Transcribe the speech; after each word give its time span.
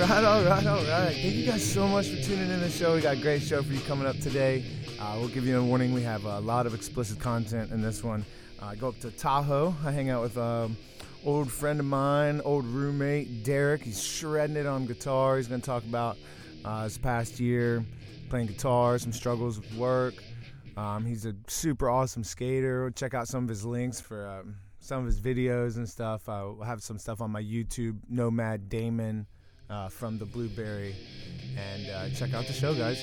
right, 0.00 0.24
all 0.24 0.44
right, 0.44 0.66
all 0.66 0.76
right. 0.76 1.14
Thank 1.14 1.34
you 1.34 1.46
guys 1.46 1.72
so 1.72 1.86
much 1.86 2.08
for 2.08 2.22
tuning 2.22 2.50
in 2.50 2.60
the 2.60 2.70
show. 2.70 2.94
We 2.94 3.02
got 3.02 3.16
a 3.16 3.20
great 3.20 3.42
show 3.42 3.62
for 3.62 3.72
you 3.72 3.80
coming 3.80 4.06
up 4.06 4.18
today. 4.18 4.64
Uh, 4.98 5.16
we'll 5.18 5.28
give 5.28 5.44
you 5.44 5.58
a 5.58 5.62
warning. 5.62 5.92
We 5.92 6.02
have 6.02 6.24
a 6.24 6.40
lot 6.40 6.66
of 6.66 6.74
explicit 6.74 7.18
content 7.18 7.70
in 7.70 7.82
this 7.82 8.02
one. 8.02 8.24
Uh, 8.62 8.66
I 8.66 8.76
go 8.76 8.88
up 8.88 8.98
to 9.00 9.10
Tahoe. 9.10 9.74
I 9.84 9.90
hang 9.92 10.08
out 10.08 10.22
with 10.22 10.38
um, 10.38 10.76
old 11.24 11.50
friend 11.50 11.80
of 11.80 11.86
mine, 11.86 12.40
old 12.44 12.64
roommate 12.66 13.44
Derek. 13.44 13.82
He's 13.82 14.02
shredding 14.02 14.56
it 14.56 14.66
on 14.66 14.86
guitar. 14.86 15.36
He's 15.36 15.48
going 15.48 15.60
to 15.60 15.66
talk 15.66 15.84
about 15.84 16.16
uh, 16.64 16.84
his 16.84 16.96
past 16.96 17.38
year 17.38 17.84
playing 18.30 18.46
guitar, 18.46 18.98
some 18.98 19.12
struggles 19.12 19.58
with 19.58 19.74
work. 19.74 20.14
Um, 20.76 21.04
he's 21.04 21.26
a 21.26 21.34
super 21.46 21.90
awesome 21.90 22.24
skater. 22.24 22.90
Check 22.92 23.12
out 23.12 23.28
some 23.28 23.44
of 23.44 23.50
his 23.50 23.66
links 23.66 24.00
for 24.00 24.26
um, 24.26 24.56
some 24.78 25.00
of 25.00 25.06
his 25.06 25.20
videos 25.20 25.76
and 25.76 25.86
stuff. 25.86 26.28
I'll 26.28 26.60
have 26.62 26.82
some 26.82 26.98
stuff 26.98 27.20
on 27.20 27.30
my 27.30 27.42
YouTube, 27.42 27.98
Nomad 28.08 28.68
Damon 28.70 29.26
uh, 29.70 29.88
from 29.88 30.18
the 30.18 30.24
Blueberry. 30.24 30.94
And 31.56 31.90
uh, 31.90 32.08
check 32.10 32.34
out 32.34 32.46
the 32.46 32.52
show, 32.52 32.74
guys. 32.74 33.00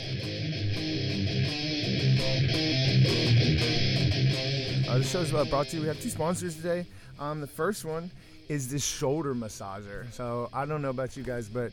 Uh, 4.87 4.97
the 4.99 5.37
uh, 5.37 5.45
brought 5.45 5.67
to 5.67 5.75
you. 5.75 5.81
We 5.81 5.87
have 5.87 5.99
two 6.01 6.09
sponsors 6.09 6.55
today. 6.55 6.85
Um, 7.19 7.41
the 7.41 7.47
first 7.47 7.83
one 7.85 8.11
is 8.47 8.69
this 8.69 8.85
shoulder 8.85 9.33
massager. 9.33 10.11
So 10.11 10.49
I 10.53 10.65
don't 10.65 10.81
know 10.81 10.89
about 10.89 11.17
you 11.17 11.23
guys, 11.23 11.49
but 11.49 11.71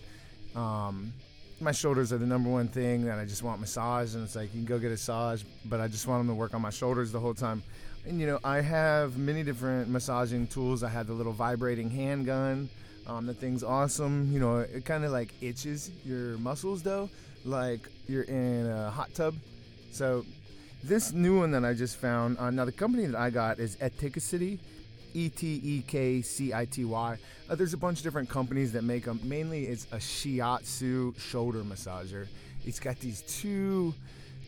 um, 0.59 1.13
my 1.61 1.73
shoulders 1.73 2.13
are 2.13 2.19
the 2.19 2.27
number 2.27 2.51
one 2.51 2.69
thing 2.69 3.05
that 3.05 3.19
I 3.19 3.25
just 3.25 3.43
want 3.43 3.61
massage, 3.61 4.15
and 4.15 4.25
it's 4.25 4.35
like 4.35 4.53
you 4.55 4.61
can 4.61 4.65
go 4.65 4.79
get 4.79 4.89
a 4.89 4.91
massage, 4.91 5.43
but 5.67 5.81
I 5.81 5.89
just 5.89 6.07
want 6.07 6.21
them 6.21 6.29
to 6.29 6.35
work 6.35 6.55
on 6.55 6.63
my 6.63 6.71
shoulders 6.71 7.13
the 7.13 7.21
whole 7.21 7.35
time. 7.35 7.63
And 8.07 8.21
you 8.21 8.27
know, 8.27 8.39
I 8.45 8.61
have 8.61 9.17
many 9.17 9.43
different 9.43 9.89
massaging 9.89 10.47
tools. 10.47 10.83
I 10.83 10.89
have 10.89 11.07
the 11.07 11.15
little 11.15 11.33
vibrating 11.33 11.91
handgun. 11.91 12.69
Um, 13.07 13.27
the 13.27 13.35
thing's 13.35 13.63
awesome. 13.63 14.31
You 14.33 14.41
know, 14.41 14.59
it 14.59 14.85
kind 14.85 15.05
of 15.05 15.13
like 15.13 15.33
itches 15.41 15.91
your 16.05 16.39
muscles 16.39 16.83
though, 16.83 17.11
like 17.45 17.89
you're 18.09 18.23
in 18.23 18.67
a 18.67 18.91
hot 18.91 19.13
tub. 19.15 19.35
So 19.93 20.25
this 20.83 21.13
new 21.13 21.39
one 21.39 21.51
that 21.53 21.65
I 21.65 21.75
just 21.75 21.97
found. 21.97 22.39
Uh, 22.39 22.51
now 22.51 22.65
the 22.65 22.73
company 22.73 23.07
that 23.07 23.19
I 23.19 23.31
got 23.31 23.59
is 23.59 23.77
Etekcity. 23.77 24.59
E 25.17 25.29
T 25.29 25.61
E 25.63 25.85
K 25.87 26.23
C 26.23 26.53
I 26.53 26.65
T 26.65 26.85
Y. 26.85 27.19
Uh, 27.49 27.55
there's 27.55 27.73
a 27.73 27.77
bunch 27.77 27.99
of 27.99 28.05
different 28.05 28.29
companies 28.29 28.73
that 28.73 28.83
make 28.83 29.05
them. 29.05 29.21
Mainly, 29.23 29.67
it's 29.67 29.85
a 29.93 29.99
shiatsu 29.99 31.17
shoulder 31.19 31.63
massager. 31.63 32.27
It's 32.67 32.81
got 32.81 32.99
these 32.99 33.23
two, 33.23 33.95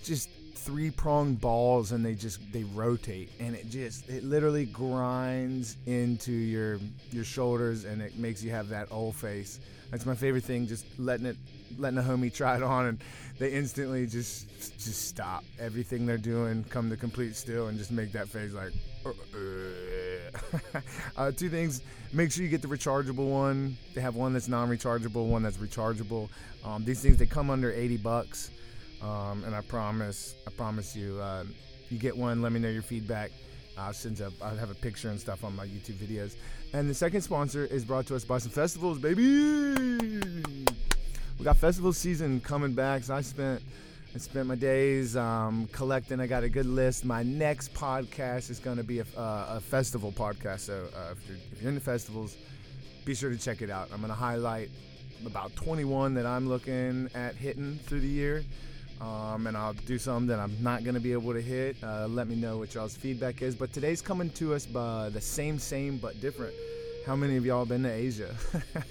just 0.02 0.28
three 0.56 0.90
pronged 0.90 1.40
balls, 1.40 1.92
and 1.92 2.04
they 2.04 2.14
just 2.14 2.40
they 2.52 2.64
rotate, 2.64 3.30
and 3.38 3.54
it 3.54 3.68
just 3.68 4.08
it 4.08 4.24
literally 4.24 4.66
grinds 4.66 5.76
into 5.86 6.32
your 6.32 6.78
your 7.10 7.24
shoulders, 7.24 7.84
and 7.84 8.02
it 8.02 8.16
makes 8.16 8.42
you 8.42 8.50
have 8.50 8.68
that 8.70 8.88
old 8.90 9.14
face. 9.14 9.60
That's 9.90 10.06
my 10.06 10.14
favorite 10.14 10.44
thing. 10.44 10.66
Just 10.66 10.86
letting 10.98 11.26
it, 11.26 11.36
letting 11.78 11.98
a 11.98 12.02
homie 12.02 12.32
try 12.32 12.56
it 12.56 12.62
on, 12.62 12.86
and 12.86 12.98
they 13.38 13.52
instantly 13.52 14.06
just 14.06 14.48
just 14.78 15.08
stop 15.08 15.44
everything 15.58 16.06
they're 16.06 16.18
doing, 16.18 16.64
come 16.64 16.90
to 16.90 16.96
complete 16.96 17.36
still, 17.36 17.68
and 17.68 17.78
just 17.78 17.92
make 17.92 18.12
that 18.12 18.28
face 18.28 18.52
like. 18.52 18.72
Uh, 19.04 19.10
uh. 19.10 20.80
uh, 21.16 21.30
two 21.30 21.48
things. 21.48 21.82
Make 22.12 22.32
sure 22.32 22.42
you 22.42 22.48
get 22.48 22.62
the 22.62 22.68
rechargeable 22.68 23.30
one. 23.30 23.76
They 23.94 24.00
have 24.00 24.16
one 24.16 24.32
that's 24.32 24.48
non-rechargeable, 24.48 25.26
one 25.26 25.42
that's 25.42 25.58
rechargeable. 25.58 26.28
Um, 26.64 26.84
these 26.84 27.00
things 27.00 27.16
they 27.16 27.26
come 27.26 27.50
under 27.50 27.70
80 27.72 27.98
bucks, 27.98 28.50
um, 29.06 29.44
and 29.44 29.54
I 29.54 29.60
promise, 29.60 30.34
I 30.46 30.50
promise 30.50 30.96
you, 30.96 31.18
uh, 31.20 31.44
you 31.90 31.98
get 31.98 32.16
one. 32.16 32.42
Let 32.42 32.52
me 32.52 32.60
know 32.60 32.68
your 32.68 32.82
feedback. 32.82 33.30
I'll 33.78 33.92
send 33.92 34.20
up. 34.20 34.32
I'll 34.42 34.56
have 34.56 34.70
a 34.70 34.74
picture 34.74 35.10
and 35.10 35.20
stuff 35.20 35.44
on 35.44 35.54
my 35.54 35.66
YouTube 35.66 35.96
videos. 35.96 36.34
And 36.72 36.90
the 36.90 36.94
second 36.94 37.20
sponsor 37.20 37.66
is 37.66 37.84
brought 37.84 38.06
to 38.06 38.16
us 38.16 38.24
by 38.24 38.38
some 38.38 38.50
festivals, 38.50 38.98
baby. 38.98 39.22
We 41.38 41.44
got 41.44 41.56
festival 41.58 41.92
season 41.92 42.40
coming 42.40 42.72
back, 42.72 43.04
so 43.04 43.14
I 43.14 43.20
spent 43.20 43.62
I 44.14 44.18
spent 44.18 44.46
my 44.46 44.54
days 44.54 45.14
um, 45.14 45.68
collecting. 45.72 46.20
I 46.20 46.26
got 46.26 46.42
a 46.42 46.48
good 46.48 46.64
list. 46.64 47.04
My 47.04 47.22
next 47.22 47.74
podcast 47.74 48.48
is 48.50 48.58
going 48.58 48.78
to 48.78 48.82
be 48.82 49.00
a, 49.00 49.04
uh, 49.14 49.56
a, 49.56 49.60
festival 49.60 50.10
podcast. 50.10 50.60
So 50.60 50.88
uh, 50.96 51.12
if, 51.12 51.28
you're, 51.28 51.36
if, 51.52 51.60
you're, 51.60 51.68
into 51.68 51.82
festivals, 51.82 52.34
be 53.04 53.14
sure 53.14 53.28
to 53.28 53.36
check 53.36 53.60
it 53.60 53.68
out. 53.68 53.90
I'm 53.92 53.98
going 53.98 54.08
to 54.08 54.14
highlight 54.14 54.70
about 55.26 55.54
21 55.56 56.14
that 56.14 56.24
I'm 56.24 56.48
looking 56.48 57.10
at 57.14 57.34
hitting 57.34 57.78
through 57.84 58.00
the 58.00 58.08
year. 58.08 58.42
Um, 59.00 59.46
and 59.46 59.56
I'll 59.56 59.74
do 59.74 59.98
something 59.98 60.26
that 60.28 60.38
I'm 60.38 60.56
not 60.62 60.82
going 60.82 60.94
to 60.94 61.00
be 61.00 61.12
able 61.12 61.32
to 61.34 61.40
hit. 61.40 61.76
Uh, 61.82 62.06
let 62.08 62.28
me 62.28 62.34
know 62.34 62.58
what 62.58 62.74
y'all's 62.74 62.96
feedback 62.96 63.42
is. 63.42 63.54
But 63.54 63.72
today's 63.72 64.00
coming 64.00 64.30
to 64.30 64.54
us 64.54 64.64
by 64.64 65.10
the 65.10 65.20
same, 65.20 65.58
same, 65.58 65.98
but 65.98 66.20
different. 66.20 66.54
How 67.06 67.14
many 67.14 67.36
of 67.36 67.44
y'all 67.44 67.66
been 67.66 67.82
to 67.82 67.92
Asia? 67.92 68.34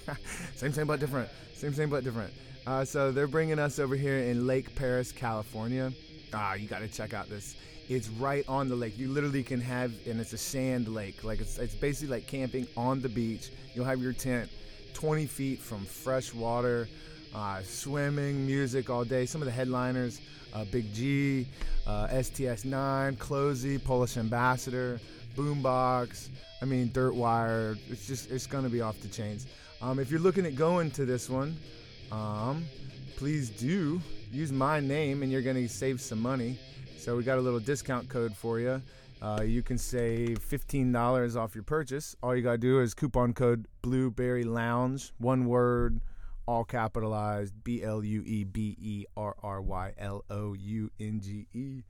same, 0.56 0.72
same, 0.72 0.86
but 0.86 1.00
different. 1.00 1.28
Same, 1.54 1.74
same, 1.74 1.90
but 1.90 2.04
different. 2.04 2.32
Uh, 2.66 2.84
so 2.84 3.10
they're 3.10 3.26
bringing 3.26 3.58
us 3.58 3.78
over 3.78 3.96
here 3.96 4.18
in 4.18 4.46
Lake 4.46 4.74
Perris, 4.74 5.14
California. 5.14 5.92
Ah, 6.32 6.54
you 6.54 6.68
got 6.68 6.80
to 6.80 6.88
check 6.88 7.12
out 7.12 7.28
this. 7.28 7.56
It's 7.88 8.08
right 8.08 8.44
on 8.48 8.68
the 8.68 8.74
lake. 8.74 8.98
You 8.98 9.08
literally 9.08 9.42
can 9.42 9.60
have, 9.60 9.92
and 10.06 10.20
it's 10.20 10.32
a 10.32 10.38
sand 10.38 10.88
lake. 10.88 11.22
Like 11.24 11.40
it's, 11.40 11.58
it's 11.58 11.74
basically 11.74 12.16
like 12.16 12.26
camping 12.26 12.66
on 12.76 13.00
the 13.00 13.08
beach. 13.08 13.50
You'll 13.74 13.84
have 13.84 14.00
your 14.00 14.12
tent 14.12 14.50
20 14.94 15.26
feet 15.26 15.60
from 15.60 15.84
fresh 15.84 16.32
water, 16.32 16.88
uh, 17.34 17.62
swimming, 17.62 18.46
music 18.46 18.90
all 18.90 19.04
day. 19.04 19.26
Some 19.26 19.42
of 19.42 19.46
the 19.46 19.52
headliners, 19.52 20.20
uh, 20.54 20.64
Big 20.66 20.92
G, 20.94 21.46
uh, 21.86 22.08
STS9, 22.08 23.16
CloZee, 23.16 23.82
Polish 23.82 24.16
Ambassador, 24.16 25.00
Boombox. 25.36 26.28
I 26.62 26.64
mean, 26.64 26.88
Dirtwire. 26.90 27.78
It's 27.90 28.06
just, 28.06 28.30
it's 28.30 28.46
gonna 28.46 28.68
be 28.68 28.80
off 28.80 29.00
the 29.00 29.08
chains. 29.08 29.46
Um, 29.82 29.98
if 29.98 30.10
you're 30.10 30.20
looking 30.20 30.46
at 30.46 30.54
going 30.56 30.90
to 30.92 31.04
this 31.04 31.28
one, 31.28 31.56
um, 32.10 32.64
please 33.16 33.50
do 33.50 34.00
use 34.30 34.52
my 34.52 34.80
name 34.80 35.22
and 35.22 35.30
you're 35.30 35.42
going 35.42 35.56
to 35.56 35.68
save 35.68 36.00
some 36.00 36.20
money. 36.20 36.58
So 36.98 37.16
we 37.16 37.22
got 37.22 37.38
a 37.38 37.40
little 37.40 37.60
discount 37.60 38.08
code 38.08 38.34
for 38.34 38.58
you. 38.58 38.82
Uh, 39.22 39.42
you 39.42 39.62
can 39.62 39.78
save 39.78 40.38
$15 40.38 41.36
off 41.36 41.54
your 41.54 41.64
purchase. 41.64 42.16
All 42.22 42.36
you 42.36 42.42
got 42.42 42.52
to 42.52 42.58
do 42.58 42.80
is 42.80 42.94
coupon 42.94 43.32
code 43.32 43.66
Blueberry 43.82 44.44
Lounge, 44.44 45.12
one 45.18 45.46
word, 45.46 46.00
all 46.46 46.64
capitalized 46.64 47.52
B 47.64 47.82
L 47.82 48.02
U 48.04 48.22
E 48.24 48.44
B 48.44 48.76
E 48.80 49.04
R 49.16 49.34
R 49.42 49.60
Y 49.60 49.92
L 49.98 50.24
O 50.30 50.54
U 50.54 50.90
N 50.98 51.20
G 51.20 51.46
E. 51.52 51.82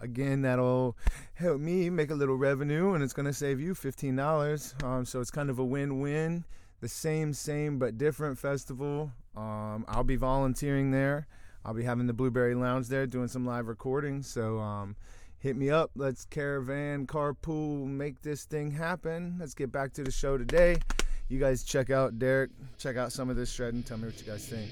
Again, 0.00 0.42
that'll 0.42 0.96
help 1.34 1.60
me 1.60 1.90
make 1.90 2.10
a 2.10 2.14
little 2.14 2.36
revenue 2.36 2.94
and 2.94 3.04
it's 3.04 3.12
going 3.12 3.26
to 3.26 3.34
save 3.34 3.60
you 3.60 3.74
$15. 3.74 4.82
Um, 4.82 5.04
so 5.04 5.20
it's 5.20 5.30
kind 5.30 5.50
of 5.50 5.58
a 5.58 5.64
win 5.64 6.00
win. 6.00 6.44
The 6.80 6.88
same, 6.88 7.34
same, 7.34 7.78
but 7.78 7.98
different 7.98 8.38
festival. 8.38 9.12
Um, 9.36 9.84
I'll 9.86 10.04
be 10.04 10.16
volunteering 10.16 10.90
there. 10.90 11.26
I'll 11.64 11.74
be 11.74 11.84
having 11.84 12.06
the 12.06 12.14
Blueberry 12.14 12.54
Lounge 12.54 12.88
there 12.88 13.06
doing 13.06 13.28
some 13.28 13.44
live 13.44 13.68
recordings. 13.68 14.26
So 14.26 14.58
um, 14.58 14.96
hit 15.38 15.56
me 15.56 15.68
up. 15.68 15.90
Let's 15.94 16.24
caravan, 16.24 17.06
carpool, 17.06 17.86
make 17.86 18.22
this 18.22 18.44
thing 18.44 18.70
happen. 18.70 19.36
Let's 19.38 19.54
get 19.54 19.70
back 19.70 19.92
to 19.94 20.02
the 20.02 20.10
show 20.10 20.38
today. 20.38 20.78
You 21.30 21.38
guys 21.38 21.62
check 21.62 21.90
out 21.90 22.18
Derek, 22.18 22.50
check 22.76 22.96
out 22.96 23.12
some 23.12 23.30
of 23.30 23.36
this 23.36 23.52
shred, 23.52 23.72
and 23.72 23.86
tell 23.86 23.96
me 23.96 24.06
what 24.06 24.18
you 24.20 24.26
guys 24.26 24.48
think. 24.48 24.68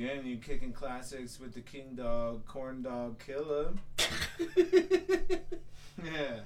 Again, 0.00 0.24
you 0.24 0.38
kicking 0.38 0.72
classics 0.72 1.38
with 1.38 1.52
the 1.52 1.60
King 1.60 1.94
Dog, 1.94 2.46
Corn 2.46 2.82
Dog 2.82 3.18
Killer. 3.18 3.72
yeah. 6.02 6.40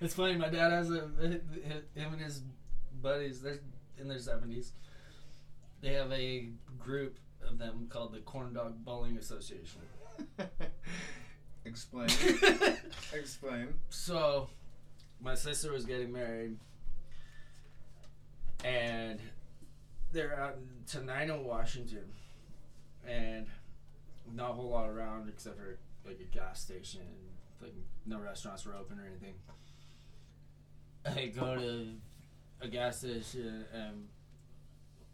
It's 0.00 0.14
funny. 0.14 0.36
My 0.36 0.48
dad 0.48 0.70
has 0.70 0.90
a 0.90 1.00
him 1.00 1.42
and 1.94 2.20
his 2.20 2.42
buddies. 3.02 3.42
They're 3.42 3.58
in 3.98 4.06
their 4.06 4.20
seventies. 4.20 4.72
They 5.80 5.94
have 5.94 6.12
a 6.12 6.50
group 6.78 7.18
of 7.46 7.58
them 7.58 7.88
called 7.90 8.12
the 8.12 8.20
Corn 8.20 8.52
Dog 8.52 8.84
Bowling 8.84 9.16
Association. 9.16 9.80
Explain. 11.64 12.08
Explain. 13.12 13.74
So, 13.90 14.48
my 15.20 15.34
sister 15.34 15.72
was 15.72 15.84
getting 15.84 16.12
married, 16.12 16.56
and 18.64 19.18
they're 20.12 20.38
out 20.38 20.56
in 20.56 20.84
Tenino, 20.86 21.40
oh 21.40 21.42
Washington 21.42 22.04
and 23.08 23.46
not 24.34 24.50
a 24.50 24.52
whole 24.52 24.70
lot 24.70 24.88
around 24.88 25.28
except 25.28 25.56
for 25.56 25.78
like 26.04 26.20
a 26.20 26.36
gas 26.36 26.60
station. 26.60 27.00
Like 27.60 27.74
no 28.06 28.18
restaurants 28.18 28.64
were 28.66 28.74
open 28.74 28.98
or 28.98 29.06
anything. 29.06 29.34
I 31.06 31.26
go 31.26 31.56
to 31.56 31.86
a 32.60 32.68
gas 32.68 32.98
station 32.98 33.64
and 33.72 34.08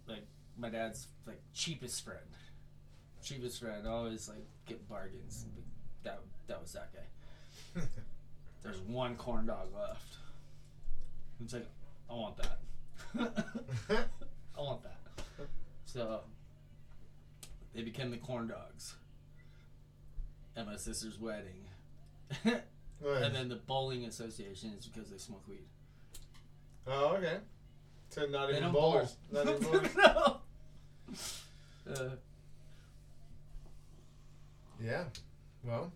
like 0.09 0.27
my 0.59 0.69
dad's 0.69 1.09
like 1.27 1.41
cheapest 1.53 2.05
friend, 2.05 2.21
cheapest 3.23 3.61
friend. 3.61 3.87
always 3.87 4.29
like 4.29 4.47
get 4.67 4.89
bargains. 4.89 5.47
That 6.03 6.21
that 6.47 6.61
was 6.61 6.73
that 6.73 6.91
guy. 6.93 7.83
There's 8.63 8.81
one 8.81 9.17
corn 9.17 9.47
dog 9.47 9.69
left. 9.75 10.17
It's 11.43 11.53
like, 11.53 11.69
I 12.11 12.15
want 12.15 12.37
that. 12.39 12.59
I 14.57 14.61
want 14.61 14.83
that. 14.83 15.01
So 15.85 16.21
they 17.75 17.83
became 17.83 18.11
the 18.11 18.17
corn 18.19 18.47
dogs 18.49 18.95
at 20.57 20.67
my 20.67 20.77
sister's 20.77 21.19
wedding. 21.19 21.65
and 22.45 23.35
then 23.35 23.49
the 23.49 23.57
bowling 23.67 24.05
association 24.05 24.73
is 24.79 24.87
because 24.87 25.11
they 25.11 25.19
smoke 25.19 25.43
weed. 25.49 25.67
oh, 26.87 27.17
okay. 27.17 27.39
So 28.11 28.27
not 28.27 28.47
They 28.47 28.53
even 28.53 28.65
don't 28.65 28.73
bowlers. 28.73 29.17
bowl. 29.33 29.45
Not 29.45 29.55
even 29.55 29.63
bowlers. 29.73 29.97
no. 29.97 30.41
Uh, 31.93 32.11
Yeah. 34.83 35.05
Well, 35.65 35.93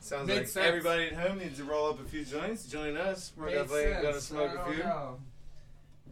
sounds 0.00 0.28
like 0.28 0.48
sense. 0.48 0.56
everybody 0.56 1.04
at 1.04 1.12
home 1.14 1.38
needs 1.38 1.58
to 1.58 1.64
roll 1.64 1.90
up 1.90 2.00
a 2.00 2.04
few 2.04 2.24
joints. 2.24 2.64
Join 2.66 2.96
us. 2.96 3.32
We're 3.36 3.50
definitely 3.50 4.02
gonna 4.02 4.20
smoke 4.20 4.52
a 4.66 4.72
few. 4.72 4.84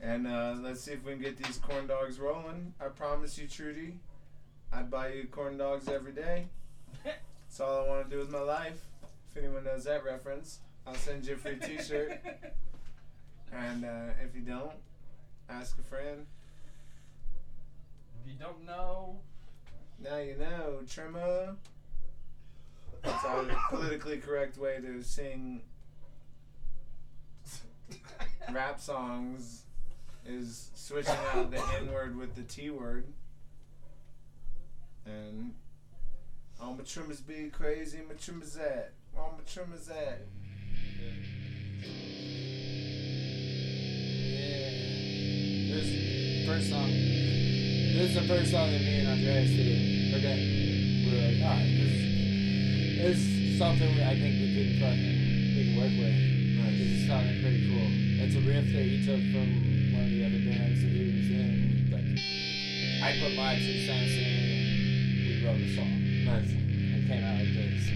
And 0.00 0.26
uh, 0.29 0.55
let's 0.61 0.81
see 0.82 0.93
if 0.93 1.05
we 1.05 1.12
can 1.12 1.20
get 1.20 1.37
these 1.37 1.56
corn 1.58 1.87
dogs 1.88 2.20
rolling. 2.20 2.73
I 2.81 2.84
promise 2.88 3.37
you, 3.37 3.49
Trudy, 3.49 3.99
I'd 4.73 4.91
buy 4.91 5.12
you 5.12 5.26
corn 5.31 5.56
dogs 5.56 5.88
every 5.88 6.12
day. 6.12 6.47
That's 7.05 7.61
all 7.61 7.85
I 7.85 7.88
want 7.88 8.09
to 8.09 8.15
do 8.15 8.20
with 8.20 8.31
my 8.31 8.41
life. 8.41 8.85
If 9.31 9.37
anyone 9.37 9.65
knows 9.65 9.85
that 9.85 10.05
reference, 10.05 10.59
I'll 10.87 10.94
send 10.94 11.26
you 11.26 11.35
a 11.35 11.37
free 11.37 11.56
T-shirt. 11.56 12.20
And 13.50 13.85
uh, 13.85 14.12
if 14.23 14.35
you 14.35 14.43
don't, 14.43 14.75
ask 15.49 15.79
a 15.79 15.82
friend. 15.82 16.26
If 18.20 18.31
you 18.31 18.38
don't 18.38 18.67
know, 18.67 19.20
Now 20.05 20.19
you 20.19 20.37
know, 20.37 20.81
Trimmer. 20.87 21.56
That's 23.03 23.25
our 23.25 23.44
politically 23.70 24.19
correct 24.19 24.59
way 24.59 24.81
to 24.82 25.03
sing 25.03 25.62
rap 28.53 28.81
songs 28.81 29.62
is 30.26 30.70
switching 30.75 31.15
out 31.35 31.50
the 31.50 31.62
N 31.79 31.93
word 31.93 32.17
with 32.17 32.35
the 32.35 32.43
T 32.43 32.70
word. 32.70 33.06
And 35.08 35.55
all 36.60 36.75
my 36.75 36.84
trimmers 36.84 37.20
be 37.20 37.49
crazy, 37.50 37.99
my 38.06 38.14
trimmers 38.14 38.56
at. 38.56 38.93
All 39.16 39.34
my 39.38 39.44
trimmers 39.50 39.88
at. 39.88 40.26
Yeah. 41.00 41.14
This 45.72 46.46
first 46.46 46.69
song. 46.70 46.90
This 46.90 48.10
is 48.10 48.14
the 48.14 48.28
first 48.28 48.50
song 48.50 48.70
that 48.70 48.81
me 48.81 49.00
and 49.00 49.08
Andreas 49.08 49.50
did. 49.50 50.14
Okay. 50.14 50.38
We 51.05 51.10
were 51.10 51.20
like, 51.25 51.40
alright, 51.43 51.72
this, 51.72 51.96
this 53.00 53.19
is 53.19 53.58
something 53.58 53.88
we, 53.94 54.02
I 54.02 54.14
think 54.14 54.34
we 54.38 54.49
could 54.55 54.78
fucking 54.78 55.16
we 55.56 55.64
can 55.64 55.76
work 55.81 55.94
with. 55.96 56.38
This 56.78 57.02
is 57.02 57.08
sounding 57.08 57.43
pretty 57.43 57.66
cool. 57.66 57.90
It's 58.22 58.37
a 58.37 58.40
riff 58.46 58.70
that 58.70 58.84
he 58.87 59.02
took 59.02 59.19
from 59.34 59.49
one 59.99 60.05
of 60.05 60.10
the 60.14 60.22
other 60.22 60.38
bands 60.46 60.78
that 60.78 60.93
he 60.94 61.10
was 61.10 61.26
in. 61.26 61.90
Like, 61.90 62.06
I 63.02 63.19
put 63.19 63.34
my 63.34 63.58
two 63.58 63.82
cents 63.82 64.14
in, 64.14 64.57
wrote 65.49 65.61
a 65.61 65.75
song. 65.75 66.25
Nice. 66.25 66.50
It 66.50 67.09
came 67.09 67.25
out 67.25 67.37
like 67.39 67.55
this. 67.55 67.89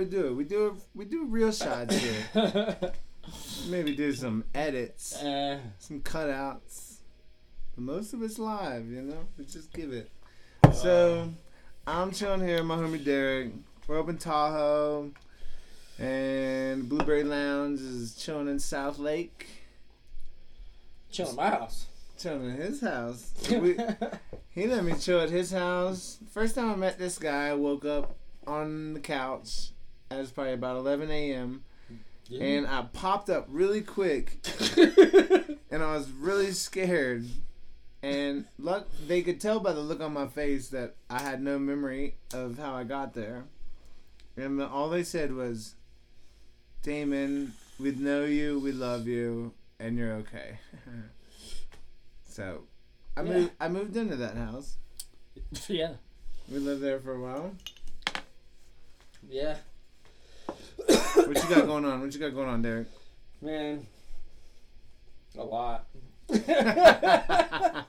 We 0.00 0.06
do 0.06 0.28
it. 0.28 0.32
We 0.34 0.44
do. 0.44 0.76
We 0.94 1.04
do 1.04 1.26
real 1.26 1.52
shots 1.52 1.94
here. 2.34 2.92
Maybe 3.68 3.94
do 3.94 4.12
some 4.14 4.44
edits, 4.54 5.14
uh, 5.22 5.58
some 5.78 6.00
cutouts. 6.00 7.00
But 7.74 7.84
most 7.84 8.14
of 8.14 8.22
it's 8.22 8.38
live, 8.38 8.86
you 8.90 9.02
know. 9.02 9.26
We 9.36 9.44
just 9.44 9.70
give 9.74 9.92
it. 9.92 10.10
So, 10.72 11.28
I'm 11.86 12.12
chilling 12.12 12.40
here, 12.40 12.56
with 12.58 12.66
my 12.66 12.76
homie 12.76 13.04
Derek. 13.04 13.52
We're 13.86 14.00
up 14.00 14.08
in 14.08 14.16
Tahoe, 14.16 15.10
and 15.98 16.88
Blueberry 16.88 17.24
Lounge 17.24 17.80
is 17.80 18.14
chilling 18.14 18.48
in 18.48 18.58
South 18.58 18.98
Lake. 18.98 19.48
chilling 21.10 21.36
my 21.36 21.50
house. 21.50 21.88
Chilling 22.18 22.46
in 22.46 22.56
his 22.56 22.80
house. 22.80 23.34
We, 23.50 23.76
he 24.48 24.66
let 24.66 24.82
me 24.82 24.94
chill 24.98 25.20
at 25.20 25.28
his 25.28 25.52
house. 25.52 26.18
First 26.32 26.54
time 26.54 26.70
I 26.70 26.76
met 26.76 26.98
this 26.98 27.18
guy, 27.18 27.48
I 27.48 27.54
woke 27.54 27.84
up 27.84 28.16
on 28.46 28.94
the 28.94 29.00
couch. 29.00 29.72
It 30.10 30.16
was 30.16 30.30
probably 30.30 30.54
about 30.54 30.76
11 30.76 31.10
a.m. 31.10 31.62
And 32.40 32.66
I 32.66 32.82
popped 32.92 33.28
up 33.30 33.46
really 33.48 33.80
quick, 33.80 34.38
and 34.76 35.82
I 35.82 35.94
was 35.96 36.10
really 36.10 36.52
scared. 36.52 37.26
And 38.02 38.44
luck, 38.58 38.88
they 39.06 39.22
could 39.22 39.40
tell 39.40 39.60
by 39.60 39.72
the 39.72 39.80
look 39.80 40.00
on 40.00 40.12
my 40.12 40.26
face 40.26 40.68
that 40.68 40.94
I 41.08 41.20
had 41.22 41.42
no 41.42 41.58
memory 41.58 42.14
of 42.32 42.56
how 42.58 42.74
I 42.74 42.84
got 42.84 43.14
there. 43.14 43.44
And 44.36 44.62
all 44.62 44.88
they 44.88 45.02
said 45.02 45.32
was, 45.34 45.74
"Damon, 46.82 47.52
we 47.78 47.90
know 47.92 48.24
you, 48.24 48.58
we 48.60 48.72
love 48.72 49.06
you, 49.06 49.52
and 49.78 49.98
you're 49.98 50.14
okay." 50.14 50.58
so, 52.28 52.62
I 53.16 53.22
Yeah. 53.22 53.32
moved. 53.32 53.52
I 53.60 53.68
moved 53.68 53.96
into 53.96 54.16
that 54.16 54.36
house. 54.36 54.76
yeah. 55.68 55.94
We 56.50 56.58
lived 56.58 56.80
there 56.82 57.00
for 57.00 57.12
a 57.12 57.20
while. 57.20 57.54
Yeah. 59.28 59.56
What 61.30 61.48
you 61.48 61.54
got 61.54 61.64
going 61.64 61.84
on? 61.84 62.00
What 62.00 62.12
you 62.12 62.18
got 62.18 62.34
going 62.34 62.48
on, 62.48 62.60
Derek? 62.60 62.88
Man. 63.40 63.86
A 65.38 65.44
lot. 65.44 65.86
a 66.28 67.84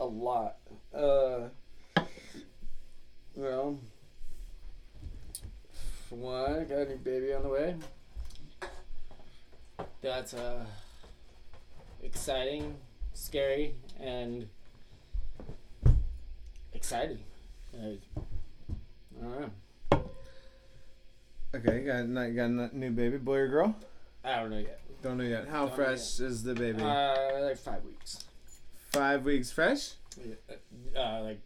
lot. 0.00 0.56
Uh, 0.92 1.50
well, 3.36 3.78
for 6.08 6.16
one, 6.16 6.52
I 6.62 6.64
got 6.64 6.78
a 6.78 6.86
new 6.86 6.96
baby 6.96 7.32
on 7.32 7.44
the 7.44 7.48
way. 7.48 7.76
That's 10.02 10.34
uh, 10.34 10.66
exciting, 12.02 12.74
scary, 13.12 13.76
and 14.00 14.48
exciting. 16.72 17.20
Like, 17.72 18.00
I 18.18 19.22
don't 19.22 19.40
know. 19.42 19.50
Okay, 21.54 21.80
you 21.80 21.86
got 21.86 22.34
got 22.34 22.50
a 22.72 22.76
new 22.76 22.90
baby, 22.90 23.16
boy 23.18 23.38
or 23.38 23.48
girl? 23.48 23.76
I 24.24 24.36
don't 24.36 24.50
know 24.50 24.58
yet. 24.58 24.80
Don't 25.02 25.18
know 25.18 25.24
yet. 25.24 25.48
How 25.48 25.66
Don't 25.66 25.70
know 25.78 25.84
fresh 25.84 26.20
is 26.20 26.42
the 26.42 26.54
baby? 26.54 26.80
Uh, 26.82 27.14
like 27.42 27.58
five 27.58 27.84
weeks. 27.84 28.24
Five 28.90 29.24
weeks 29.24 29.50
fresh 29.50 29.92
Uh, 30.96 31.20
like 31.22 31.40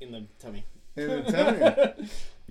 in 0.00 0.12
the 0.12 0.24
tummy. 0.38 0.64
in 0.96 1.08
the 1.08 1.22
tummy. 1.94 2.08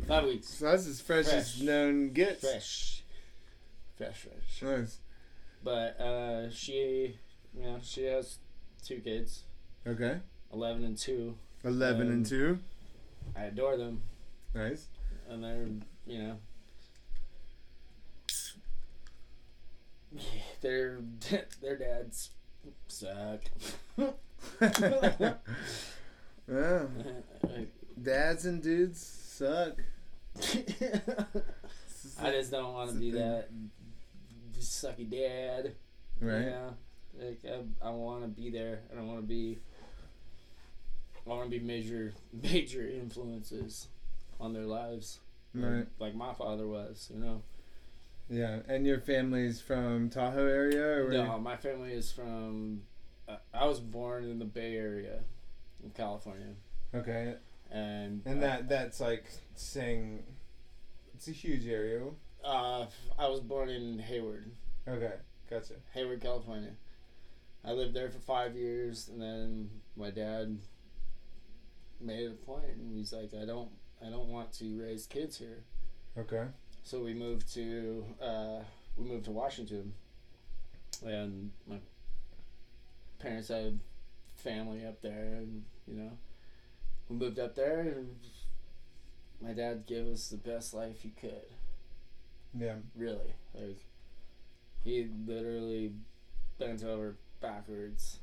Five 0.08 0.26
weeks. 0.26 0.48
so 0.50 0.66
that's 0.66 0.88
as 0.88 1.00
fresh, 1.02 1.28
as 1.28 1.56
Fresh. 1.56 1.62
known 1.62 2.12
gets. 2.14 2.42
Fresh. 2.42 3.04
Fresh, 3.98 4.26
fresh. 4.28 4.62
Nice. 4.80 4.98
But 5.64 6.00
uh, 6.00 6.50
she, 6.50 7.18
you 7.56 7.64
know, 7.64 7.78
she 7.82 8.04
has 8.06 8.38
two 8.84 9.00
kids, 9.00 9.44
Okay. 9.86 10.18
eleven 10.52 10.84
and 10.84 10.98
two. 10.98 11.36
Eleven 11.64 12.08
Um, 12.08 12.14
and 12.14 12.26
two. 12.26 12.60
I 13.36 13.44
adore 13.44 13.78
them, 13.78 14.02
Nice. 14.56 14.88
and 15.30 15.44
they're, 15.44 15.68
you 16.08 16.18
know, 16.24 16.38
their 20.62 21.00
their 21.62 21.78
dads 21.78 22.32
suck. 22.88 23.42
yeah. 23.98 25.24
Dads 28.02 28.46
and 28.46 28.64
dudes 28.64 29.00
suck. 29.00 29.74
I 32.20 32.32
just 32.32 32.50
don't 32.52 32.74
want 32.74 32.92
to 32.92 32.98
be 32.98 33.12
that 33.12 33.50
sucky 34.60 35.10
dad. 35.10 35.74
Right. 36.20 36.46
Yeah. 36.46 36.70
Like 37.20 37.40
I, 37.46 37.88
I 37.88 37.90
want 37.92 38.24
to 38.24 38.28
be 38.28 38.50
there. 38.50 38.80
I 38.92 38.96
don't 38.96 39.08
want 39.08 39.20
to 39.20 39.28
be. 39.28 39.60
I 41.26 41.30
want 41.30 41.52
to 41.52 41.60
be 41.60 41.64
major, 41.64 42.14
major 42.34 42.88
influences 42.88 43.88
on 44.40 44.54
their 44.54 44.66
lives. 44.66 45.20
Right. 45.54 45.86
Like 46.00 46.16
my 46.16 46.34
father 46.34 46.68
was, 46.68 47.10
you 47.14 47.20
know. 47.20 47.42
Yeah. 48.32 48.60
And 48.68 48.88
your 48.88 49.00
family's 49.02 49.60
from 49.62 50.10
Tahoe 50.10 50.48
area, 50.48 51.04
or 51.06 51.12
No, 51.12 51.38
my 51.38 51.58
family 51.58 51.92
is 51.92 52.12
from. 52.12 52.84
Uh, 53.28 53.36
I 53.54 53.66
was 53.68 53.80
born 53.82 54.24
in 54.24 54.40
the 54.40 54.46
Bay 54.46 54.76
Area, 54.78 55.20
in 55.84 55.90
California, 55.92 56.56
Okay. 56.96 57.36
and 57.70 58.22
And 58.26 58.42
that 58.42 58.68
that's 58.70 59.00
like 59.00 59.26
saying 59.56 60.24
it's 61.14 61.28
a 61.28 61.32
huge 61.32 61.68
area. 61.68 62.04
Uh, 62.44 62.88
I 63.20 63.28
was 63.28 63.42
born 63.42 63.70
in 63.70 64.00
Hayward, 64.00 64.50
Okay. 64.88 65.14
Gotcha. 65.50 65.74
Hayward, 65.94 66.22
California. 66.22 66.72
I 67.64 67.74
lived 67.74 67.94
there 67.94 68.10
for 68.10 68.20
five 68.20 68.56
years, 68.56 69.10
and 69.10 69.22
then 69.22 69.70
my 69.96 70.10
dad 70.10 70.58
made 72.00 72.22
it 72.24 72.32
a 72.32 72.46
point, 72.46 72.78
and 72.78 72.98
he's 72.98 73.12
like, 73.14 73.34
"I 73.40 73.46
don't, 73.46 73.70
I 74.06 74.10
don't 74.10 74.30
want 74.30 74.54
to 74.54 74.82
raise 74.82 75.06
kids 75.06 75.38
here." 75.38 75.64
Okay. 76.18 76.46
So 76.84 77.00
we 77.00 77.14
moved 77.14 77.54
to, 77.54 78.06
uh, 78.22 78.60
we 78.98 79.06
moved 79.06 79.26
to 79.26 79.32
Washington, 79.32 79.94
and 81.06 81.52
my 81.68 81.78
parents 83.20 83.48
had 83.48 83.80
family 84.36 84.86
up 84.86 85.02
there, 85.02 85.36
and 85.38 85.64
you 85.88 85.96
know, 85.96 86.12
we 87.10 87.16
moved 87.16 87.40
up 87.40 87.56
there, 87.56 87.80
and 87.82 88.16
my 89.42 89.54
dad 89.54 89.86
gave 89.88 90.08
us 90.08 90.28
the 90.28 90.38
best 90.38 90.74
life 90.74 91.02
he 91.02 91.10
could. 91.10 91.46
Yeah. 92.58 92.76
really. 92.96 93.34
Like 93.54 93.86
he 94.84 95.08
literally 95.26 95.94
bent 96.60 96.84
over 96.84 97.16
backwards 97.40 98.20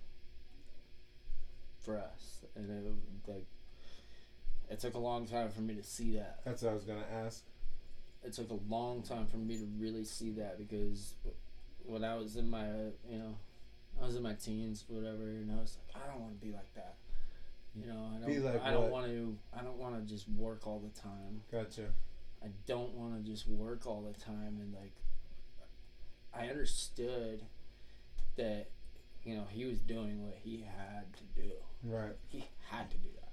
for 1.80 1.98
us. 1.98 2.44
And 2.54 2.70
it 2.70 3.30
like 3.30 3.46
it 4.70 4.80
took 4.80 4.94
a 4.94 4.98
long 4.98 5.26
time 5.26 5.50
for 5.50 5.60
me 5.60 5.74
to 5.74 5.82
see 5.82 6.16
that. 6.16 6.40
That's 6.44 6.62
what 6.62 6.72
I 6.72 6.74
was 6.74 6.84
gonna 6.84 7.06
ask. 7.24 7.42
It 8.24 8.32
took 8.32 8.50
a 8.50 8.58
long 8.68 9.02
time 9.02 9.26
for 9.26 9.36
me 9.36 9.56
to 9.56 9.66
really 9.78 10.04
see 10.04 10.30
that 10.32 10.58
because 10.58 11.14
when 11.84 12.04
I 12.04 12.16
was 12.16 12.36
in 12.36 12.48
my 12.48 12.66
you 13.08 13.18
know 13.18 13.36
I 14.00 14.06
was 14.06 14.16
in 14.16 14.22
my 14.22 14.34
teens 14.34 14.84
whatever 14.88 15.24
and 15.24 15.50
I 15.50 15.60
was 15.60 15.76
like 15.78 16.02
I 16.02 16.06
don't 16.10 16.20
want 16.20 16.38
to 16.38 16.46
be 16.46 16.52
like 16.52 16.72
that 16.74 16.94
you 17.74 17.86
know 17.86 18.10
I 18.14 18.20
don't 18.20 18.44
like 18.44 18.62
I 18.62 18.70
don't 18.72 18.90
want 18.90 19.06
to 19.06 19.36
I 19.56 19.62
don't 19.62 19.78
want 19.78 19.94
to 19.94 20.12
just 20.12 20.28
work 20.30 20.66
all 20.66 20.80
the 20.80 21.00
time 21.00 21.42
Gotcha. 21.50 21.86
I 22.42 22.48
don't 22.66 22.94
want 22.94 23.16
to 23.16 23.30
just 23.30 23.48
work 23.48 23.86
all 23.86 24.02
the 24.02 24.18
time 24.20 24.58
and 24.60 24.74
like 24.74 24.92
I 26.34 26.48
understood 26.48 27.42
that 28.36 28.68
you 29.24 29.36
know 29.36 29.44
he 29.50 29.64
was 29.64 29.80
doing 29.80 30.24
what 30.24 30.36
he 30.42 30.64
had 30.64 31.12
to 31.14 31.42
do. 31.42 31.50
Right. 31.82 32.16
He 32.28 32.48
had 32.70 32.90
to 32.90 32.96
do 32.98 33.08
that. 33.20 33.32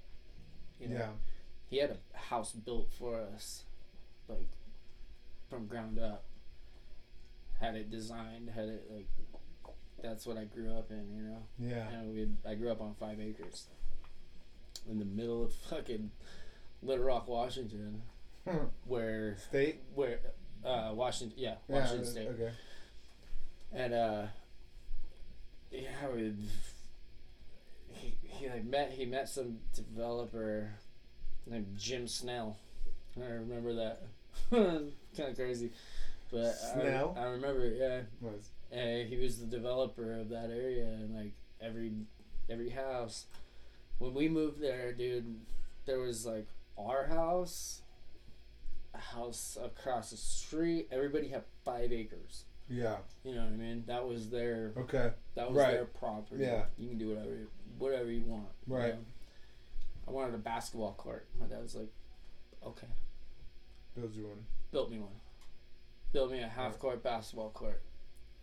You 0.82 0.94
know? 0.94 1.00
Yeah. 1.00 1.08
He 1.68 1.78
had 1.78 1.90
a 1.90 2.18
house 2.18 2.52
built 2.52 2.88
for 2.98 3.20
us 3.34 3.64
like 4.28 4.48
from 5.48 5.66
ground 5.66 5.98
up. 5.98 6.24
Had 7.60 7.74
it 7.74 7.90
designed, 7.90 8.50
had 8.50 8.68
it 8.68 8.84
like 8.90 9.08
that's 10.02 10.26
what 10.26 10.36
I 10.36 10.44
grew 10.44 10.72
up 10.74 10.90
in, 10.90 11.10
you 11.14 11.22
know. 11.22 11.42
Yeah. 11.58 11.88
And 11.88 12.14
we 12.14 12.28
I 12.48 12.54
grew 12.54 12.70
up 12.70 12.80
on 12.82 12.94
5 13.00 13.18
acres 13.20 13.66
in 14.88 14.98
the 14.98 15.04
middle 15.06 15.42
of 15.44 15.52
fucking 15.54 16.10
Littlerock, 16.84 17.26
Washington, 17.28 18.02
where 18.86 19.36
State. 19.48 19.80
where 19.94 20.18
uh 20.64 20.90
Washington 20.94 21.36
yeah 21.38 21.54
Washington 21.68 22.04
yeah. 22.04 22.10
State 22.10 22.28
Okay. 22.28 22.50
and 23.72 23.94
uh 23.94 24.22
yeah 25.72 26.08
we 26.14 26.34
he, 27.88 28.16
he 28.22 28.48
like 28.48 28.64
met 28.64 28.92
he 28.92 29.04
met 29.06 29.28
some 29.28 29.58
developer 29.74 30.70
named 31.46 31.76
Jim 31.76 32.06
Snell 32.06 32.56
I 33.20 33.26
remember 33.30 33.74
that 33.74 34.02
kind 35.16 35.30
of 35.30 35.36
crazy 35.36 35.70
but 36.30 36.52
Snell? 36.52 37.14
I, 37.16 37.22
I 37.22 37.24
remember 37.26 37.66
yeah 37.66 38.00
Was. 38.20 38.50
and 38.72 39.08
he 39.08 39.16
was 39.16 39.38
the 39.38 39.46
developer 39.46 40.12
of 40.20 40.28
that 40.30 40.50
area 40.50 40.84
and 40.84 41.14
like 41.14 41.32
every 41.60 41.92
every 42.50 42.70
house 42.70 43.26
when 43.98 44.12
we 44.14 44.28
moved 44.28 44.60
there 44.60 44.92
dude 44.92 45.40
there 45.86 45.98
was 46.00 46.26
like 46.26 46.46
our 46.78 47.06
house 47.06 47.82
a 48.94 48.98
house 48.98 49.56
across 49.62 50.10
the 50.10 50.16
street 50.16 50.88
everybody 50.90 51.28
had 51.28 51.42
five 51.64 51.92
acres 51.92 52.44
Yeah. 52.68 52.96
You 53.24 53.34
know 53.36 53.42
what 53.44 53.52
I 53.52 53.56
mean? 53.56 53.84
That 53.86 54.06
was 54.08 54.28
their 54.30 54.72
Okay. 54.76 55.12
that 55.36 55.48
was 55.48 55.56
Right. 55.56 55.72
their 55.74 55.84
property. 55.84 56.42
Yeah. 56.44 56.64
You 56.76 56.88
can 56.88 56.98
do 56.98 57.08
whatever 57.10 57.30
you, 57.30 57.46
whatever 57.78 58.10
you 58.10 58.22
want. 58.22 58.48
you 58.66 58.74
Right. 58.74 58.94
know? 58.94 59.04
I 60.08 60.10
wanted 60.10 60.34
a 60.34 60.38
basketball 60.38 60.92
court. 60.94 61.26
My 61.38 61.46
dad 61.46 61.62
was 61.62 61.74
like, 61.76 61.92
okay. 62.64 62.88
Build 63.94 64.14
you 64.14 64.26
one. 64.28 64.44
Built 64.76 64.90
me 64.90 64.98
one. 64.98 65.08
Built 66.12 66.30
me 66.30 66.42
a 66.42 66.46
half 66.46 66.78
court 66.78 67.02
basketball 67.02 67.48
court. 67.48 67.80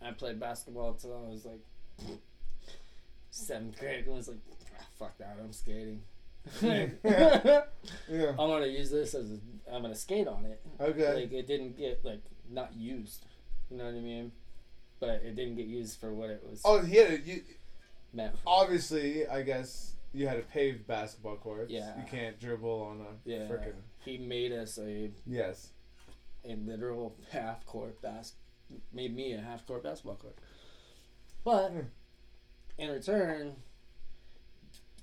I 0.02 0.10
played 0.10 0.40
basketball 0.40 0.90
until 0.90 1.16
I 1.24 1.30
was 1.30 1.44
like 1.44 1.60
seventh 3.30 3.78
grade 3.78 4.06
and 4.06 4.16
was 4.16 4.26
like, 4.26 4.38
ah, 4.76 4.84
fuck 4.98 5.16
that, 5.18 5.36
I'm 5.40 5.52
skating. 5.52 6.02
Yeah. 6.64 8.30
I'm 8.30 8.36
gonna 8.36 8.66
use 8.66 8.90
this 8.90 9.14
as 9.14 9.30
a, 9.30 9.38
I'm 9.72 9.82
gonna 9.82 9.94
skate 9.94 10.26
on 10.26 10.44
it. 10.44 10.60
Okay. 10.80 11.14
Like 11.14 11.32
it 11.32 11.46
didn't 11.46 11.78
get 11.78 12.04
like 12.04 12.24
not 12.50 12.74
used. 12.74 13.26
You 13.70 13.76
know 13.76 13.84
what 13.84 13.94
I 13.94 14.00
mean? 14.00 14.32
But 14.98 15.22
it 15.24 15.36
didn't 15.36 15.54
get 15.54 15.66
used 15.66 16.00
for 16.00 16.12
what 16.12 16.30
it 16.30 16.42
was 16.50 16.62
oh, 16.64 16.80
he 16.80 16.96
had 16.96 17.10
a, 17.12 17.20
you. 17.20 17.42
meant 18.12 18.32
for. 18.32 18.48
Obviously, 18.48 19.24
I 19.28 19.42
guess 19.42 19.92
you 20.12 20.26
had 20.26 20.38
a 20.38 20.42
paved 20.42 20.84
basketball 20.88 21.36
court. 21.36 21.70
Yeah. 21.70 21.96
You 21.96 22.02
can't 22.10 22.40
dribble 22.40 22.82
on 22.82 23.02
a 23.02 23.30
Yeah. 23.30 23.46
frickin' 23.46 23.74
He 24.04 24.18
made 24.18 24.50
us 24.50 24.80
a 24.80 25.12
yes. 25.28 25.70
A 26.44 26.54
literal 26.56 27.16
half 27.30 27.64
court 27.66 28.00
bas 28.02 28.32
made 28.92 29.14
me 29.14 29.32
a 29.32 29.40
half 29.40 29.66
court 29.66 29.82
basketball 29.82 30.16
court. 30.16 30.36
But 31.44 31.70
Hmm. 31.70 31.80
in 32.78 32.90
return, 32.90 33.56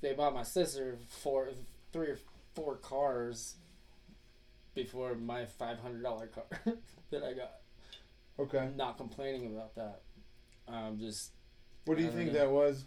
they 0.01 0.13
bought 0.13 0.33
my 0.33 0.43
sister 0.43 0.98
four, 1.10 1.50
three 1.93 2.07
or 2.07 2.17
four 2.55 2.75
cars 2.77 3.55
before 4.74 5.15
my 5.15 5.45
five 5.45 5.79
hundred 5.79 6.01
dollar 6.03 6.27
car 6.27 6.45
that 7.12 7.24
I 7.24 7.33
got. 7.33 7.51
Okay. 8.39 8.60
I'm 8.60 8.77
not 8.77 8.98
complaining 8.98 9.45
about 9.48 9.75
that. 9.75 10.01
Um, 10.67 10.98
just 11.00 11.31
What 11.86 11.98
do 11.98 12.03
you 12.03 12.12
think 12.12 12.31
know. 12.33 12.39
that 12.39 12.50
was? 12.51 12.86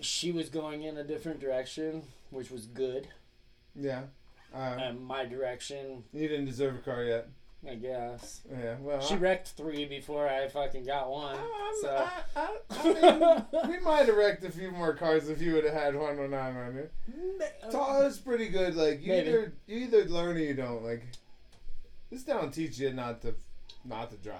she 0.00 0.32
was 0.32 0.48
going 0.48 0.82
in 0.82 0.96
a 0.96 1.04
different 1.04 1.40
direction, 1.40 2.02
which 2.30 2.50
was 2.50 2.66
good. 2.66 3.08
Yeah. 3.74 4.04
Uh, 4.54 4.76
and 4.80 5.00
my 5.00 5.24
direction, 5.24 6.04
you 6.12 6.28
didn't 6.28 6.46
deserve 6.46 6.76
a 6.76 6.78
car 6.78 7.02
yet. 7.04 7.28
I 7.68 7.76
guess. 7.76 8.42
Yeah. 8.52 8.76
Well. 8.78 9.00
She 9.00 9.14
I- 9.14 9.18
wrecked 9.18 9.48
three 9.56 9.86
before 9.86 10.28
I 10.28 10.48
fucking 10.48 10.84
got 10.84 11.10
one. 11.10 11.34
Oh, 11.38 11.62
I'm- 11.64 11.74
So 11.80 12.08
I, 12.36 12.48
I, 12.70 13.42
mean, 13.64 13.70
we 13.70 13.80
might 13.80 14.06
have 14.06 14.16
wrecked 14.16 14.44
a 14.44 14.50
few 14.50 14.70
more 14.70 14.92
cars 14.94 15.30
if 15.30 15.40
you 15.40 15.54
would 15.54 15.64
have 15.64 15.72
had 15.72 15.94
one 15.96 16.18
when 16.18 16.34
I'm 16.34 16.56
on 16.58 16.76
it. 16.76 16.92
Tall 17.70 18.02
is 18.02 18.18
pretty 18.18 18.48
good. 18.50 18.74
Like 18.76 19.00
you 19.02 19.08
Maybe. 19.08 19.28
either 19.30 19.52
you 19.66 19.76
either 19.78 20.04
learn 20.04 20.36
or 20.36 20.40
you 20.40 20.52
don't. 20.54 20.84
Like 20.84 21.04
this 22.10 22.22
don't 22.22 22.52
teach 22.52 22.78
you 22.78 22.92
not 22.92 23.22
to 23.22 23.34
not 23.84 24.10
to 24.10 24.16
drive. 24.18 24.38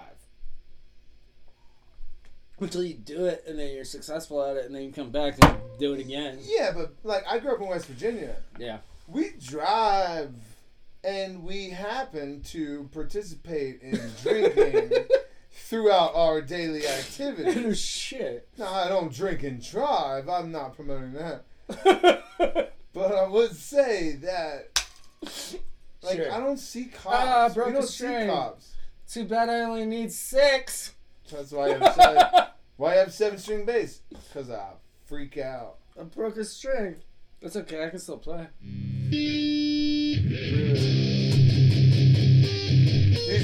until 2.59 2.83
you 2.83 2.93
do 2.93 3.25
it 3.25 3.43
and 3.47 3.59
then 3.59 3.73
you're 3.73 3.83
successful 3.83 4.41
at 4.43 4.55
it 4.55 4.65
and 4.65 4.73
then 4.73 4.83
you 4.83 4.91
come 4.91 5.09
back 5.09 5.35
and 5.43 5.57
do 5.79 5.93
it 5.93 5.99
again. 5.99 6.39
Yeah, 6.41 6.71
but 6.73 6.93
like 7.03 7.23
I 7.27 7.39
grew 7.39 7.55
up 7.55 7.61
in 7.61 7.67
West 7.67 7.87
Virginia. 7.87 8.35
Yeah. 8.59 8.77
We 9.07 9.31
drive 9.39 10.33
and 11.03 11.43
we 11.43 11.69
happen 11.69 12.41
to 12.45 12.89
participate 12.91 13.81
in 13.81 13.99
drinking 14.23 14.91
throughout 15.51 16.15
our 16.15 16.41
daily 16.41 16.87
activities. 16.87 17.79
Shit. 17.85 18.47
Now 18.57 18.73
I 18.73 18.87
don't 18.89 19.13
drink 19.13 19.43
and 19.43 19.63
drive. 19.63 20.27
I'm 20.29 20.51
not 20.51 20.75
promoting 20.75 21.13
that. 21.13 21.43
But 22.93 23.13
I 23.13 23.27
would 23.27 23.53
say 23.53 24.13
that 24.21 24.81
like 26.01 26.15
Sure. 26.15 26.31
I 26.31 26.39
don't 26.39 26.57
see 26.57 26.85
cops. 26.85 27.15
Ah, 27.19 27.49
broke 27.53 27.67
we 27.67 27.71
a 27.73 27.75
don't 27.75 27.87
see 27.87 27.93
string. 28.05 28.29
cops. 28.29 28.71
Too 29.05 29.25
bad 29.25 29.49
I 29.49 29.59
only 29.63 29.85
need 29.85 30.13
six. 30.13 30.93
That's 31.29 31.51
why 31.51 31.65
I 31.65 31.77
have 31.77 31.93
seven, 31.93 32.43
why 32.77 32.93
I 32.93 32.95
have 32.95 33.13
seven 33.13 33.37
string 33.37 33.65
bass. 33.65 33.99
Cause 34.33 34.49
I 34.49 34.69
freak 35.07 35.37
out. 35.37 35.75
I 35.99 36.03
broke 36.03 36.37
a 36.37 36.45
string. 36.45 36.95
That's 37.45 37.57
okay. 37.57 37.85
I 37.85 37.89
can 37.91 37.99
still 37.99 38.17
play. 38.17 38.47
Who's 38.59 39.15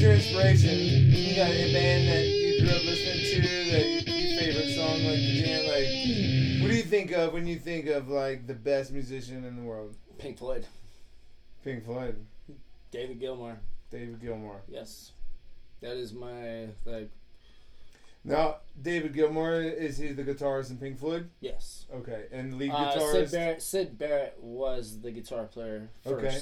your 0.02 0.14
inspiration? 0.14 0.76
You 0.76 1.36
got 1.36 1.52
a 1.52 1.72
band 1.72 2.08
that 2.08 2.26
you 2.26 2.62
grew 2.62 2.72
up 2.72 2.84
listening 2.84 3.24
to 3.30 3.42
that 3.70 3.86
your 4.08 4.40
favorite 4.40 4.74
song 4.74 5.04
like 5.04 5.20
the 5.20 5.44
band 5.44 5.68
like 5.68 5.86
what 6.64 6.72
do 6.72 6.78
you 6.78 6.82
think 6.82 7.12
of 7.12 7.32
when 7.34 7.46
you 7.46 7.60
think 7.60 7.86
of 7.86 8.08
like 8.10 8.48
the 8.48 8.56
best 8.56 8.92
musician 8.92 9.46
in 9.46 9.56
the 9.56 9.62
world? 9.62 9.96
Pink 10.18 10.40
Floyd. 10.40 10.66
Pink 11.64 11.86
Floyd, 11.86 12.26
David 12.90 13.20
Gilmour. 13.20 13.60
David 13.92 14.20
Gilmour. 14.20 14.62
Yes. 14.68 15.12
That 15.82 15.98
is 15.98 16.12
my 16.12 16.70
like. 16.86 17.12
Now, 18.24 18.58
David 18.80 19.14
Gilmour 19.14 19.62
is 19.62 19.98
he 19.98 20.10
the 20.10 20.24
guitarist 20.24 20.70
in 20.70 20.78
Pink 20.78 21.00
Floyd? 21.00 21.30
Yes. 21.40 21.86
Okay, 21.94 22.26
and 22.32 22.58
lead 22.58 22.70
Uh, 22.72 22.94
guitarist. 22.94 23.12
Syd 23.12 23.32
Barrett. 23.32 23.62
Syd 23.62 23.98
Barrett 23.98 24.38
was 24.40 25.02
the 25.02 25.12
guitar 25.12 25.46
player 25.46 25.90
first. 26.04 26.14
Okay. 26.24 26.40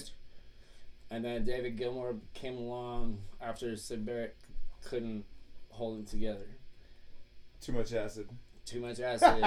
And 1.12 1.26
then 1.26 1.44
David 1.46 1.78
Gilmour 1.78 2.18
came 2.34 2.58
along 2.58 3.20
after 3.42 3.76
Syd 3.76 4.06
Barrett 4.06 4.36
couldn't 4.84 5.24
hold 5.70 6.00
it 6.02 6.08
together. 6.08 6.48
Too 7.62 7.72
much 7.72 7.94
acid. 7.94 8.30
Too 8.66 8.82
much 8.82 9.00
acid. 9.02 9.44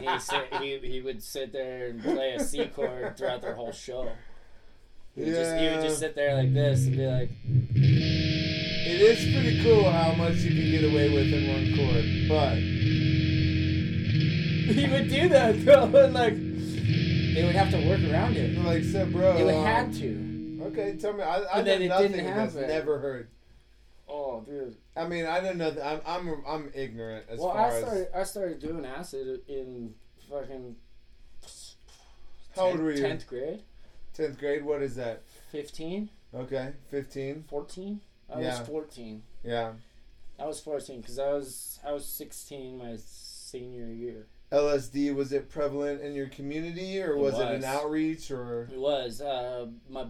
he, 0.00 0.18
sit, 0.18 0.54
he 0.60 0.78
he 0.78 1.00
would 1.02 1.22
sit 1.22 1.52
there 1.52 1.88
and 1.88 2.02
play 2.02 2.34
a 2.34 2.40
C 2.40 2.66
chord 2.66 3.16
throughout 3.16 3.42
their 3.42 3.54
whole 3.54 3.72
show. 3.72 4.10
He 5.14 5.22
would, 5.22 5.34
just, 5.34 5.56
he 5.56 5.64
would 5.68 5.82
just 5.82 5.98
sit 6.00 6.14
there 6.14 6.34
like 6.36 6.52
this 6.52 6.84
and 6.86 6.96
be 6.96 7.06
like, 7.06 7.30
It 8.88 9.00
is 9.00 9.34
pretty 9.34 9.62
cool 9.64 9.90
how 9.90 10.12
much 10.14 10.36
you 10.36 10.50
can 10.50 10.70
get 10.70 10.84
away 10.84 11.08
with 11.10 11.32
in 11.32 11.48
one 11.48 11.74
chord, 11.76 12.04
but 12.28 12.54
he 14.74 14.86
would 14.88 15.08
do 15.08 15.28
that 15.28 15.64
though, 15.64 15.84
and 16.04 16.14
like 16.14 16.34
they 17.34 17.42
would 17.44 17.56
have 17.56 17.70
to 17.72 17.88
work 17.88 18.00
around 18.10 18.36
it. 18.36 18.56
like 18.58 18.84
said, 18.84 19.12
bro. 19.12 19.34
They 19.34 19.44
would 19.44 19.54
um, 19.56 19.64
had 19.64 19.92
to. 19.94 20.60
Okay, 20.66 20.96
tell 20.96 21.12
me. 21.14 21.22
I, 21.22 21.36
I 21.38 21.62
But 21.62 21.66
know 21.66 21.78
nothing 21.88 22.12
didn't 22.12 22.26
of 22.28 22.34
happen. 22.34 22.68
Never 22.68 22.98
heard. 22.98 23.28
Oh, 24.08 24.42
dude. 24.42 24.76
I 24.96 25.06
mean, 25.08 25.26
I 25.26 25.40
don't 25.40 25.58
know. 25.58 25.70
That 25.72 25.84
I'm 25.84 26.00
I'm 26.28 26.44
I'm 26.46 26.70
ignorant 26.74 27.26
as 27.28 27.40
well, 27.40 27.50
far 27.52 27.58
I 27.58 27.68
as 27.74 27.82
started 27.82 28.08
I 28.14 28.22
started 28.22 28.60
doing 28.60 28.84
acid 28.86 29.40
in 29.48 29.94
fucking. 30.30 30.76
How 32.54 32.66
old 32.66 32.78
were 32.80 32.92
you? 32.92 33.02
Tenth 33.02 33.26
grade. 33.26 33.62
tenth 34.14 34.38
grade. 34.38 34.64
What 34.64 34.80
is 34.80 34.94
that? 34.94 35.22
15, 35.52 36.08
Okay, 36.34 36.72
fifteen. 36.90 37.44
14. 37.50 38.00
I 38.28 38.40
Yeah. 38.40 38.58
was 38.58 38.68
14. 38.68 39.22
Yeah. 39.44 39.72
I 40.38 40.46
was 40.46 40.60
14 40.60 41.00
because 41.00 41.18
I 41.18 41.32
was 41.32 41.78
I 41.84 41.92
was 41.92 42.06
16 42.06 42.76
my 42.78 42.96
senior 42.96 43.86
year. 43.92 44.26
LSD 44.52 45.14
was 45.14 45.32
it 45.32 45.48
prevalent 45.48 46.00
in 46.02 46.14
your 46.14 46.28
community 46.28 47.00
or 47.02 47.12
It 47.12 47.18
was, 47.18 47.38
it 47.38 47.48
an 47.48 47.64
outreach 47.64 48.30
or? 48.30 48.68
It 48.72 48.78
was 48.78 49.20
uh, 49.20 49.66
my 49.88 50.06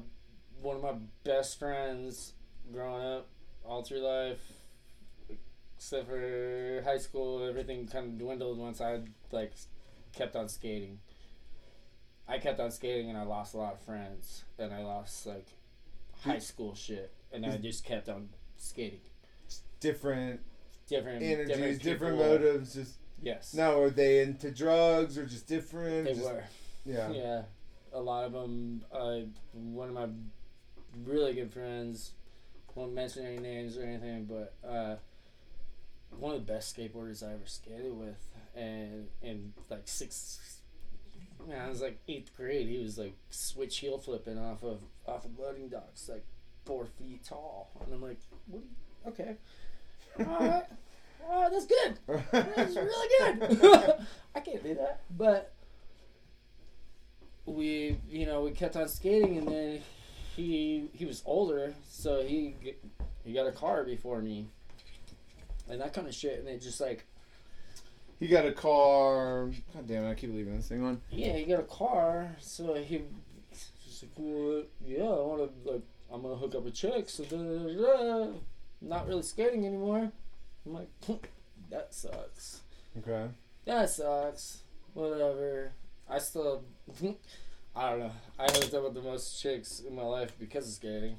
one 0.60 0.76
of 0.76 0.82
my 0.82 0.94
best 1.24 1.58
friends 1.58 2.32
growing 2.72 3.04
up, 3.04 3.28
all 3.64 3.82
through 3.82 4.00
life, 4.00 4.40
except 5.76 6.08
for 6.08 6.82
high 6.84 6.98
school. 6.98 7.46
Everything 7.46 7.86
kind 7.86 8.06
of 8.06 8.18
dwindled 8.18 8.58
once 8.58 8.80
I 8.80 9.00
like 9.30 9.52
kept 10.12 10.34
on 10.36 10.48
skating. 10.48 10.98
I 12.28 12.38
kept 12.38 12.58
on 12.58 12.70
skating 12.72 13.08
and 13.08 13.16
I 13.16 13.22
lost 13.22 13.54
a 13.54 13.58
lot 13.58 13.74
of 13.74 13.80
friends 13.80 14.44
and 14.58 14.72
I 14.74 14.82
lost 14.82 15.26
like 15.26 15.46
high 16.22 16.40
school 16.40 16.74
shit 16.74 17.12
and 17.32 17.44
I 17.46 17.56
just 17.56 17.84
kept 17.84 18.08
on 18.08 18.28
skating. 18.56 19.00
Different 19.80 20.40
Different 20.88 21.22
energies, 21.22 21.78
different, 21.80 22.16
people. 22.16 22.30
motives. 22.32 22.74
Just 22.74 22.94
Yes, 23.22 23.54
now, 23.54 23.80
are 23.80 23.90
they 23.90 24.20
into 24.22 24.50
drugs 24.50 25.16
or 25.18 25.26
just 25.26 25.46
different? 25.48 26.04
they 26.06 26.14
Just- 26.14 26.24
were. 26.24 26.44
Yeah. 26.84 27.10
Yeah, 27.10 27.42
a 27.92 28.00
lot 28.00 28.24
of 28.24 28.32
them. 28.32 28.84
Uh, 28.92 29.20
one 29.52 29.88
of 29.88 29.94
my 29.94 30.08
really 31.04 31.34
good 31.34 31.52
friends, 31.52 32.12
won't 32.74 32.92
mention 32.92 33.24
any 33.26 33.38
names 33.38 33.76
or 33.78 33.82
anything, 33.82 34.26
but 34.26 34.54
uh, 34.68 34.96
one 36.18 36.34
of 36.34 36.46
the 36.46 36.52
best 36.52 36.76
skateboarders 36.76 37.26
I 37.26 37.32
ever 37.32 37.46
skated 37.46 37.92
with, 37.98 38.22
and 38.54 39.08
in 39.22 39.52
like 39.68 39.88
six, 39.88 40.60
man, 41.48 41.60
I 41.66 41.68
was 41.68 41.80
like 41.80 41.98
eighth 42.06 42.36
grade. 42.36 42.68
He 42.68 42.78
was 42.78 42.96
like 42.98 43.16
switch 43.30 43.78
heel 43.78 43.98
flipping 43.98 44.38
off 44.38 44.62
of 44.62 44.80
off 45.06 45.24
of 45.24 45.38
loading 45.38 45.68
docks, 45.68 46.08
like 46.08 46.24
four 46.66 46.86
feet 46.98 47.24
tall, 47.24 47.70
and 47.84 47.94
I'm 47.94 48.02
like, 48.02 48.18
what? 48.48 48.62
you- 48.62 48.68
Okay, 49.08 49.36
all 50.18 50.24
right. 50.46 50.64
Oh, 51.28 51.48
that's 51.50 51.66
good. 51.66 51.98
That's 52.32 52.74
really 52.76 53.08
good. 53.46 53.94
I 54.34 54.40
can't 54.40 54.62
do 54.62 54.74
that. 54.74 55.00
But 55.16 55.52
we, 57.46 57.98
you 58.10 58.26
know, 58.26 58.42
we 58.42 58.50
kept 58.50 58.76
on 58.76 58.88
skating, 58.88 59.38
and 59.38 59.48
then 59.48 59.80
he 60.34 60.88
he 60.92 61.04
was 61.04 61.22
older, 61.24 61.74
so 61.88 62.22
he 62.24 62.54
he 63.24 63.32
got 63.32 63.46
a 63.46 63.52
car 63.52 63.84
before 63.84 64.20
me, 64.20 64.46
and 65.70 65.80
that 65.80 65.92
kind 65.92 66.06
of 66.08 66.14
shit. 66.14 66.40
And 66.40 66.48
it 66.48 66.60
just 66.60 66.80
like, 66.80 67.04
he 68.18 68.26
got 68.26 68.44
a 68.46 68.52
car. 68.52 69.50
God 69.74 69.86
damn 69.86 70.04
it! 70.04 70.10
I 70.10 70.14
keep 70.14 70.32
leaving 70.34 70.56
this 70.56 70.68
thing 70.68 70.84
on. 70.84 71.00
yeah, 71.10 71.34
he 71.36 71.44
got 71.44 71.60
a 71.60 71.64
car, 71.64 72.34
so 72.40 72.74
he 72.74 73.02
just 73.84 74.02
like, 74.02 74.10
well, 74.16 74.62
yeah, 74.84 75.04
I 75.04 75.20
want 75.22 75.42
to 75.64 75.72
like, 75.72 75.82
I'm 76.12 76.22
gonna 76.22 76.36
hook 76.36 76.54
up 76.54 76.66
a 76.66 76.70
chick, 76.70 77.08
so 77.08 77.24
da, 77.24 77.36
da, 77.36 78.26
da. 78.26 78.32
not 78.80 79.06
really 79.06 79.22
skating 79.22 79.66
anymore. 79.66 80.10
I'm 80.64 80.74
like, 80.74 80.88
that 81.70 81.94
sucks. 81.94 82.60
Okay. 82.98 83.28
That 83.64 83.90
sucks. 83.90 84.58
Whatever. 84.94 85.72
I 86.08 86.18
still, 86.18 86.62
I 87.76 87.90
don't 87.90 87.98
know. 87.98 88.12
I 88.38 88.44
hooked 88.44 88.74
up 88.74 88.84
with 88.84 88.94
the 88.94 89.02
most 89.02 89.40
chicks 89.40 89.80
in 89.80 89.94
my 89.94 90.02
life 90.02 90.32
because 90.38 90.68
of 90.68 90.74
skating. 90.74 91.16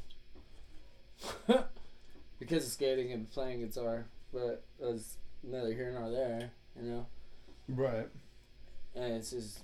because 2.40 2.66
of 2.66 2.72
skating 2.72 3.12
and 3.12 3.30
playing 3.30 3.60
guitar, 3.60 4.06
but 4.34 4.64
that's 4.80 5.18
neither 5.44 5.74
here 5.74 5.92
nor 5.92 6.10
there, 6.10 6.52
you 6.82 6.90
know. 6.90 7.06
Right. 7.70 8.08
And 8.96 9.14
it's 9.14 9.32
just, 9.32 9.60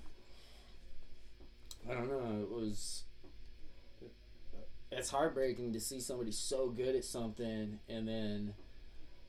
I 1.89 1.93
don't 1.93 2.09
know. 2.09 2.41
It 2.41 2.51
was. 2.51 3.03
It's 4.95 5.09
heartbreaking 5.09 5.73
to 5.73 5.79
see 5.79 5.99
somebody 5.99 6.31
so 6.31 6.69
good 6.69 6.95
at 6.95 7.03
something 7.03 7.79
and 7.89 8.07
then 8.07 8.53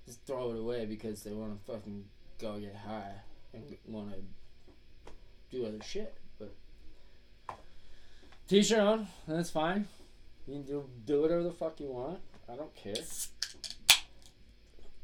just 0.05 0.25
throw 0.27 0.51
it 0.51 0.59
away 0.59 0.85
because 0.85 1.23
they 1.23 1.33
want 1.33 1.59
to 1.59 1.73
fucking 1.73 2.05
go 2.39 2.59
get 2.59 2.77
high 2.77 3.13
and 3.55 3.77
want 3.87 4.13
to 4.13 4.19
do 5.51 5.67
other 5.67 5.83
shit. 5.83 6.15
But 6.39 6.55
teach 8.47 8.71
your 8.71 8.83
own. 8.83 9.07
That's 9.27 9.51
fine. 9.51 9.89
You 10.47 10.55
can 10.55 10.63
do 10.65 10.85
do 11.07 11.23
whatever 11.23 11.43
the 11.43 11.53
fuck 11.53 11.81
you 11.81 11.89
want. 11.89 12.21
I 12.53 12.57
don't 12.57 12.75
care. 12.75 12.95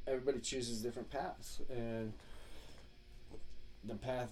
Everybody 0.06 0.40
chooses 0.40 0.82
different 0.82 1.10
paths, 1.10 1.60
and 1.70 2.12
the 3.84 3.94
path 3.94 4.28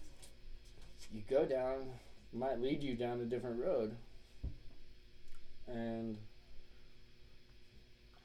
you 1.12 1.22
go 1.28 1.46
down 1.46 1.86
might 2.34 2.60
lead 2.60 2.82
you 2.82 2.94
down 2.94 3.20
a 3.20 3.24
different 3.24 3.64
road. 3.64 3.96
And 5.72 6.16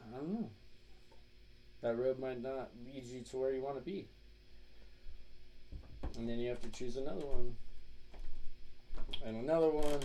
I 0.01 0.15
don't 0.15 0.29
know. 0.29 0.49
That 1.81 1.97
road 1.97 2.19
might 2.19 2.41
not 2.41 2.69
lead 2.85 3.03
you 3.03 3.21
to 3.21 3.37
where 3.37 3.53
you 3.53 3.61
want 3.61 3.75
to 3.75 3.81
be. 3.81 4.07
And 6.17 6.29
then 6.29 6.39
you 6.39 6.49
have 6.49 6.61
to 6.61 6.69
choose 6.69 6.97
another 6.97 7.25
one. 7.25 7.55
And 9.25 9.37
another 9.37 9.69
one. 9.69 9.99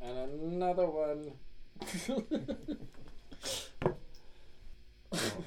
And 0.00 0.52
another 0.52 0.86
one. 0.86 1.32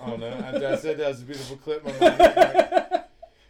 I 0.01 0.10
don't 0.10 0.19
know. 0.19 0.71
I 0.71 0.75
said 0.75 0.97
that 0.97 1.08
was 1.08 1.21
a 1.21 1.25
beautiful 1.25 1.58
clip, 1.58 1.84
my 1.86 1.91
mind 1.91 2.19
went 2.19 2.36
blank. 2.36 2.94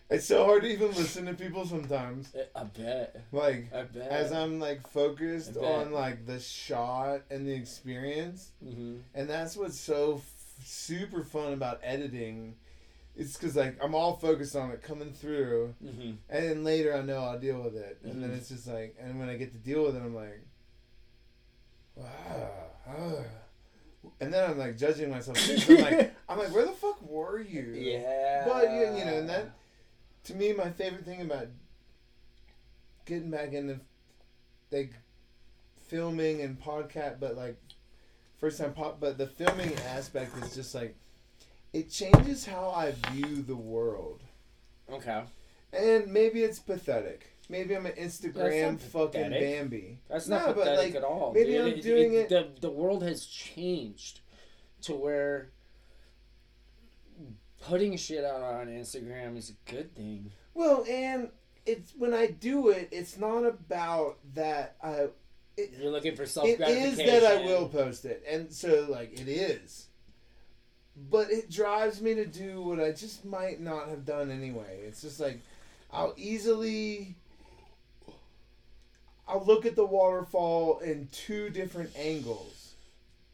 It's 0.10 0.26
so 0.28 0.46
hard 0.46 0.62
to 0.62 0.68
even 0.72 0.90
listen 0.90 1.26
to 1.26 1.34
people 1.34 1.66
sometimes. 1.66 2.32
I 2.56 2.64
bet. 2.66 3.24
Like 3.32 3.74
I 3.74 3.84
bet. 3.84 4.10
as 4.12 4.32
I'm 4.32 4.60
like 4.60 4.88
focused 4.88 5.58
on 5.58 5.92
like 5.92 6.26
the 6.28 6.40
shot 6.40 7.22
and 7.32 7.48
the 7.48 7.54
experience, 7.54 8.52
hmm 8.64 8.98
and 9.16 9.28
that's 9.30 9.58
what's 9.58 9.80
so 9.80 10.16
f- 10.18 10.64
super 10.64 11.24
fun 11.24 11.54
about 11.54 11.80
editing. 11.84 12.56
It's 13.18 13.36
because 13.36 13.56
like 13.56 13.78
I'm 13.84 13.96
all 13.96 14.16
focused 14.18 14.56
on 14.56 14.70
it 14.72 14.84
coming 14.84 15.12
through, 15.12 15.74
hmm 15.82 16.12
and 16.30 16.50
then 16.50 16.64
later 16.64 16.94
I 16.96 17.02
know 17.02 17.20
I'll 17.24 17.40
deal 17.40 17.62
with 17.64 17.76
it, 17.76 17.98
and 18.04 18.22
then 18.22 18.30
Mhm. 18.30 18.38
it's 18.38 18.50
just 18.50 18.68
like, 18.68 18.96
and 19.02 19.20
when 19.20 19.28
I 19.30 19.38
get 19.38 19.54
to 19.54 19.58
deal 19.58 19.84
with 19.86 19.96
it, 19.96 20.02
I'm 20.04 20.14
like, 20.14 20.42
wow, 21.96 22.52
ah. 22.88 23.24
and 24.22 24.34
then 24.34 24.50
I'm 24.52 24.58
like 24.60 24.78
judging 24.78 25.10
myself. 25.10 25.38
I'm 25.70 25.78
like, 25.82 26.14
I'm 26.30 26.38
like, 26.38 26.54
where 26.54 26.66
the 26.66 26.72
fuck 26.74 27.02
were 27.02 27.40
you? 27.40 27.74
Yeah. 27.76 28.44
But 28.48 28.72
you, 28.72 28.82
you 29.00 29.06
know, 29.06 29.18
and 29.20 29.30
that 29.30 29.50
to 30.26 30.36
me, 30.36 30.54
my 30.54 30.70
favorite 30.72 31.06
thing 31.06 31.22
about 31.22 31.48
getting 33.06 33.30
back 33.32 33.54
into 33.54 33.80
like 34.72 34.94
filming 35.88 36.42
and 36.42 36.60
podcast, 36.62 37.20
but 37.20 37.36
like 37.36 37.58
first 38.40 38.60
time 38.60 38.74
pop, 38.74 39.00
but 39.00 39.18
the 39.18 39.28
filming 39.28 39.74
aspect 39.88 40.36
is 40.44 40.56
just 40.56 40.74
like 40.76 40.96
it 41.74 41.90
changes 41.90 42.46
how 42.46 42.70
I 42.70 42.94
view 43.12 43.42
the 43.42 43.56
world, 43.56 44.22
Okay. 44.92 45.24
and 45.74 46.08
maybe 46.08 46.42
it's 46.44 46.60
pathetic. 46.60 47.32
Maybe 47.48 47.76
I'm 47.76 47.86
an 47.86 47.92
Instagram 47.94 48.80
fucking 48.80 49.22
pathetic. 49.26 49.40
Bambi. 49.40 50.00
That's 50.10 50.28
No, 50.28 50.38
not 50.38 50.46
but, 50.56 50.64
pathetic 50.66 50.86
like, 50.86 50.96
at 50.96 51.04
all. 51.04 51.32
maybe 51.34 51.52
dude. 51.52 51.74
I'm 51.76 51.80
doing 51.82 52.14
it- 52.16 52.30
The, 52.30 52.48
the 52.60 52.72
world 52.72 53.04
has 53.04 53.26
changed 53.28 54.22
to 54.82 54.94
where 54.96 55.52
putting 57.68 57.98
shit 57.98 58.24
out 58.24 58.42
on 58.42 58.68
Instagram 58.68 59.38
is 59.38 59.52
a 59.52 59.72
good 59.72 59.96
thing. 59.96 60.32
Well, 60.54 60.86
and 60.90 61.30
it's 61.66 61.94
when 61.98 62.14
I 62.14 62.28
do 62.28 62.70
it, 62.70 62.90
it's 62.92 63.18
not 63.18 63.46
about 63.46 64.18
that 64.36 64.76
I. 64.82 65.10
It, 65.58 65.74
You're 65.82 65.92
looking 65.92 66.16
for 66.16 66.26
self 66.26 66.48
It 66.48 66.58
gratification. 66.58 67.00
is 67.00 67.22
that 67.22 67.24
I 67.40 67.46
will 67.46 67.70
post 67.70 68.06
it, 68.06 68.24
and 68.30 68.52
so 68.52 68.86
like 68.90 69.20
it 69.20 69.28
is. 69.28 69.88
But 71.10 71.30
it 71.30 71.50
drives 71.50 72.02
me 72.02 72.14
to 72.16 72.26
do 72.26 72.62
what 72.62 72.80
I 72.80 72.92
just 72.92 73.26
might 73.26 73.60
not 73.60 73.90
have 73.90 74.06
done 74.06 74.32
anyway. 74.32 74.82
It's 74.86 75.02
just 75.02 75.20
like 75.20 75.40
I'll 75.92 76.14
easily 76.18 77.16
I'll 79.28 79.44
look 79.46 79.66
at 79.66 79.76
the 79.76 79.86
waterfall 79.86 80.80
in 80.80 81.08
two 81.12 81.50
different 81.50 81.92
angles. 81.98 82.74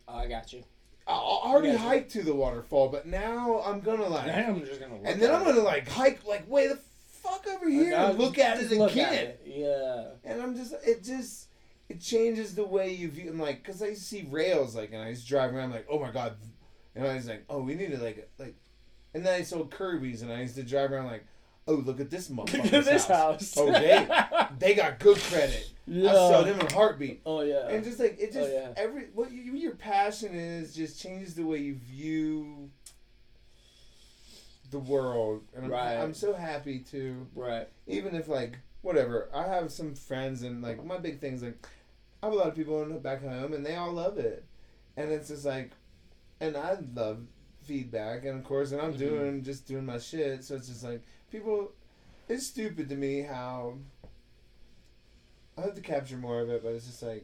Oh, 0.07 0.15
I 0.15 0.27
got 0.27 0.53
you. 0.53 0.63
I 1.11 1.49
already 1.49 1.69
Yeah. 1.69 1.77
hiked 1.77 2.11
to 2.11 2.23
the 2.23 2.33
waterfall, 2.33 2.89
but 2.89 3.05
now 3.05 3.61
I'm 3.65 3.79
gonna 3.81 4.07
like, 4.07 4.27
I'm 4.33 4.65
just 4.65 4.79
gonna. 4.79 4.95
And 5.03 5.21
then 5.21 5.33
I'm 5.33 5.43
gonna 5.43 5.61
like 5.61 5.87
hike 5.87 6.25
like 6.25 6.49
way 6.49 6.67
the 6.67 6.79
fuck 7.21 7.45
over 7.47 7.69
here 7.69 7.93
and 7.93 8.17
look 8.17 8.37
at 8.39 8.59
it 8.59 8.71
again. 8.71 9.13
it. 9.13 9.41
Yeah. 9.45 10.05
And 10.23 10.41
I'm 10.41 10.55
just, 10.55 10.73
it 10.85 11.03
just, 11.03 11.47
it 11.89 11.99
changes 12.01 12.55
the 12.55 12.65
way 12.65 12.91
you 12.93 13.09
view. 13.09 13.29
I'm 13.29 13.39
like, 13.39 13.63
cause 13.63 13.81
I 13.81 13.87
used 13.87 14.01
to 14.01 14.07
see 14.07 14.27
rails, 14.29 14.75
like, 14.75 14.91
and 14.91 15.01
I 15.01 15.09
used 15.09 15.23
to 15.23 15.29
drive 15.29 15.53
around, 15.53 15.71
like, 15.71 15.85
oh 15.89 15.99
my 15.99 16.11
god, 16.11 16.35
and 16.95 17.05
I 17.07 17.13
was 17.15 17.27
like, 17.27 17.43
oh, 17.49 17.61
we 17.61 17.75
need 17.75 17.91
to 17.91 17.97
like, 18.03 18.29
like, 18.39 18.55
and 19.13 19.25
then 19.25 19.33
I 19.39 19.43
saw 19.43 19.63
Kirby's, 19.65 20.21
and 20.21 20.31
I 20.31 20.41
used 20.41 20.55
to 20.55 20.63
drive 20.63 20.91
around 20.91 21.07
like, 21.07 21.25
oh, 21.67 21.73
look 21.75 21.99
at 21.99 22.09
this 22.09 22.29
motherfucker's 22.29 22.85
this 22.85 23.05
house. 23.07 23.53
house. 23.53 23.57
Oh, 23.57 23.71
they, 23.71 24.07
they 24.59 24.73
got 24.73 24.99
good 24.99 25.17
credit. 25.17 25.69
I 25.91 26.13
saw 26.13 26.41
them 26.43 26.59
in 26.59 26.65
a 26.67 26.73
heartbeat. 26.73 27.21
Oh 27.25 27.41
yeah. 27.41 27.67
And 27.67 27.83
just 27.83 27.99
like 27.99 28.17
it, 28.19 28.31
just 28.31 28.49
Oh, 28.49 28.53
yeah. 28.53 28.73
every 28.77 29.07
what 29.13 29.31
you, 29.31 29.41
your 29.53 29.75
passion 29.75 30.33
is 30.33 30.73
just 30.73 31.01
changes 31.01 31.35
the 31.35 31.43
way 31.45 31.57
you 31.57 31.75
view 31.75 32.69
the 34.71 34.79
world, 34.79 35.43
and 35.53 35.65
I'm, 35.65 35.71
Right. 35.71 35.97
I'm 35.97 36.13
so 36.13 36.33
happy 36.33 36.79
to 36.91 37.27
right. 37.35 37.67
even 37.87 38.15
if 38.15 38.27
like 38.29 38.57
whatever 38.83 39.29
i 39.33 39.43
have 39.45 39.71
some 39.71 39.93
friends 39.93 40.41
and 40.41 40.63
like 40.63 40.83
my 40.83 40.97
big 40.97 41.19
things 41.19 41.43
like 41.43 41.67
i 42.23 42.25
have 42.25 42.33
a 42.33 42.35
lot 42.35 42.47
of 42.47 42.55
people 42.55 42.81
in, 42.81 42.97
back 42.99 43.21
home 43.21 43.53
and 43.53 43.63
they 43.63 43.75
all 43.75 43.91
love 43.91 44.17
it 44.17 44.43
and 44.97 45.11
it's 45.11 45.27
just 45.27 45.45
like 45.45 45.69
and 46.39 46.57
i 46.57 46.75
love 46.95 47.19
feedback 47.61 48.25
and 48.25 48.39
of 48.39 48.43
course 48.43 48.71
and 48.71 48.81
i'm 48.81 48.93
Mhm. 48.95 48.97
doing 48.97 49.43
just 49.43 49.67
doing 49.67 49.85
my 49.85 49.99
shit 49.99 50.43
so 50.43 50.55
it's 50.55 50.67
just 50.67 50.83
like 50.83 51.03
people 51.31 51.73
it's 52.27 52.47
stupid 52.47 52.89
to 52.89 52.95
me 52.95 53.21
how 53.21 53.75
i 55.61 55.65
hope 55.65 55.75
to 55.75 55.81
capture 55.81 56.17
more 56.17 56.41
of 56.41 56.49
it 56.49 56.63
but 56.63 56.69
it's 56.73 56.87
just 56.87 57.03
like 57.03 57.23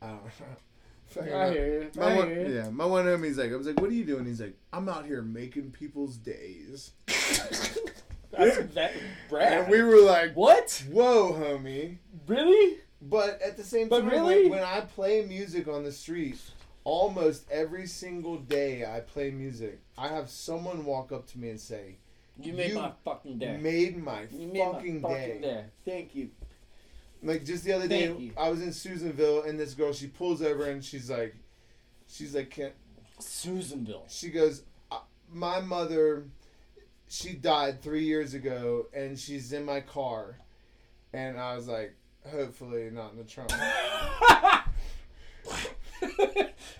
i 0.00 0.06
don't 0.06 0.24
know 0.24 0.30
Fucking 1.10 1.32
I 1.34 1.50
hear 1.50 1.82
you. 1.82 1.90
my 1.96 2.04
I 2.12 2.16
one, 2.18 2.28
hear 2.28 2.46
you. 2.48 2.54
yeah, 2.54 2.70
my 2.70 2.84
one 2.84 3.04
homie's 3.04 3.36
like, 3.36 3.50
I 3.52 3.56
was 3.56 3.66
like, 3.66 3.80
"What 3.80 3.90
are 3.90 3.94
you 3.94 4.04
doing?" 4.04 4.26
He's 4.26 4.40
like, 4.40 4.56
"I'm 4.72 4.88
out 4.88 5.06
here 5.06 5.22
making 5.22 5.72
people's 5.72 6.16
days." 6.16 6.92
That's 8.30 8.58
that, 8.74 8.92
Brad. 9.28 9.62
And 9.62 9.70
we 9.72 9.82
were 9.82 10.02
like, 10.02 10.36
what? 10.36 10.84
"Whoa, 10.88 11.32
homie!" 11.32 11.96
Really? 12.28 12.78
But 13.02 13.42
at 13.42 13.56
the 13.56 13.64
same 13.64 13.88
But 13.88 14.02
time, 14.02 14.10
really? 14.10 14.42
when, 14.42 14.60
when 14.60 14.62
I 14.62 14.82
play 14.82 15.24
music 15.26 15.66
on 15.66 15.82
the 15.82 15.90
street, 15.90 16.38
almost 16.84 17.44
every 17.50 17.88
single 17.88 18.36
day 18.38 18.84
I 18.84 19.00
play 19.00 19.32
music, 19.32 19.80
I 19.98 20.06
have 20.06 20.30
someone 20.30 20.84
walk 20.84 21.10
up 21.10 21.26
to 21.32 21.38
me 21.40 21.50
and 21.50 21.58
say, 21.58 21.96
You 22.40 22.52
made 22.52 22.70
You 22.70 22.76
my 22.78 22.92
fucking 23.04 23.38
day. 23.38 23.56
"Made 23.60 23.96
my 24.00 24.28
you 24.30 24.46
made 24.46 24.60
fucking, 24.62 25.00
day. 25.00 25.08
fucking 25.08 25.40
day. 25.40 25.64
Thank 25.84 26.14
you. 26.14 26.30
Like 27.30 27.44
just 27.44 27.62
the 27.62 27.72
other 27.72 27.86
Thank 27.86 28.16
day, 28.18 28.22
you. 28.24 28.32
I 28.36 28.48
was 28.48 28.60
in 28.60 28.72
Susanville, 28.72 29.42
and 29.44 29.56
this 29.56 29.74
girl 29.74 29.92
she 29.92 30.08
pulls 30.08 30.42
over 30.42 30.64
and 30.64 30.84
she's 30.84 31.08
like, 31.08 31.36
she's 32.08 32.34
like, 32.34 32.50
can't. 32.50 32.72
Susanville. 33.20 34.04
she 34.08 34.30
goes, 34.30 34.64
"Uh, 34.90 34.98
my 35.32 35.60
mother, 35.60 36.24
she 37.08 37.34
died 37.34 37.82
three 37.82 38.02
years 38.04 38.34
ago, 38.34 38.86
and 38.92 39.16
she's 39.16 39.52
in 39.52 39.64
my 39.64 39.80
car, 39.80 40.38
and 41.12 41.38
I 41.38 41.54
was 41.54 41.68
like, 41.68 41.94
hopefully 42.28 42.90
not 42.90 43.12
in 43.12 43.18
the 43.18 43.24
trunk. 43.24 43.52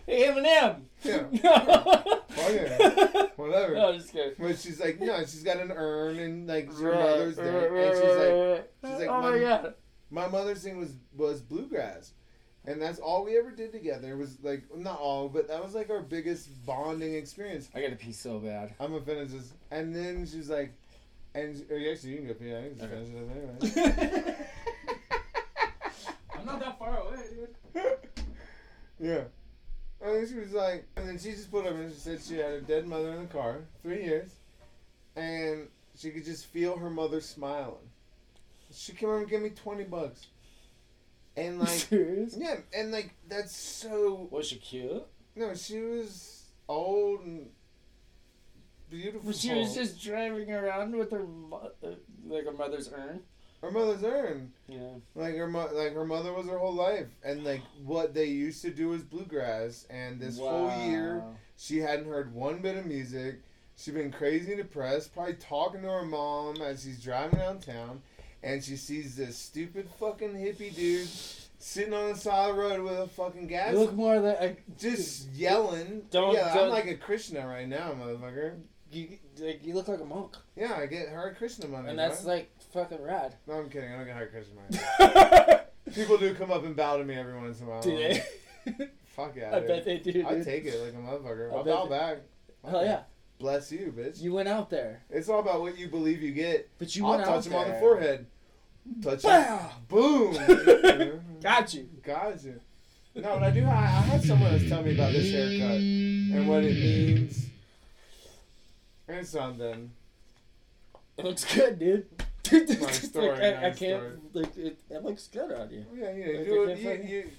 Eminem. 0.09 0.83
Yeah. 1.05 1.23
no. 1.31 2.21
Fuck 2.29 2.51
it. 2.51 3.33
Whatever. 3.37 3.75
No, 3.75 3.93
just 3.97 4.13
kidding. 4.13 4.33
But 4.39 4.59
she's 4.59 4.81
like, 4.81 5.01
no, 5.01 5.19
she's 5.21 5.43
got 5.45 5.59
an 5.59 5.71
urn 5.71 6.19
and 6.19 6.47
like 6.49 6.73
her 6.77 6.91
Right, 6.91 6.99
mother's 7.01 7.37
right, 7.37 7.45
there, 7.45 7.71
right, 7.73 7.85
and 7.85 7.97
she's 7.97 8.17
like, 8.17 8.71
she's 8.93 9.01
like, 9.01 9.09
oh 9.09 9.23
my 9.23 9.31
"Mom, 9.31 9.41
god. 9.41 9.75
My 10.11 10.27
mother's 10.29 10.63
thing 10.63 10.77
was 10.79 10.93
was 11.17 11.41
bluegrass, 11.41 12.13
and 12.65 12.81
that's 12.81 12.99
all 12.99 13.25
we 13.25 13.37
ever 13.39 13.51
did 13.51 13.73
together. 13.73 14.17
Was 14.17 14.39
like 14.43 14.63
not 14.77 14.99
all, 14.99 15.29
but 15.29 15.49
that 15.49 15.63
was 15.65 15.75
like 15.75 15.91
our 15.91 16.01
biggest 16.01 16.49
bonding 16.67 17.15
experience. 17.15 17.69
I 17.75 17.81
gotta 17.81 17.97
pee 17.97 18.13
so 18.13 18.39
bad. 18.39 18.75
I'm 18.81 18.93
gonna 18.93 19.05
finish 19.05 19.31
this, 19.33 19.53
and 19.71 19.95
then 19.95 20.27
she's 20.27 20.51
like, 20.51 20.73
and 21.35 21.65
oh, 21.71 21.75
or 21.75 21.93
actually 21.93 22.11
you 22.11 22.17
can 22.19 22.27
go 22.29 22.35
pee. 22.35 22.55
I 22.55 22.61
can 22.63 22.79
just 22.79 22.85
Okay. 22.85 22.95
finish 22.95 23.15
it 23.15 23.77
up 23.77 24.17
anyway. 24.17 24.37
I'm 26.39 26.47
not 26.47 26.61
that 26.61 26.79
far 26.79 26.99
away, 27.01 27.17
dude. 27.75 27.85
yeah. 29.01 29.23
And 30.03 30.15
then 30.17 30.27
she 30.29 30.35
was 30.37 30.53
like, 30.53 30.87
and 30.97 31.07
then 31.07 31.19
she 31.19 31.33
just 31.33 31.51
put 31.51 31.67
up 31.67 31.75
and 31.75 31.93
she 31.93 31.99
said 31.99 32.21
she 32.23 32.37
had 32.39 32.53
a 32.53 32.61
dead 32.63 32.87
mother 32.87 33.13
in 33.13 33.21
the 33.21 33.27
car, 33.27 33.59
three 33.83 34.03
years, 34.05 34.31
and 35.15 35.69
she 35.99 36.11
could 36.11 36.25
just 36.25 36.47
feel 36.47 36.79
her 36.79 36.89
mother 36.89 37.21
smiling. 37.21 37.90
She 38.73 38.93
came 38.93 39.09
over 39.09 39.19
and 39.19 39.29
gave 39.29 39.41
me 39.43 39.51
twenty 39.51 39.85
bucks, 39.85 40.27
and 41.37 41.59
like, 41.59 41.69
Serious? 41.69 42.37
yeah, 42.39 42.57
and 42.75 42.93
like 42.93 43.15
that's 43.29 43.57
so. 43.57 44.29
Was 44.31 44.49
she 44.49 44.57
cute? 44.57 45.05
No, 45.37 45.55
she 45.55 45.81
was 45.81 46.45
old 46.69 47.21
and 47.25 47.49
beautiful. 48.89 49.33
She 49.33 49.55
was 49.55 49.75
just 49.75 50.01
driving 50.03 50.51
around 50.53 50.97
with 50.97 51.11
her, 51.13 51.25
mo- 51.25 51.71
uh, 51.85 51.89
like 52.27 52.45
her 52.45 52.53
mother's 52.53 52.91
urn. 52.93 53.21
her 53.63 53.71
mother's 53.71 54.03
urn. 54.05 54.53
Yeah. 54.69 54.95
Like 55.15 55.35
her 55.37 55.49
mo- 55.49 55.71
like 55.73 55.95
her 55.95 56.05
mother 56.05 56.33
was 56.33 56.47
her 56.47 56.59
whole 56.59 56.75
life, 56.75 57.09
and 57.25 57.45
like 57.45 57.63
what 57.85 58.15
they 58.15 58.27
used 58.27 58.63
to 58.63 58.71
do 58.71 58.89
was 58.89 59.03
bluegrass, 59.03 59.87
and 59.91 60.21
this 60.21 60.39
whole 60.39 60.71
year 60.89 61.23
she 61.57 61.79
hadn't 61.79 62.07
heard 62.09 62.33
one 62.35 62.61
bit 62.61 62.77
of 62.77 62.87
music. 62.87 63.41
She'd 63.77 63.95
been 63.95 64.13
crazy 64.13 64.55
depressed, 64.57 65.15
probably 65.15 65.35
talking 65.35 65.81
to 65.83 65.89
her 65.89 66.05
mom 66.05 66.61
as 66.61 66.83
she's 66.83 67.03
driving 67.03 67.39
down 67.39 67.61
town, 67.61 68.03
and 68.43 68.63
she 68.63 68.77
sees 68.77 69.17
this 69.17 69.37
stupid 69.37 69.89
fucking 69.99 70.35
hippie 70.35 70.75
dude 70.75 71.09
sitting 71.59 71.93
on 71.93 72.09
the 72.13 72.15
side 72.17 72.51
of 72.51 72.57
the 72.57 72.63
road 72.63 72.81
with 72.83 72.99
a 72.99 73.07
fucking 73.09 73.47
gas, 73.47 73.73
You 73.73 73.81
look 73.81 73.93
more 73.95 74.19
like 74.19 74.41
a, 74.41 74.57
just 74.79 75.29
yelling. 75.33 76.03
Don't- 76.11 76.35
yeah, 76.35 76.53
I'm 76.59 76.71
like 76.71 76.87
a 76.87 76.95
Krishna 76.97 77.47
right 77.47 77.69
now, 77.69 77.93
motherfucker. 77.93 78.55
you, 78.91 79.19
like, 79.39 79.65
you 79.65 79.75
look 79.75 79.89
like 79.89 80.01
a 80.01 80.05
monk, 80.05 80.37
Yeah, 80.57 80.75
I 80.75 80.87
get 80.87 81.09
Hare 81.11 81.35
Krishna 81.37 81.69
money. 81.69 81.91
and 81.91 81.99
that's 81.99 82.25
right? 82.25 82.27
like 82.39 82.51
fucking 82.73 83.03
rad. 83.03 83.35
no, 83.47 83.55
I'm 83.55 83.69
kidding. 83.69 83.93
I 83.93 83.97
don't 83.99 84.07
get 84.07 84.17
Hare 84.17 84.29
Krishna 84.29 84.55
money. 84.57 85.61
People 85.95 86.17
do 86.19 86.35
come 86.35 86.51
up 86.51 86.65
and 86.65 86.75
bow 86.77 86.97
to 86.97 87.05
me 87.05 87.15
every 87.15 87.35
once 87.37 87.61
in 87.61 87.67
a 87.67 87.71
while. 87.71 87.83
Do 87.83 87.97
they? 87.97 88.25
Fuck 89.17 89.35
yeah. 89.37 89.51
I 89.55 89.59
dude. 89.59 89.69
bet 89.69 89.85
they 89.85 89.99
do. 89.99 90.25
I 90.27 90.41
take 90.41 90.65
it 90.65 90.81
like 90.83 90.95
a 90.95 90.97
motherfucker. 90.97 91.53
I 91.53 91.57
I'll 91.57 91.65
bet 91.65 91.75
bow 91.75 91.85
they- 91.85 91.91
back. 91.91 92.19
Hell 92.71 92.85
yeah, 92.85 93.01
Bless 93.41 93.73
you, 93.73 93.93
bitch. 93.97 94.21
you 94.21 94.33
went 94.35 94.49
out 94.49 94.69
there, 94.71 95.03
It's 95.11 95.29
all 95.29 95.41
about 95.41 95.61
what 95.63 95.77
you 95.79 95.89
believe 95.89 96.23
you 96.23 96.31
get. 96.33 96.69
but 96.79 96.95
you 96.95 97.05
I'll 97.07 97.13
went 97.17 97.25
touch 97.25 97.37
out 97.39 97.45
him 97.47 97.53
there. 97.53 97.65
on 97.65 97.71
the 97.73 97.79
forehead. 97.81 98.27
Touch 99.03 99.23
him. 99.25 99.31
Wow. 99.31 99.71
Boom. 99.89 101.21
Got 101.43 101.75
you. 101.75 101.89
Got 102.03 102.45
you. 102.45 102.61
No, 103.15 103.35
and 103.37 103.45
I 103.45 103.51
do. 103.51 103.65
I, 103.65 103.71
I 103.71 103.79
had 104.13 104.23
someone 104.23 104.53
that's 104.53 104.69
telling 104.69 104.85
me 104.87 104.95
about 104.95 105.13
this 105.13 105.33
haircut 105.33 105.77
and 105.79 106.49
what 106.49 106.63
it 106.65 106.75
means 106.75 107.47
and 109.09 109.27
something. 109.27 109.91
It 111.19 111.25
looks 111.25 111.45
good, 111.55 111.79
dude. 111.79 112.07
Nice 112.53 113.09
story, 113.09 113.29
Like, 113.31 113.57
I, 113.59 113.71
can't. 113.71 113.77
story. 113.79 114.13
Like 114.33 114.57
it, 114.57 114.79
it 114.91 115.05
looks 115.05 115.29
good 115.29 115.53
on 115.53 115.71
you. 115.71 115.85
Yeah, 115.95 116.13
yeah. 116.13 116.39
Like, 116.39 116.47
Do 116.47 116.69
I 116.69 116.73
it. 116.73 116.79
You, 116.79 116.83
can't 116.85 117.05
you, 117.05 117.31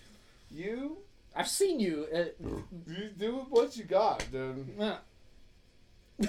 you, 0.52 0.98
I've 1.36 1.48
seen 1.50 1.80
you. 1.82 2.08
At, 2.14 2.36
you 2.88 3.10
do 3.18 3.46
what 3.50 3.76
you 3.76 3.84
got, 3.84 4.26
dude. 4.32 4.74
yeah. 4.80 4.98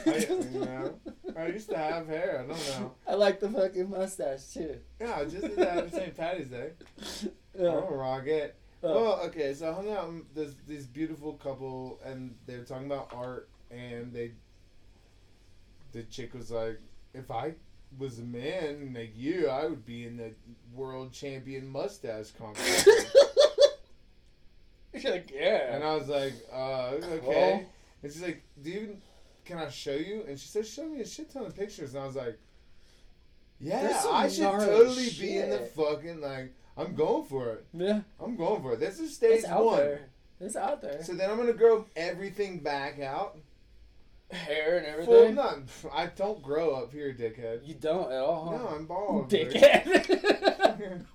I, 0.07 0.27
you 0.53 0.61
know, 0.61 0.95
I 1.37 1.47
used 1.49 1.69
to 1.71 1.77
have 1.77 2.07
hair. 2.07 2.45
I 2.45 2.47
don't 2.53 2.69
know. 2.81 2.93
I 3.07 3.15
like 3.15 3.41
the 3.41 3.49
fucking 3.49 3.91
mustache 3.91 4.47
too. 4.55 4.77
Yeah, 5.01 5.17
I 5.19 5.25
just 5.25 5.43
did 5.43 5.57
that 5.57 5.79
at 5.79 5.93
St. 5.93 6.17
Patty's 6.17 6.49
Day. 6.49 6.71
I 7.01 7.29
Yeah. 7.55 7.71
don't 7.73 7.93
rock 7.93 8.27
it. 8.27 8.57
Uh, 8.83 8.89
Well, 8.89 9.21
okay, 9.27 9.55
so 9.55 9.71
I 9.71 9.73
hung 9.75 9.91
out 9.91 10.13
with 10.13 10.35
this 10.35 10.55
this 10.67 10.87
beautiful 10.87 11.35
couple, 11.35 12.01
and 12.05 12.35
they 12.47 12.57
were 12.59 12.65
talking 12.65 12.87
about 12.87 13.13
art, 13.15 13.49
and 13.71 14.13
they, 14.13 14.33
the 15.93 16.03
chick 16.05 16.35
was 16.35 16.51
like, 16.51 16.81
"If 17.15 17.31
I 17.31 17.55
was 17.99 18.19
a 18.19 18.23
man 18.23 18.93
like 18.97 19.13
you, 19.17 19.49
I 19.49 19.67
would 19.67 19.85
be 19.87 20.05
in 20.07 20.17
the 20.17 20.33
world 20.75 21.13
champion 21.13 21.69
mustache 21.69 22.31
competition." 22.33 22.93
You're 24.95 25.13
like, 25.13 25.31
yeah. 25.31 25.75
and 25.75 25.85
I 25.85 25.95
was 25.97 26.09
like, 26.09 26.35
uh, 26.53 26.93
"Okay." 27.19 27.67
And 28.03 28.13
she's 28.13 28.23
like, 28.23 28.43
"Do 28.63 28.71
you? 28.71 28.97
Can 29.45 29.59
I 29.59 29.69
show 29.69 29.95
you?" 29.95 30.25
And 30.29 30.39
she 30.39 30.49
said, 30.49 30.67
"Show 30.67 30.87
me 30.87 31.01
a 31.01 31.07
shit 31.07 31.31
ton 31.33 31.47
of 31.47 31.55
pictures." 31.57 31.95
And 31.95 32.03
I 32.03 32.07
was 32.07 32.17
like, 32.17 32.39
"Yeah, 33.61 34.03
I 34.11 34.29
should 34.29 34.43
totally 34.45 35.11
be 35.19 35.37
in 35.39 35.51
the 35.51 35.59
fucking 35.59 36.21
like." 36.21 36.55
I'm 36.77 36.95
going 36.95 37.25
for 37.25 37.51
it. 37.51 37.67
yeah. 37.75 38.01
I'm 38.23 38.35
going 38.37 38.63
for 38.63 38.73
it. 38.73 38.81
This 38.81 38.99
is 38.99 39.15
stage 39.15 39.41
It's 39.41 39.45
out 39.47 39.65
one. 39.67 39.77
there. 39.77 40.01
It's 40.41 40.57
out 40.57 40.81
there. 40.81 41.03
So 41.05 41.13
then 41.13 41.31
I'm 41.31 41.37
gonna 41.37 41.53
grow 41.53 41.85
everything 41.95 42.61
back 42.61 42.99
out. 42.99 43.37
Hair 44.31 44.79
and 44.79 44.87
everything. 44.87 45.15
Full, 45.15 45.33
none. 45.35 45.67
I 45.93 46.07
don't 46.07 46.43
grow 46.43 46.71
up 46.71 46.91
here, 46.91 47.13
dickhead. 47.13 47.69
You 47.69 47.75
don't 47.75 48.11
at 48.11 48.19
all. 48.23 48.51
No, 48.51 48.69
I'm 48.69 48.87
bald. 48.87 49.29
Dickhead. 49.31 51.05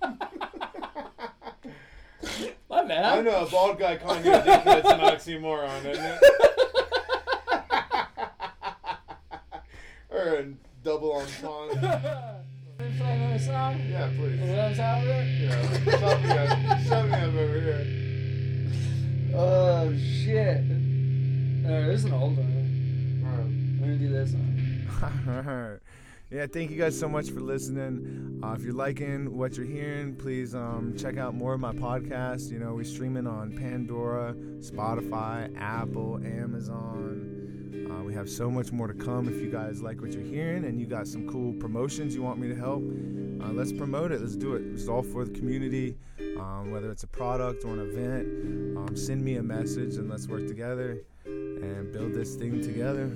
My 2.70 2.84
man. 2.84 3.04
I 3.04 3.20
know 3.20 3.44
a 3.44 3.50
bald 3.50 3.78
guy 3.78 3.96
calling 3.96 4.24
you 4.24 4.32
a 4.32 4.38
dickhead's 4.40 4.88
an 4.88 5.00
oxymoron, 5.00 5.84
isn't 5.86 6.04
it? 6.04 6.20
Or 10.10 10.18
a 10.20 10.44
double 10.82 11.12
entendre. 11.12 11.74
Wanna 12.78 12.90
play 12.96 13.12
another 13.16 13.38
song? 13.38 13.80
Yeah, 13.90 14.10
please. 14.16 14.40
What 14.40 14.76
time 14.76 15.06
is 15.08 15.08
it? 15.08 15.42
Yeah, 15.42 15.98
shut 15.98 16.22
me 16.22 16.30
up. 16.30 16.80
Shut 16.86 17.06
me 17.06 17.12
up 17.12 17.34
over 17.34 17.60
here. 17.60 17.86
Oh 19.34 19.92
shit. 19.96 20.58
Alright, 21.66 21.86
this 21.86 22.00
is 22.00 22.04
an 22.04 22.12
old 22.12 22.36
one. 22.36 23.24
Alright. 23.24 23.40
I'm 23.40 23.78
gonna 23.80 23.96
do 23.96 24.08
this 24.08 24.32
one. 24.32 24.88
Alright. 25.28 25.80
Yeah, 26.30 26.44
thank 26.46 26.70
you 26.70 26.76
guys 26.76 26.98
so 26.98 27.08
much 27.08 27.30
for 27.30 27.40
listening. 27.40 28.38
Uh, 28.44 28.52
if 28.52 28.60
you're 28.62 28.74
liking 28.74 29.34
what 29.38 29.56
you're 29.56 29.64
hearing, 29.64 30.14
please 30.14 30.54
um, 30.54 30.94
check 30.94 31.16
out 31.16 31.34
more 31.34 31.54
of 31.54 31.60
my 31.60 31.72
podcast. 31.72 32.50
You 32.50 32.58
know, 32.58 32.74
we're 32.74 32.84
streaming 32.84 33.26
on 33.26 33.56
Pandora, 33.56 34.34
Spotify, 34.58 35.50
Apple, 35.58 36.20
Amazon. 36.22 37.37
Uh, 37.90 38.02
we 38.02 38.14
have 38.14 38.28
so 38.28 38.50
much 38.50 38.72
more 38.72 38.86
to 38.86 38.94
come. 38.94 39.28
If 39.28 39.40
you 39.40 39.50
guys 39.50 39.82
like 39.82 40.00
what 40.00 40.12
you're 40.12 40.22
hearing 40.22 40.64
and 40.64 40.80
you 40.80 40.86
got 40.86 41.06
some 41.06 41.28
cool 41.28 41.52
promotions 41.54 42.14
you 42.14 42.22
want 42.22 42.38
me 42.38 42.48
to 42.48 42.54
help, 42.54 42.82
uh, 43.42 43.52
let's 43.52 43.72
promote 43.72 44.12
it. 44.12 44.20
Let's 44.20 44.36
do 44.36 44.54
it. 44.54 44.62
It's 44.74 44.88
all 44.88 45.02
for 45.02 45.24
the 45.24 45.32
community, 45.32 45.96
um, 46.38 46.70
whether 46.70 46.90
it's 46.90 47.04
a 47.04 47.08
product 47.08 47.64
or 47.64 47.74
an 47.74 47.80
event. 47.80 48.78
Um, 48.78 48.96
send 48.96 49.24
me 49.24 49.36
a 49.36 49.42
message 49.42 49.96
and 49.96 50.08
let's 50.10 50.26
work 50.26 50.46
together 50.46 51.02
and 51.24 51.92
build 51.92 52.14
this 52.14 52.34
thing 52.34 52.62
together. 52.62 53.10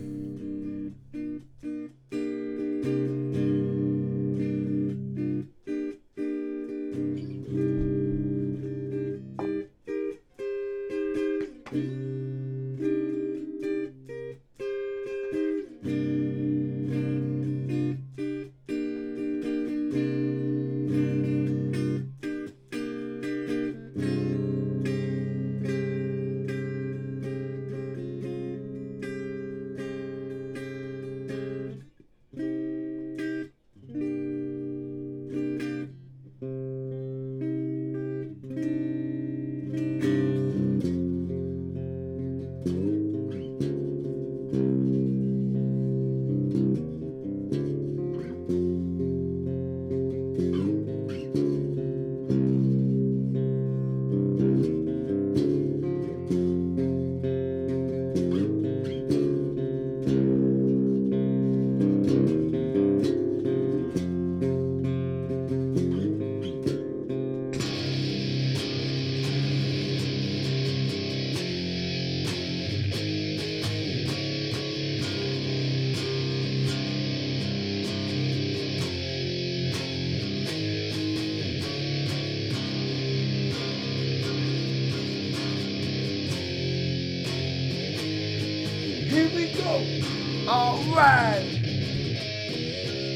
Go. 90.45 90.51
All 90.51 90.79
right. 90.95 91.59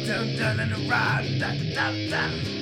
Dun 0.06 0.36
dun 0.36 0.60
and 0.60 0.72
a 0.72 0.90
ride. 0.90 1.38
Dun 1.38 1.58
dun 1.74 2.10
dun. 2.10 2.55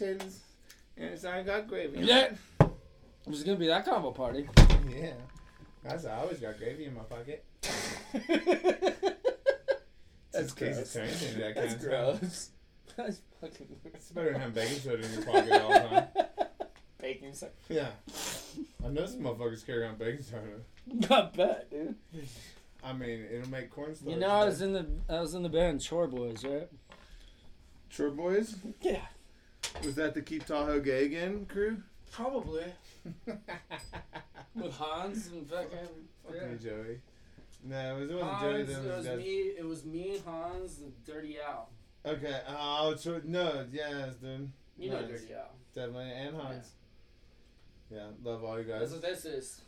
Potatoes 0.00 0.40
and 0.96 1.06
it's 1.06 1.24
already 1.24 1.44
got 1.44 1.68
gravy. 1.68 1.98
on 1.98 2.04
Yeah. 2.04 2.18
it. 2.24 2.36
It's 3.26 3.42
gonna 3.42 3.58
be 3.58 3.66
that 3.68 3.84
combo 3.84 4.10
party. 4.12 4.48
Yeah. 4.88 5.12
That's 5.84 6.04
I 6.06 6.16
always 6.18 6.38
got 6.40 6.58
gravy 6.58 6.86
in 6.86 6.94
my 6.94 7.02
pocket. 7.02 7.44
That's 7.62 7.74
Just 10.52 10.60
in 10.60 10.66
case 10.66 10.76
gross. 10.76 10.78
it's 10.78 10.96
anything 10.96 11.38
that 11.40 11.54
That's 11.54 11.74
kind 11.74 11.80
gross. 11.84 12.50
That's 12.96 13.20
fucking 13.40 13.66
It's 13.84 14.10
better 14.10 14.32
than 14.32 14.40
having 14.40 14.54
baking 14.54 14.78
soda 14.78 15.04
in 15.04 15.12
your 15.12 15.22
pocket 15.22 15.52
all 15.52 15.68
the 15.72 15.78
time. 15.80 16.06
Baking 17.00 17.32
soda. 17.32 17.52
Yeah. 17.68 17.88
I 18.84 18.88
know 18.88 19.06
some 19.06 19.20
motherfuckers 19.20 19.64
carry 19.64 19.82
around 19.82 19.98
baking 19.98 20.22
soda. 20.22 21.14
I 21.14 21.30
bet, 21.34 21.70
dude. 21.70 21.94
I 22.84 22.92
mean, 22.92 23.26
it'll 23.32 23.48
make 23.48 23.70
cornstarch. 23.70 24.10
You 24.12 24.18
know, 24.20 24.28
I 24.28 24.44
was 24.44 24.60
in 24.60 24.72
the 24.72 24.86
I 25.08 25.20
was 25.20 25.34
in 25.34 25.42
the 25.42 25.48
band 25.48 25.80
Chore 25.80 26.08
Boys, 26.08 26.44
right? 26.44 26.68
Chore 27.88 28.10
Boys? 28.10 28.56
Yeah, 28.82 29.00
Was 29.84 29.94
that 29.96 30.14
the 30.14 30.22
Keep 30.22 30.46
Tahoe 30.46 30.80
Gay 30.80 31.06
Again 31.06 31.46
crew? 31.46 31.82
probably 32.12 32.64
with 34.54 34.72
Hans 34.74 35.28
and 35.28 35.48
fucking. 35.48 35.68
Fuck 36.26 36.34
Yeah. 36.34 36.46
me, 36.48 36.58
Joey. 36.58 37.00
No, 37.64 37.96
it, 37.96 38.00
was, 38.00 38.10
it 38.10 38.14
wasn't 38.14 38.40
Joey. 38.40 38.52
Hans, 38.56 38.68
That 38.68 38.82
it 38.82 38.96
was 38.96 39.06
was 39.06 39.16
me. 39.18 39.24
It 39.58 39.66
was 39.66 39.84
me, 39.84 40.20
Hans, 40.26 40.78
and 40.80 41.04
Dirty 41.04 41.36
Al. 41.40 41.68
Okay. 42.04 42.40
Oh, 42.48 42.94
Chore, 42.94 43.20
no, 43.24 43.64
yes, 43.72 44.14
dude. 44.16 44.50
You 44.78 44.90
know. 44.90 45.02
Dirty 45.06 45.34
Al. 45.34 45.50
Definitely. 45.74 46.10
And 46.12 46.36
Hans. 46.36 46.70
Yeah, 47.90 48.06
love 48.24 48.42
all 48.44 48.58
you 48.58 48.64
guys. 48.64 48.80
That's 48.80 48.92
what 48.92 49.02
this 49.02 49.24
is. 49.24 49.60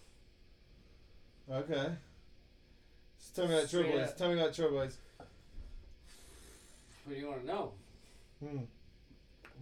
Okay. 1.50 1.88
So 3.18 3.42
tell 3.42 3.48
me 3.48 3.54
about 3.58 3.68
Chore 3.68 3.84
Boys. 3.84 4.12
Tell 4.16 4.28
me 4.32 4.40
about 4.40 4.52
Chore 4.52 4.70
Boys. 4.70 4.96
What 7.04 7.14
do 7.14 7.20
you 7.20 7.26
want 7.28 7.40
to 7.42 7.46
know? 7.46 7.72
Hmm. 8.44 8.58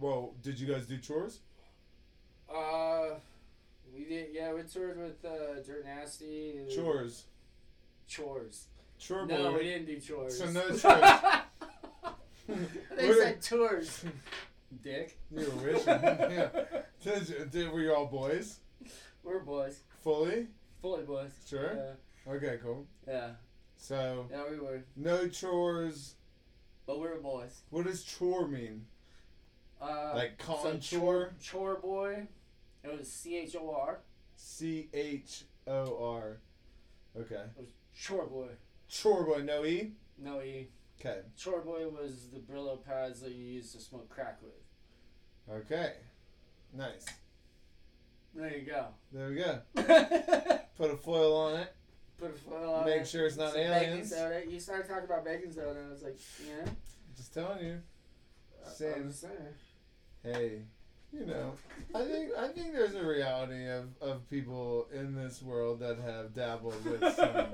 Well, 0.01 0.33
did 0.41 0.59
you 0.59 0.65
guys 0.67 0.87
do 0.87 0.97
chores? 0.97 1.39
Uh, 2.53 3.11
we 3.95 4.03
did. 4.05 4.29
Yeah, 4.33 4.51
we 4.51 4.63
toured 4.63 4.97
with 4.99 5.23
uh, 5.23 5.61
Dirt 5.65 5.85
Nasty. 5.85 6.57
and- 6.57 6.69
Chores. 6.71 7.25
Chores. 8.07 8.65
Chore 8.97 9.25
No, 9.27 9.51
Boy. 9.51 9.59
we 9.59 9.63
didn't 9.65 9.85
do 9.85 9.99
chores. 9.99 10.37
So 10.39 10.45
no 10.51 10.61
chores. 10.75 10.81
they 12.97 13.07
What- 13.07 13.17
said 13.17 13.41
tours. 13.41 14.03
Dick. 14.83 15.17
You 15.31 15.39
were 15.51 15.71
wishing. 15.73 15.85
yeah. 15.87 16.49
Did, 17.03 17.51
did, 17.51 17.71
were 17.71 17.81
you 17.81 17.93
all 17.93 18.07
boys? 18.07 18.57
We're 19.23 19.39
boys. 19.41 19.81
Fully? 20.03 20.47
Fully 20.81 21.03
boys. 21.03 21.31
Sure. 21.47 21.95
Okay, 22.27 22.57
cool. 22.63 22.87
Yeah. 23.07 23.13
Yeah. 23.13 23.29
So, 23.77 24.27
Yeah, 24.31 24.43
we 24.49 24.57
were. 24.59 24.81
no 24.95 25.27
chores. 25.27 26.15
But 26.87 26.99
we 26.99 27.07
were 27.07 27.19
boys. 27.19 27.61
What 27.69 27.85
does 27.85 28.03
chore 28.03 28.47
mean? 28.47 28.85
Uh, 29.81 30.11
Like 30.15 30.37
con 30.37 30.79
chore. 30.79 31.33
Chore 31.41 31.75
boy. 31.81 32.27
It 32.83 32.97
was 32.99 33.11
C 33.11 33.37
H 33.37 33.55
O 33.59 33.71
R. 33.75 33.99
C 34.35 34.89
H 34.93 35.43
O 35.67 36.03
R. 36.15 36.37
Okay. 37.19 37.35
It 37.35 37.59
was 37.59 37.69
chore 37.95 38.25
boy. 38.27 38.47
Chore 38.87 39.23
boy, 39.23 39.41
no 39.43 39.65
E? 39.65 39.91
No 40.17 40.41
E. 40.41 40.67
Okay. 40.99 41.19
Chore 41.35 41.61
boy 41.61 41.87
was 41.89 42.27
the 42.31 42.39
Brillo 42.39 42.83
pads 42.83 43.21
that 43.21 43.31
you 43.31 43.43
used 43.43 43.73
to 43.75 43.81
smoke 43.81 44.07
crack 44.09 44.39
with. 44.41 45.61
Okay. 45.63 45.93
Nice. 46.73 47.05
There 48.35 48.55
you 48.55 48.61
go. 48.65 48.85
There 49.11 49.29
we 49.29 49.35
go. 49.35 49.59
Put 50.77 50.91
a 50.91 50.97
foil 50.97 51.35
on 51.35 51.59
it. 51.59 51.73
Put 52.17 52.31
a 52.35 52.39
foil 52.39 52.73
on 52.75 52.85
Make 52.85 53.01
it. 53.01 53.07
sure 53.07 53.25
it's 53.25 53.35
not 53.35 53.51
Some 53.51 53.61
aliens. 53.61 54.09
soda. 54.11 54.41
You 54.47 54.59
started 54.59 54.87
talking 54.87 55.05
about 55.05 55.25
baking 55.25 55.51
soda, 55.51 55.79
and 55.79 55.87
I 55.89 55.91
was 55.91 56.03
like, 56.03 56.17
yeah. 56.47 56.71
Just 57.17 57.33
telling 57.33 57.65
you. 57.65 57.81
I 58.65 58.69
Saying. 58.71 59.07
was 59.07 59.17
saying. 59.17 59.33
Hey, 60.23 60.61
you 61.11 61.25
know, 61.25 61.53
I 61.95 62.05
think 62.05 62.29
I 62.37 62.47
think 62.49 62.73
there's 62.73 62.95
a 62.95 63.03
reality 63.05 63.67
of, 63.67 63.85
of 64.01 64.29
people 64.29 64.87
in 64.93 65.15
this 65.15 65.41
world 65.41 65.79
that 65.79 65.97
have 65.99 66.33
dabbled 66.33 66.83
with 66.85 67.01
some 67.15 67.45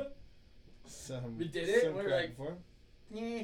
some. 0.85 1.37
We 1.37 1.47
did 1.47 1.69
it? 1.69 1.83
Some 1.83 1.95
We're 1.95 2.09
like- 2.09 2.29
before. 2.37 2.57
Yeah. 3.11 3.43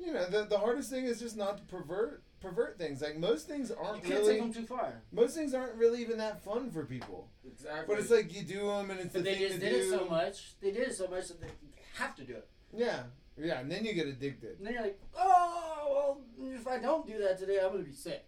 You 0.00 0.12
know, 0.12 0.26
the, 0.30 0.44
the 0.44 0.58
hardest 0.58 0.90
thing 0.90 1.06
is 1.06 1.18
just 1.18 1.36
not 1.36 1.56
to 1.58 1.64
pervert 1.64 2.22
pervert 2.40 2.78
things. 2.78 3.02
Like 3.02 3.18
most 3.18 3.48
things 3.48 3.72
aren't 3.72 4.04
can't 4.04 4.20
really 4.20 4.34
take 4.34 4.40
them 4.42 4.52
too 4.52 4.64
far. 4.66 5.02
most 5.10 5.34
things 5.34 5.52
aren't 5.54 5.74
really 5.74 6.00
even 6.00 6.18
that 6.18 6.44
fun 6.44 6.70
for 6.70 6.84
people. 6.84 7.28
Exactly. 7.44 7.92
But 7.92 8.00
it's 8.00 8.10
like 8.12 8.32
you 8.32 8.42
do 8.44 8.68
them 8.68 8.92
and 8.92 9.00
it's 9.00 9.12
But 9.12 9.24
the 9.24 9.30
they 9.30 9.34
thing 9.38 9.48
just 9.48 9.54
to 9.54 9.60
did 9.60 9.70
do. 9.72 9.76
it 9.94 9.98
so 9.98 10.04
much. 10.08 10.52
They 10.60 10.70
did 10.70 10.86
it 10.88 10.94
so 10.94 11.08
much 11.08 11.26
that 11.28 11.40
they 11.40 11.48
have 11.96 12.14
to 12.14 12.22
do 12.22 12.34
it. 12.34 12.48
Yeah, 12.72 13.02
yeah, 13.40 13.60
and 13.60 13.70
then 13.70 13.84
you 13.84 13.92
get 13.94 14.06
addicted. 14.06 14.58
And 14.58 14.66
then 14.66 14.74
you're 14.74 14.82
like, 14.82 14.98
oh, 15.16 16.18
well, 16.38 16.50
if 16.54 16.66
I 16.66 16.78
don't 16.78 17.06
do 17.06 17.18
that 17.18 17.38
today, 17.38 17.58
I'm 17.62 17.70
going 17.72 17.84
to 17.84 17.88
be 17.90 17.94
sick. 17.94 18.26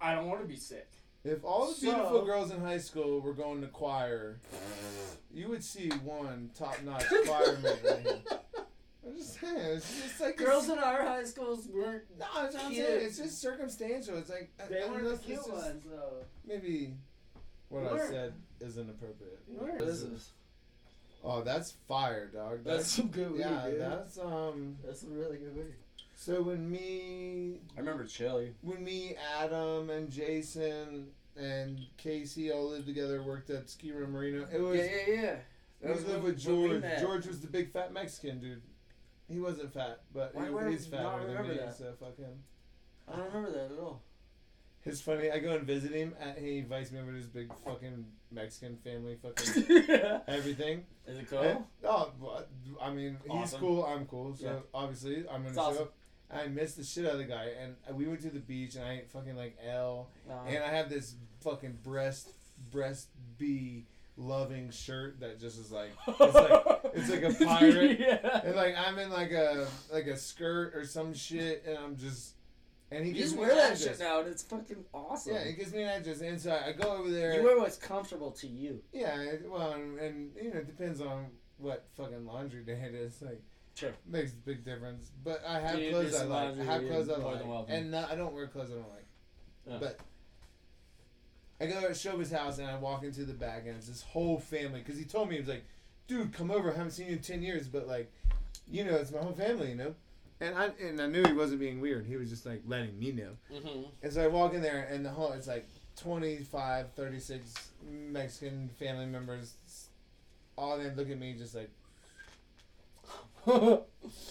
I 0.00 0.14
don't 0.14 0.26
want 0.28 0.40
to 0.42 0.46
be 0.46 0.56
sick. 0.56 0.88
If 1.24 1.44
all 1.44 1.66
the 1.68 1.74
So- 1.74 1.92
beautiful 1.92 2.24
girls 2.24 2.50
in 2.50 2.60
high 2.60 2.78
school 2.78 3.20
were 3.20 3.32
going 3.34 3.60
to 3.62 3.66
choir, 3.68 4.38
you 5.32 5.48
would 5.48 5.64
see 5.64 5.88
one 6.04 6.50
top 6.56 6.76
notch 6.84 7.06
choir 7.26 7.58
man 7.58 7.76
right 7.84 8.00
here. 8.00 8.38
I'm 9.06 9.16
just 9.16 9.40
saying, 9.40 9.56
it's 9.56 10.02
just 10.02 10.20
like 10.20 10.36
Girls 10.36 10.68
in 10.68 10.78
our 10.80 11.02
high 11.04 11.22
schools 11.24 11.68
weren't. 11.72 12.02
No, 12.18 12.26
that's 12.42 12.54
what 12.56 12.64
I'm 12.64 12.72
Cute. 12.72 12.86
saying. 12.86 13.06
It's 13.06 13.18
just 13.18 13.40
circumstantial. 13.40 14.18
It's 14.18 14.28
like 14.30 14.50
They 14.68 14.82
I- 14.82 14.86
weren't 14.90 15.04
the 15.04 15.16
cute 15.16 15.48
ones, 15.48 15.84
though. 15.88 16.24
Maybe 16.44 16.94
what 17.68 17.84
They 17.84 18.00
I 18.02 18.06
said 18.08 18.32
isn't 18.60 18.90
appropriate. 18.90 19.40
What 19.46 19.80
is 19.82 20.08
this? 20.08 20.30
Oh, 21.28 21.42
that's 21.42 21.72
fire, 21.88 22.30
dog. 22.32 22.60
That's 22.64 22.88
some 22.88 23.08
good 23.08 23.32
weed, 23.32 23.40
yeah. 23.40 23.66
dude. 23.66 23.80
That's 23.80 24.16
um. 24.18 24.76
That's 24.84 25.00
some 25.00 25.12
really 25.12 25.38
good 25.38 25.56
weed. 25.56 25.74
So 26.14 26.40
when 26.40 26.70
me, 26.70 27.60
I 27.76 27.80
remember 27.80 28.04
Chili. 28.04 28.54
when 28.62 28.82
me, 28.82 29.16
Adam, 29.38 29.90
and 29.90 30.08
Jason 30.10 31.08
and 31.36 31.80
Casey 31.98 32.52
all 32.52 32.70
lived 32.70 32.86
together, 32.86 33.22
worked 33.22 33.50
at 33.50 33.68
Ski 33.68 33.92
Run 33.92 34.12
Marina. 34.12 34.46
It 34.52 34.60
was. 34.60 34.76
yeah, 34.78 34.84
yeah, 35.06 35.22
yeah. 35.22 35.34
We 35.82 35.88
lived 35.88 36.06
with 36.06 36.46
when 36.46 36.62
we 36.62 36.78
George. 36.80 37.00
George 37.00 37.26
was 37.26 37.40
the 37.40 37.48
big 37.48 37.72
fat 37.72 37.92
Mexican 37.92 38.40
dude. 38.40 38.62
He 39.28 39.40
wasn't 39.40 39.74
fat, 39.74 40.02
but 40.14 40.32
Why 40.34 40.44
he, 40.44 40.50
would 40.50 40.64
I 40.64 40.70
he's 40.70 40.90
not 40.90 41.02
fatter 41.02 41.26
than 41.26 41.28
remember 41.36 41.52
me, 41.52 41.58
that? 41.58 41.76
so 41.76 41.92
fuck 41.98 42.16
him. 42.16 42.38
I 43.08 43.16
don't 43.16 43.26
remember 43.26 43.50
that 43.50 43.72
at 43.72 43.78
all. 43.80 44.02
It's 44.86 45.00
funny. 45.00 45.30
I 45.30 45.38
go 45.40 45.50
and 45.52 45.66
visit 45.66 45.92
him. 45.92 46.14
And 46.20 46.38
he 46.38 46.58
invites 46.58 46.92
me 46.92 47.00
over 47.00 47.10
to 47.10 47.16
his 47.16 47.26
big 47.26 47.52
fucking 47.64 48.04
Mexican 48.30 48.76
family, 48.78 49.16
fucking 49.20 49.64
everything. 50.28 50.84
Is 51.06 51.18
it 51.18 51.28
cool? 51.28 51.40
And- 51.40 51.64
oh, 51.84 52.12
I 52.80 52.90
mean, 52.92 53.18
he's 53.30 53.52
cool. 53.54 53.84
I'm 53.84 54.06
cool. 54.06 54.34
So 54.36 54.44
Yeah. 54.46 54.52
obviously, 54.72 55.18
I'm 55.28 55.42
gonna 55.42 55.48
It's 55.48 55.54
show 55.56 55.62
awesome. 55.62 55.82
up. 55.82 55.94
I 56.32 56.46
missed 56.48 56.76
the 56.76 56.82
shit 56.84 57.04
out 57.06 57.12
of 57.12 57.18
the 57.18 57.24
guy, 57.24 57.50
and 57.60 57.76
we 57.96 58.06
went 58.08 58.20
to 58.22 58.30
the 58.30 58.40
beach, 58.40 58.74
and 58.74 58.84
I 58.84 58.94
ate 58.94 59.10
fucking 59.10 59.36
like 59.36 59.56
L, 59.64 60.08
No. 60.28 60.40
and 60.48 60.62
I 60.64 60.68
have 60.68 60.88
this 60.88 61.14
fucking 61.40 61.78
breast 61.84 62.30
breast 62.72 63.08
B 63.38 63.86
loving 64.16 64.70
shirt 64.70 65.20
that 65.20 65.38
just 65.38 65.58
is 65.60 65.70
like 65.70 65.90
it's 66.08 66.18
like 66.34 66.80
it's 66.94 67.10
like 67.10 67.22
a 67.22 67.44
pirate. 67.44 68.00
yeah. 68.00 68.40
and 68.44 68.56
like 68.56 68.74
I'm 68.76 68.98
in 68.98 69.10
like 69.10 69.30
a 69.30 69.68
like 69.92 70.06
a 70.06 70.16
skirt 70.16 70.74
or 70.74 70.84
some 70.84 71.14
shit, 71.14 71.64
and 71.66 71.76
I'm 71.78 71.96
just 71.96 72.32
and 72.90 73.04
he 73.04 73.10
You 73.10 73.14
gives 73.16 73.30
just 73.30 73.34
me 73.40 73.46
wear 73.46 73.54
that 73.56 73.78
shit 73.78 73.98
now, 73.98 74.20
and 74.20 74.28
it's 74.28 74.42
fucking 74.42 74.84
awesome. 74.94 75.34
Yeah, 75.34 75.44
he 75.44 75.52
gives 75.54 75.72
me 75.72 75.82
an 75.82 75.88
address, 75.88 76.20
and 76.20 76.40
so 76.40 76.52
I 76.64 76.72
go 76.72 76.96
over 76.96 77.10
there. 77.10 77.34
you 77.34 77.42
wear 77.42 77.58
what's 77.58 77.76
comfortable 77.76 78.30
to 78.32 78.46
you. 78.46 78.80
Yeah, 78.92 79.20
it- 79.20 79.48
well, 79.50 79.72
and, 79.72 79.98
and 79.98 80.30
you 80.40 80.52
know, 80.52 80.60
it 80.60 80.66
depends 80.66 81.00
on 81.00 81.26
what 81.58 81.84
fucking 81.96 82.24
laundry 82.26 82.62
day 82.62 82.80
it 82.88 82.94
is. 82.94 83.20
Like, 83.22 83.42
Sure. 83.74 83.92
makes 84.06 84.32
a 84.32 84.36
big 84.36 84.64
difference. 84.64 85.10
But 85.24 85.42
I 85.46 85.60
have 85.60 85.78
You 85.78 85.90
clothes 85.90 86.14
I 86.14 86.18
some 86.18 86.28
like. 86.30 86.38
I 86.38 86.44
laundry, 86.46 86.64
have 86.66 86.82
you're 86.82 86.90
clothes 86.92 87.10
I 87.10 87.18
more 87.18 87.32
like, 87.34 87.46
welcome. 87.46 87.74
and 87.74 87.90
not, 87.90 88.10
I 88.10 88.14
don't 88.14 88.32
wear 88.34 88.46
clothes 88.46 88.70
I 88.70 88.74
don't 88.74 88.88
like. 88.90 89.06
Yeah. 89.66 89.76
But 89.80 89.98
I 91.60 91.66
go 91.66 91.80
to 91.80 91.88
Shoba's 91.88 92.30
house 92.30 92.58
and 92.58 92.66
I 92.68 92.76
walk 92.76 93.02
into 93.02 93.24
the 93.24 93.32
back 93.34 93.64
and 93.66 93.76
it's 93.76 93.88
this 93.88 94.02
whole 94.02 94.38
family 94.38 94.80
because 94.80 94.98
he 94.98 95.04
told 95.04 95.28
me 95.28 95.36
he 95.36 95.40
was 95.40 95.48
like, 95.48 95.64
"Dude, 96.06 96.32
come 96.32 96.50
over. 96.50 96.70
I 96.72 96.76
haven't 96.76 96.92
seen 96.92 97.06
you 97.06 97.14
in 97.14 97.18
ten 97.20 97.42
years, 97.42 97.66
but 97.68 97.86
like, 97.88 98.12
you 98.70 98.84
know, 98.84 98.94
it's 98.94 99.10
my 99.10 99.18
whole 99.20 99.32
family, 99.32 99.70
you 99.70 99.74
know." 99.74 99.94
And 100.40 100.54
I 100.56 100.70
and 100.82 101.00
I 101.00 101.06
knew 101.06 101.24
he 101.24 101.32
wasn't 101.32 101.60
being 101.60 101.80
weird. 101.80 102.04
He 102.06 102.16
was 102.16 102.28
just 102.28 102.44
like 102.44 102.62
letting 102.66 102.98
me 102.98 103.12
know. 103.12 103.30
Mm-hmm. 103.52 103.82
And 104.02 104.12
so 104.12 104.22
I 104.22 104.26
walk 104.26 104.52
in 104.54 104.60
there, 104.60 104.86
and 104.90 105.04
the 105.04 105.10
whole 105.10 105.32
it's 105.32 105.46
like 105.46 105.66
25, 105.96 106.92
36 106.94 107.70
Mexican 108.10 108.68
family 108.78 109.06
members, 109.06 109.54
all 110.58 110.76
them 110.76 110.94
look 110.94 111.08
at 111.10 111.18
me 111.18 111.32
just 111.38 111.54
like, 111.54 111.70
you 113.46 113.54
know? 113.56 113.82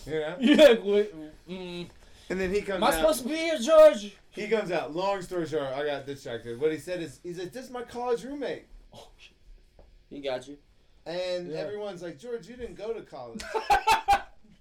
Yeah, 0.40 0.74
wait, 0.84 1.14
mm. 1.50 1.88
And 2.30 2.40
then 2.40 2.54
he 2.54 2.62
comes 2.62 2.78
Am 2.78 2.84
I 2.84 2.88
out. 2.88 2.94
supposed 2.96 3.24
to 3.24 3.28
be 3.30 3.36
here, 3.36 3.58
George? 3.60 4.16
He 4.32 4.48
comes 4.48 4.72
out. 4.72 4.96
Long 4.96 5.22
story 5.24 5.48
short, 5.48 5.64
I 5.74 5.86
got 5.86 6.06
distracted. 6.06 6.60
What 6.60 6.72
he 6.72 6.78
said 6.78 7.02
is, 7.02 7.20
he's 7.24 7.40
like, 7.40 7.52
"This 7.52 7.66
is 7.66 7.72
my 7.72 7.84
college 7.84 8.24
roommate," 8.24 8.66
Oh, 8.94 9.08
shit. 9.18 9.34
He 10.10 10.22
got 10.22 10.48
you. 10.48 10.58
and 11.08 11.50
Yeah. 11.52 11.58
everyone's 11.58 12.02
like, 12.04 12.20
"George, 12.20 12.48
you 12.48 12.56
didn't 12.58 12.76
go 12.76 12.94
to 12.94 13.02
college." 13.02 13.42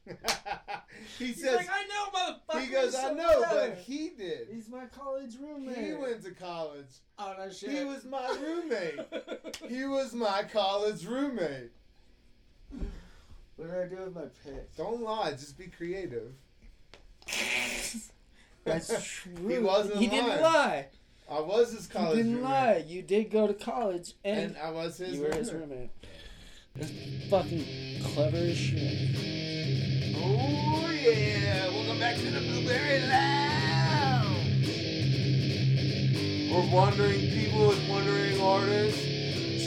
he 1.18 1.26
He's 1.26 1.42
says, 1.42 1.56
like, 1.56 1.68
I 1.70 1.82
know, 1.86 2.10
motherfucker. 2.58 2.60
"He 2.60 2.66
goes, 2.72 2.94
I 2.94 3.12
know, 3.12 3.44
but 3.50 3.78
he 3.78 4.10
did. 4.10 4.48
He's 4.52 4.68
my 4.68 4.84
college 4.86 5.34
roommate. 5.40 5.78
He 5.78 5.92
went 5.92 6.22
to 6.24 6.30
college. 6.32 6.86
Oh, 7.18 7.34
no 7.38 7.50
shit. 7.50 7.70
He 7.70 7.84
was 7.84 8.04
my 8.04 8.28
roommate. 8.42 9.00
he 9.68 9.84
was 9.84 10.12
my 10.12 10.42
college 10.52 11.06
roommate. 11.06 11.70
what 13.56 13.70
did 13.70 13.78
I 13.78 13.86
do 13.88 13.96
with 14.04 14.14
my 14.14 14.26
pick? 14.44 14.76
Don't 14.76 15.02
lie. 15.02 15.30
Just 15.32 15.58
be 15.58 15.66
creative." 15.66 16.32
That's 18.64 18.88
true. 19.06 19.48
He 19.48 19.58
wasn't 19.58 19.96
He 19.96 20.06
didn't 20.08 20.40
lie. 20.42 20.86
I 21.30 21.40
was 21.40 21.72
his 21.72 21.86
college 21.86 22.16
didn't 22.18 22.36
roommate, 22.36 22.50
lie. 22.50 22.84
You 22.86 23.02
did 23.02 23.30
go 23.30 23.46
to 23.46 23.54
college, 23.54 24.12
and, 24.24 24.38
and 24.40 24.56
I 24.58 24.70
was 24.70 24.98
his 24.98 25.14
you 25.14 25.20
were 25.22 25.28
roommate. 25.28 25.38
his 25.40 25.52
roommate. 25.52 25.90
That's 26.76 26.90
fucking 27.30 27.64
clever 28.02 28.36
as 28.36 28.56
shit. 28.56 29.14
Oh 30.16 30.90
yeah! 30.90 31.68
Welcome 31.68 32.00
back 32.00 32.16
to 32.16 32.28
the 32.28 32.40
Blueberry 32.40 32.98
Lounge. 33.06 34.66
We're 36.50 36.74
wandering 36.74 37.30
people 37.30 37.68
with 37.68 37.88
wandering 37.88 38.40
orders, 38.40 38.96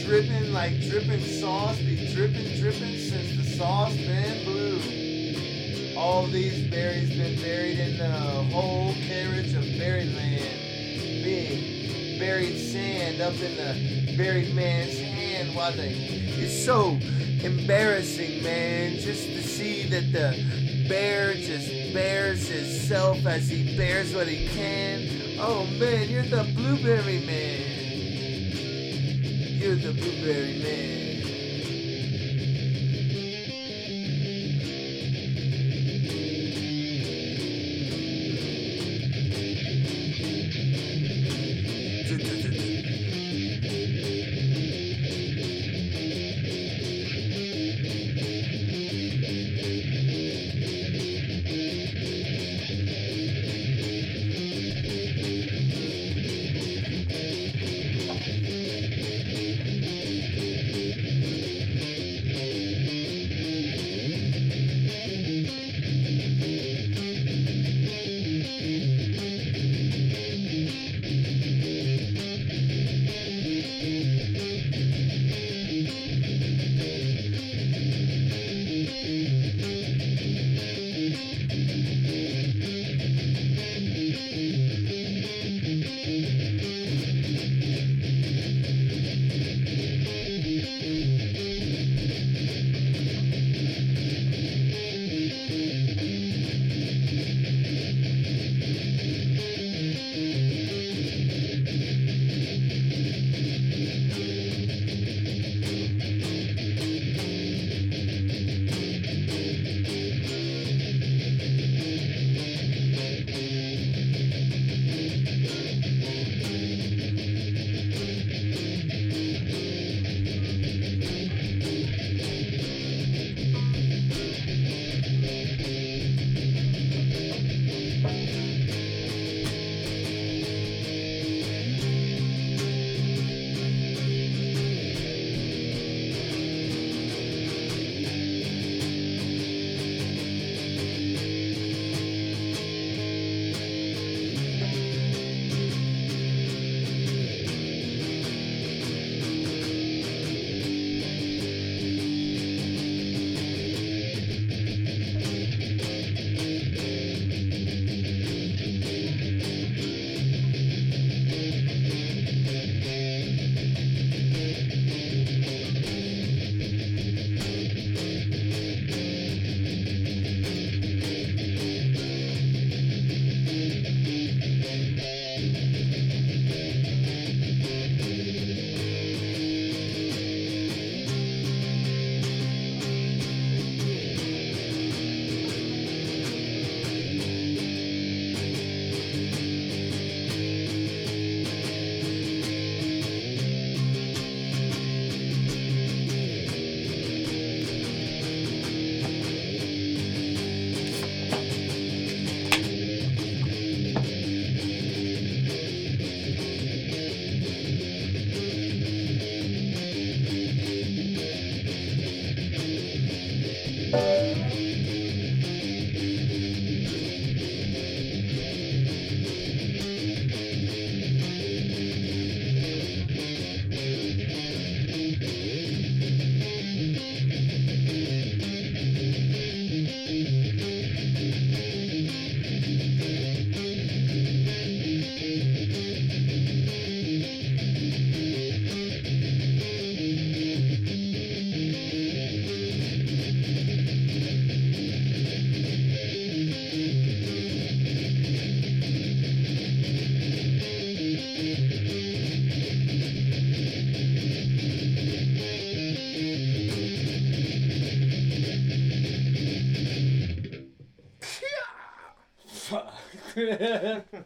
dripping 0.03 0.51
like 0.51 0.82
dripping 0.82 1.22
sauce, 1.22 1.78
be 1.78 2.14
dripping, 2.14 2.60
dripping 2.60 2.97
since 2.97 3.38
the 3.38 3.55
sauce 3.55 3.95
been 3.95 4.43
blue. 4.43 5.95
All 5.97 6.28
these 6.28 6.70
berries 6.70 7.12
been 7.12 7.39
buried 7.39 7.80
in 7.80 7.97
the 7.99 8.12
whole 8.51 8.93
carriage 8.95 9.53
of 9.53 9.64
buried 9.80 10.14
land, 10.14 11.24
being 11.24 12.20
buried 12.20 12.58
sand 12.58 13.22
up 13.22 13.36
in 13.36 13.55
the 13.55 14.18
buried 14.18 14.53
man's 14.53 14.99
hand 14.99 15.16
it's 15.56 16.66
so 16.66 16.98
embarrassing, 17.43 18.43
man, 18.43 18.98
just 18.98 19.26
to 19.26 19.43
see 19.43 19.88
that 19.89 20.12
the 20.12 20.88
bear 20.89 21.34
just 21.34 21.93
bears 21.93 22.48
himself 22.48 23.26
as 23.26 23.50
he 23.50 23.76
bears 23.78 24.14
what 24.14 24.28
he 24.28 24.48
can. 24.50 25.38
Oh 25.39 25.66
man, 25.80 26.10
you're 26.10 26.24
the 26.24 26.43
blueberry 26.56 27.20
man. 27.26 27.78
You're 29.60 29.76
the 29.76 29.93
blueberry 29.93 30.60
man. 30.64 31.07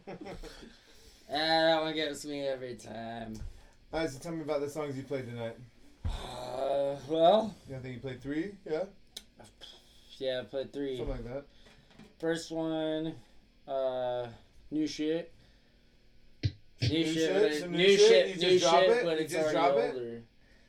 that 1.30 1.82
one 1.82 1.94
gets 1.96 2.26
me 2.26 2.42
every 2.48 2.76
time. 2.76 3.34
Alright, 3.94 4.10
so 4.10 4.20
tell 4.20 4.32
me 4.34 4.42
about 4.42 4.62
the 4.62 4.70
songs 4.70 4.96
you 4.98 5.04
played 5.04 5.26
tonight. 5.28 5.56
Uh, 6.06 6.96
well, 7.08 7.54
Yeah, 7.70 7.78
I 7.78 7.80
think 7.80 7.96
you 7.96 8.02
played 8.02 8.22
three. 8.22 8.52
Yeah, 8.70 8.84
yeah, 10.18 10.42
I 10.42 10.44
played 10.46 10.74
three. 10.74 10.98
something 10.98 11.16
like 11.16 11.26
that. 11.34 11.46
First 12.20 12.52
one, 12.52 13.14
uh, 13.68 14.28
new 14.70 14.88
shit. 14.88 15.32
New, 16.44 16.90
New 16.90 17.04
shit, 17.06 17.14
shit? 17.16 17.62
Some 17.62 17.72
new 17.72 17.78
new 17.78 17.98
shit? 17.98 18.08
shit, 18.08 18.28
You 18.30 18.36
new 18.36 18.60
just 18.60 18.64
drop 18.64 18.82
shit, 18.82 18.90
it? 18.90 19.04
but 19.06 19.18
You 19.18 19.24
it's 19.24 19.34
just 19.34 19.44
already 19.56 19.58
drop 19.58 19.78
it? 19.78 19.94
older. 19.96 20.22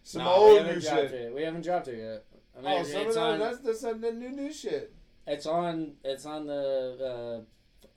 Some 0.04 0.22
Nah, 0.24 0.44
we 0.46 0.58
old 0.58 0.66
new 0.66 0.80
shit. 0.80 1.12
It. 1.12 1.34
We 1.34 1.42
haven't 1.42 1.64
dropped 1.64 1.88
it 1.88 1.98
yet. 1.98 2.24
I 2.58 2.60
mean, 2.62 2.80
Oh, 2.80 2.82
some 2.84 3.06
of 3.08 3.14
them, 3.14 3.22
on. 3.24 3.38
that's 3.38 3.58
that's 3.60 3.80
some 3.80 4.00
the 4.00 4.12
new 4.12 4.28
new 4.30 4.52
shit. 4.52 4.92
It's 5.26 5.46
on. 5.46 5.92
It's 6.04 6.26
on 6.26 6.46
the 6.46 7.40
uh, 7.40 7.44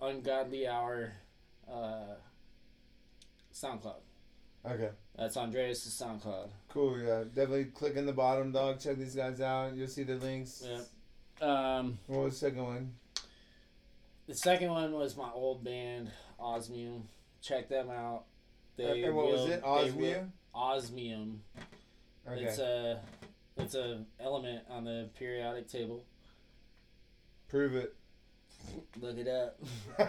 Ungodly 0.09 0.67
Hour, 0.67 1.13
uh, 1.71 2.15
SoundCloud. 3.53 4.01
Okay, 4.65 4.89
That's 5.17 5.37
Andreas' 5.37 5.87
SoundCloud. 6.01 6.49
cool. 6.69 6.97
Yeah, 6.99 7.23
definitely 7.23 7.65
click 7.65 7.95
in 7.95 8.05
the 8.05 8.13
bottom, 8.13 8.51
dog. 8.51 8.79
Check 8.79 8.97
these 8.97 9.15
guys 9.15 9.39
out. 9.41 9.75
You'll 9.75 9.87
see 9.87 10.03
the 10.03 10.15
links. 10.15 10.63
Yeah. 10.65 11.77
Um, 11.77 11.99
What 12.07 12.21
was 12.25 12.33
the 12.33 12.39
second 12.47 12.63
one? 12.63 12.93
the 14.27 14.35
second 14.35 14.71
one 14.71 14.91
was 14.93 15.15
my 15.15 15.29
old 15.31 15.63
band, 15.63 16.11
Osmium. 16.39 17.07
Check 17.41 17.69
them 17.69 17.89
out. 17.89 18.23
They 18.77 19.03
and 19.03 19.15
what 19.15 19.27
was 19.31 19.49
it? 19.49 19.61
they 19.61 19.91
will- 19.91 20.27
Osmium. 20.53 21.43
Okay. 22.27 22.43
It's 22.45 22.57
a 22.59 23.01
it's 23.57 23.75
a 23.75 24.03
element 24.19 24.63
on 24.69 24.83
the 24.85 25.09
periodic 25.17 25.67
table. 25.67 26.03
Prove 27.47 27.75
it. 27.75 27.94
Look 29.01 29.17
it 29.17 29.27
up. 29.27 29.59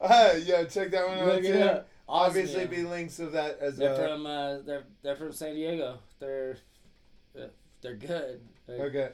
uh, 0.00 0.34
yeah, 0.44 0.64
check 0.64 0.90
that 0.90 1.06
one 1.08 1.18
out 1.18 1.26
Look 1.26 1.42
too. 1.42 1.52
it 1.54 1.62
up. 1.62 1.88
Obviously, 2.08 2.62
Osmium. 2.64 2.70
be 2.84 2.88
links 2.88 3.18
of 3.18 3.32
that 3.32 3.58
as 3.60 3.76
They're 3.76 3.90
well. 3.92 4.08
from 4.08 4.26
uh, 4.26 4.58
they're 4.64 4.84
they're 5.02 5.16
from 5.16 5.32
San 5.32 5.54
Diego. 5.54 5.98
They're 6.20 6.56
uh, 7.38 7.46
they're 7.82 7.96
good. 7.96 8.40
They're- 8.66 8.84
Okay. 8.86 9.08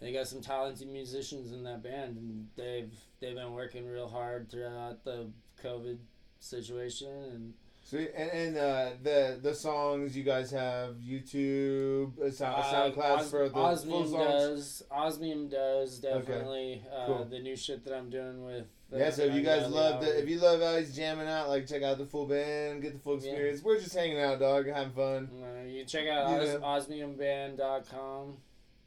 They 0.00 0.12
got 0.12 0.26
some 0.28 0.40
talented 0.42 0.88
musicians 0.88 1.52
in 1.52 1.62
that 1.64 1.82
band, 1.82 2.16
and 2.18 2.48
they've 2.56 2.92
they've 3.20 3.34
been 3.36 3.52
working 3.52 3.86
real 3.86 4.08
hard 4.08 4.50
throughout 4.50 5.04
the 5.04 5.28
COVID 5.62 5.98
situation. 6.40 7.08
And 7.32 7.54
And, 7.92 8.08
and 8.16 8.56
uh, 8.56 8.90
the 9.02 9.38
the 9.42 9.54
songs 9.54 10.16
you 10.16 10.24
guys 10.24 10.50
have 10.52 10.94
YouTube, 10.96 12.18
uh, 12.18 12.30
sound, 12.30 12.56
uh, 12.56 12.62
SoundCloud 12.64 13.18
Os- 13.18 13.30
for 13.30 13.44
the 13.44 13.50
full 13.50 13.62
Osmium 13.62 14.08
songs. 14.08 14.26
does 14.26 14.82
Osmium 14.90 15.48
does 15.48 15.98
definitely 15.98 16.82
uh, 16.92 17.06
Cool. 17.06 17.24
the 17.26 17.38
new 17.40 17.54
shit 17.56 17.84
that 17.84 17.94
I'm 17.94 18.08
doing 18.10 18.44
with. 18.44 18.64
Uh, 18.92 18.96
Yeah, 18.96 19.10
so 19.10 19.22
if 19.24 19.34
you 19.34 19.42
guys 19.42 19.70
love 19.70 20.00
the, 20.00 20.18
if 20.22 20.28
you 20.28 20.38
love 20.40 20.60
how 20.62 20.76
he's 20.76 20.96
jamming 20.96 21.28
out, 21.28 21.48
like 21.48 21.66
check 21.66 21.82
out 21.82 21.98
the 21.98 22.06
full 22.06 22.26
band, 22.26 22.80
get 22.82 22.94
the 22.94 22.98
full 22.98 23.18
Yeah. 23.20 23.30
experience. 23.30 23.62
We're 23.62 23.78
just 23.78 23.94
hanging 23.94 24.18
out, 24.20 24.40
dog, 24.40 24.66
having 24.66 24.92
fun. 24.92 25.28
You 25.68 25.84
check 25.84 26.08
out 26.08 26.30
Yeah. 26.30 26.56
os- 26.64 26.86
osmiumband.com. 26.88 28.36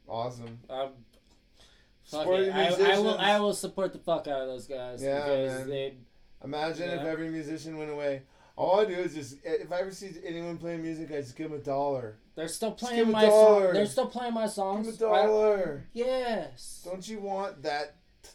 Awesome. 0.08 0.58
Um, 0.70 0.88
fuck 2.04 2.22
Support 2.22 2.40
I, 2.48 2.68
I 2.94 2.98
will. 2.98 3.18
I 3.18 3.38
will 3.40 3.54
support 3.54 3.92
the 3.92 3.98
fuck 3.98 4.26
out 4.26 4.40
of 4.42 4.48
those 4.48 4.66
guys 4.66 5.02
Yeah, 5.02 5.20
because 5.20 5.58
man. 5.60 5.68
they. 5.70 5.94
Imagine 6.42 6.90
if 6.90 7.02
every 7.02 7.28
musician 7.30 7.76
went 7.78 7.90
away. 7.90 8.22
All 8.58 8.80
I 8.80 8.86
do 8.86 8.94
is 8.94 9.14
just 9.14 9.36
if 9.44 9.70
I 9.70 9.80
ever 9.82 9.92
see 9.92 10.10
anyone 10.26 10.58
playing 10.58 10.82
music, 10.82 11.12
I 11.12 11.20
just 11.20 11.36
give 11.36 11.50
them 11.50 11.60
a 11.60 11.62
dollar. 11.62 12.16
They're 12.34 12.48
still 12.48 12.72
playing 12.72 13.08
my 13.12 13.28
songs. 13.28 13.72
They're 13.72 13.86
still 13.86 14.06
playing 14.08 14.34
my 14.34 14.46
Give 14.46 14.52
songs. 14.52 14.98
them 14.98 15.08
a 15.08 15.14
dollar. 15.14 15.84
I- 15.86 15.88
yes. 15.92 16.82
Don't 16.84 17.08
you 17.08 17.20
want 17.20 17.62
that 17.62 17.94
t- 18.24 18.30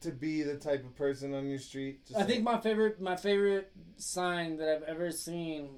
to 0.00 0.10
be 0.10 0.42
the 0.42 0.56
type 0.56 0.84
of 0.84 0.96
person 0.96 1.34
on 1.34 1.48
your 1.48 1.60
street? 1.60 2.04
Just 2.04 2.18
I 2.18 2.24
think 2.24 2.42
my 2.42 2.58
favorite 2.60 3.00
my 3.00 3.14
favorite 3.14 3.70
sign 3.96 4.56
that 4.56 4.68
I've 4.68 4.82
ever 4.82 5.12
seen 5.12 5.68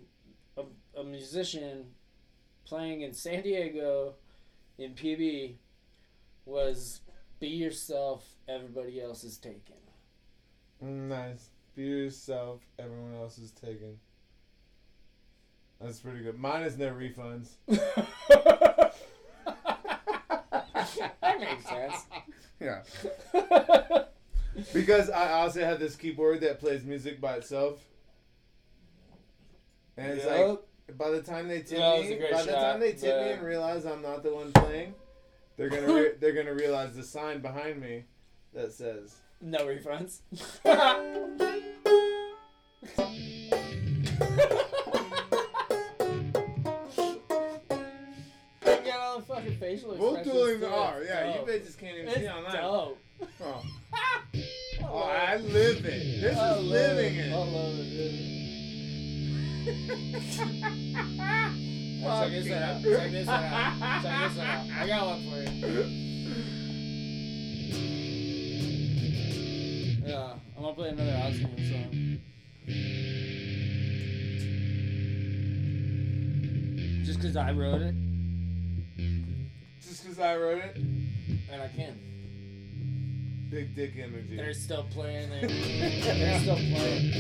a, 0.57 0.63
a 0.99 1.05
musician 1.05 1.85
playing 2.65 3.03
in 3.03 3.13
San 3.13 3.43
Diego 3.43 4.15
in 4.79 4.95
PB 4.95 5.57
was 6.47 7.03
be 7.41 7.49
yourself 7.49 8.27
everybody 8.49 9.03
else 9.03 9.23
is 9.23 9.37
taken. 9.37 9.77
Mm, 10.83 11.09
nice. 11.09 11.51
Be 11.75 11.83
yourself. 11.83 12.61
Everyone 12.79 13.15
else 13.15 13.39
is 13.39 13.51
taken. 13.51 13.99
That's 15.81 15.99
pretty 15.99 16.21
good. 16.23 16.39
Mine 16.39 16.63
is 16.63 16.79
no 16.79 16.93
refunds. 16.93 17.49
that 17.67 18.95
makes 21.41 21.67
sense. 21.67 22.07
Yeah. 22.61 22.83
Because 24.73 25.11
I 25.11 25.33
also 25.33 25.65
have 25.65 25.81
this 25.81 25.97
keyboard 25.97 26.43
that 26.43 26.61
plays 26.61 26.85
music 26.85 27.21
by 27.21 27.37
itself. 27.37 27.83
And 29.97 30.13
it's 30.13 30.27
like 30.27 30.59
by 30.99 31.11
the 31.11 31.23
time 31.23 31.49
they 31.49 31.61
tip 31.63 31.79
Yeah, 31.79 32.01
me, 32.01 32.21
by 32.31 32.43
the 32.43 32.53
time 32.53 32.81
they 32.81 32.93
tip 32.93 33.25
me 33.25 33.33
and 33.33 33.43
realize 33.43 33.87
I'm 33.87 34.03
not 34.03 34.23
the 34.23 34.35
one 34.35 34.53
playing, 34.53 34.95
they're 35.57 35.69
gonna 35.69 35.93
re- 35.93 36.13
they're 36.21 36.33
gonna 36.33 36.55
realize 36.55 36.95
the 36.95 37.03
sign 37.03 37.41
behind 37.41 37.81
me 37.81 38.05
that 38.53 38.73
says 38.73 39.15
no 39.43 39.59
refunds. 39.67 40.21
I 48.65 48.77
got 48.85 49.01
all 49.01 49.19
the 49.19 49.25
fucking 49.27 49.57
facial 49.59 49.95
Both 49.97 50.19
expressions. 50.19 50.33
tooling 50.33 50.61
too. 50.61 50.67
are. 50.67 51.03
Yeah, 51.03 51.33
Dope. 51.33 51.47
you 51.49 51.53
bitches 51.55 51.79
can't 51.79 51.97
even 51.97 52.09
It's 52.09 52.19
see 52.21 52.29
online. 52.29 52.53
dope. 52.57 52.99
Oh. 53.43 53.63
Oh, 54.85 54.99
I 55.05 55.37
live 55.37 55.87
it. 55.87 56.21
This 56.21 56.37
I 56.37 56.55
is 56.57 56.57
love 56.57 56.65
living 56.65 57.21
I 57.21 57.23
it. 57.23 57.31
love 57.31 57.79
it. 57.79 57.91
dude. 57.93 58.19
Check 62.03 62.31
this 62.33 62.49
one 62.51 62.59
out. 62.59 62.83
Check 62.83 63.11
this 63.13 63.29
out. 63.29 64.03
Check 64.03 64.31
this 64.33 64.39
out. 64.43 64.67
I 64.71 64.87
got 64.89 65.07
one 65.07 65.21
for 65.31 65.39
you. 65.67 65.83
I'm 70.63 70.77
gonna 70.77 70.77
play 70.77 70.89
another 70.91 71.21
Osmium 71.25 71.59
song. 71.73 72.21
Just 77.05 77.19
because 77.19 77.37
I 77.37 77.51
wrote 77.51 77.83
it, 77.83 77.97
Just 79.81 80.05
because 80.05 80.21
I 80.21 80.37
wrote 80.37 80.59
it. 80.63 80.77
and 80.77 81.63
I 81.63 81.67
can. 81.67 81.99
Big 83.51 83.75
dick 83.75 83.95
energy. 83.99 84.37
They're 84.37 84.55
still 84.55 84.85
playing 84.85 85.33
it. 85.33 85.49
They're 86.05 86.39
still 86.39 86.55
playing. 86.55 87.13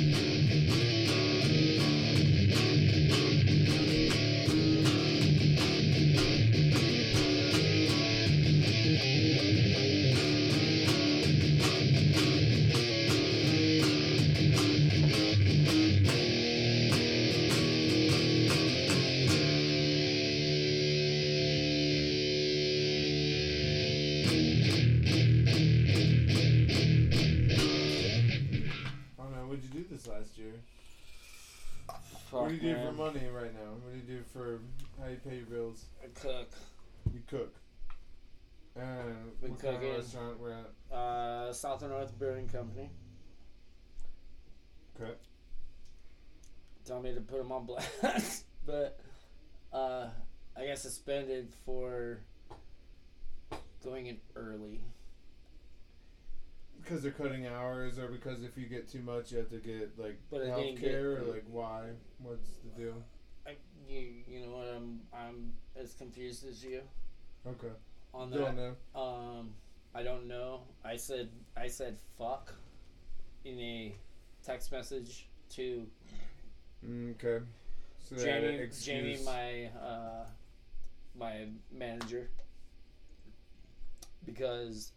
What 32.96 33.12
do 33.14 33.18
you 33.18 33.26
do 33.26 33.32
man. 33.32 33.34
for 33.34 33.38
money 33.38 33.44
right 33.44 33.54
now? 33.54 33.70
What 33.82 33.92
do 33.92 33.98
you 33.98 34.18
do 34.18 34.22
for 34.32 34.60
how 35.00 35.08
you 35.08 35.16
pay 35.16 35.36
your 35.36 35.46
bills? 35.46 35.84
I 36.02 36.06
cook. 36.18 36.50
You 37.12 37.20
cook. 37.28 37.54
And 38.74 39.40
Been 39.40 39.50
what 39.50 39.60
kind 39.60 39.74
of 39.76 39.80
cooking. 39.82 39.96
restaurant 39.96 40.40
we're 40.40 40.52
at? 40.52 40.96
Uh, 40.96 41.52
South 41.52 41.82
and 41.82 41.90
North 41.90 42.18
Brewing 42.18 42.48
Company. 42.48 42.90
Okay. 45.00 45.12
Tell 46.84 47.00
me 47.00 47.14
to 47.14 47.20
put 47.20 47.38
them 47.38 47.52
on 47.52 47.66
blast, 47.66 48.44
but 48.66 48.98
uh, 49.72 50.08
I 50.56 50.66
got 50.66 50.78
suspended 50.78 51.52
for 51.64 52.20
going 53.84 54.06
in 54.06 54.18
early. 54.36 54.80
Because 56.82 57.02
they're 57.02 57.12
cutting 57.12 57.46
hours, 57.46 57.98
or 57.98 58.08
because 58.08 58.42
if 58.42 58.56
you 58.58 58.66
get 58.66 58.88
too 58.90 59.00
much, 59.02 59.32
you 59.32 59.38
have 59.38 59.50
to 59.50 59.58
get 59.58 59.98
like 59.98 60.18
But 60.30 60.46
health 60.46 60.78
care, 60.78 61.18
or 61.18 61.22
like 61.22 61.44
why? 61.50 61.90
What's 62.18 62.48
the 62.64 62.82
deal? 62.82 63.02
I, 63.46 63.56
you, 63.88 64.08
you 64.26 64.40
know 64.46 64.56
what? 64.56 64.68
I'm 64.68 65.00
I'm 65.12 65.52
as 65.76 65.94
confused 65.94 66.46
as 66.46 66.64
you 66.64 66.80
Okay. 67.46 67.72
on 68.14 68.30
Don't 68.30 68.56
that. 68.56 68.76
know. 68.94 69.00
Um, 69.00 69.50
I 69.94 70.02
don't 70.02 70.26
know. 70.26 70.62
I 70.84 70.96
said 70.96 71.28
I 71.56 71.68
said 71.68 71.98
fuck 72.18 72.54
in 73.44 73.58
a 73.58 73.94
text 74.44 74.72
message 74.72 75.26
to 75.50 75.86
Mm, 76.86 77.14
Okay. 77.14 77.44
So 78.00 78.16
they 78.16 78.28
had 78.28 78.42
an 78.44 78.70
Jamie. 78.82 79.16
Jamie, 79.16 79.24
my 79.24 79.66
uh, 79.80 80.24
my 81.16 81.46
manager, 81.70 82.28
because 84.26 84.92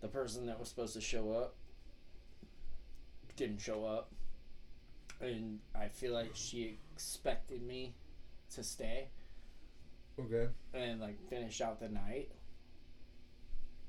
the 0.00 0.08
person 0.08 0.46
that 0.46 0.58
was 0.58 0.68
supposed 0.68 0.94
to 0.94 1.00
show 1.00 1.32
up 1.32 1.54
didn't 3.36 3.60
show 3.60 3.84
up. 3.84 4.10
And 5.20 5.60
I 5.74 5.88
feel 5.88 6.12
like 6.14 6.30
she 6.34 6.78
expected 6.94 7.62
me 7.62 7.94
to 8.54 8.62
stay 8.64 9.08
Okay. 10.18 10.48
and 10.74 11.00
like 11.00 11.18
finish 11.28 11.60
out 11.60 11.80
the 11.80 11.88
night. 11.88 12.30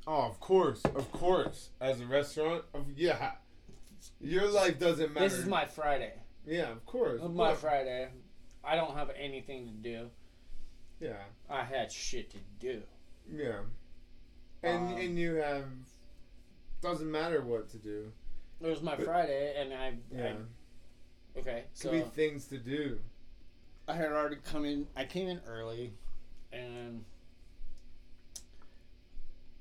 Oh, 0.07 0.23
of 0.23 0.39
course, 0.39 0.81
of 0.83 1.11
course. 1.11 1.69
As 1.79 2.01
a 2.01 2.05
restaurant, 2.05 2.63
of, 2.73 2.85
yeah. 2.97 3.33
Your 4.19 4.47
life 4.49 4.79
doesn't 4.79 5.13
matter. 5.13 5.29
This 5.29 5.37
is 5.37 5.45
my 5.45 5.65
Friday. 5.65 6.13
Yeah, 6.45 6.71
of 6.71 6.85
course. 6.85 7.21
Is 7.21 7.29
my 7.29 7.53
Friday. 7.53 8.09
I 8.63 8.75
don't 8.75 8.95
have 8.95 9.11
anything 9.19 9.65
to 9.67 9.71
do. 9.73 10.07
Yeah, 10.99 11.17
I 11.49 11.63
had 11.63 11.91
shit 11.91 12.31
to 12.31 12.37
do. 12.59 12.81
yeah. 13.31 13.59
And 14.63 14.89
Um, 14.93 14.97
and 14.97 15.17
you 15.19 15.35
have 15.35 15.65
doesn't 16.81 17.09
matter 17.11 17.41
what 17.41 17.69
to 17.69 17.77
do. 17.77 18.11
It 18.61 18.67
was 18.67 18.81
my 18.81 18.95
But- 18.95 19.05
Friday, 19.05 19.55
and 19.61 19.73
I, 19.73 19.97
Yeah, 20.11 20.35
I 21.35 21.39
okay. 21.39 21.61
could 21.69 21.77
So 21.77 21.91
be 21.91 22.01
things 22.01 22.45
to 22.47 22.57
do. 22.57 22.99
I 23.87 23.93
had 23.95 24.11
already 24.11 24.37
come 24.37 24.65
in. 24.65 24.87
I 24.95 25.05
came 25.05 25.27
in 25.27 25.39
early, 25.47 25.93
and 26.51 27.03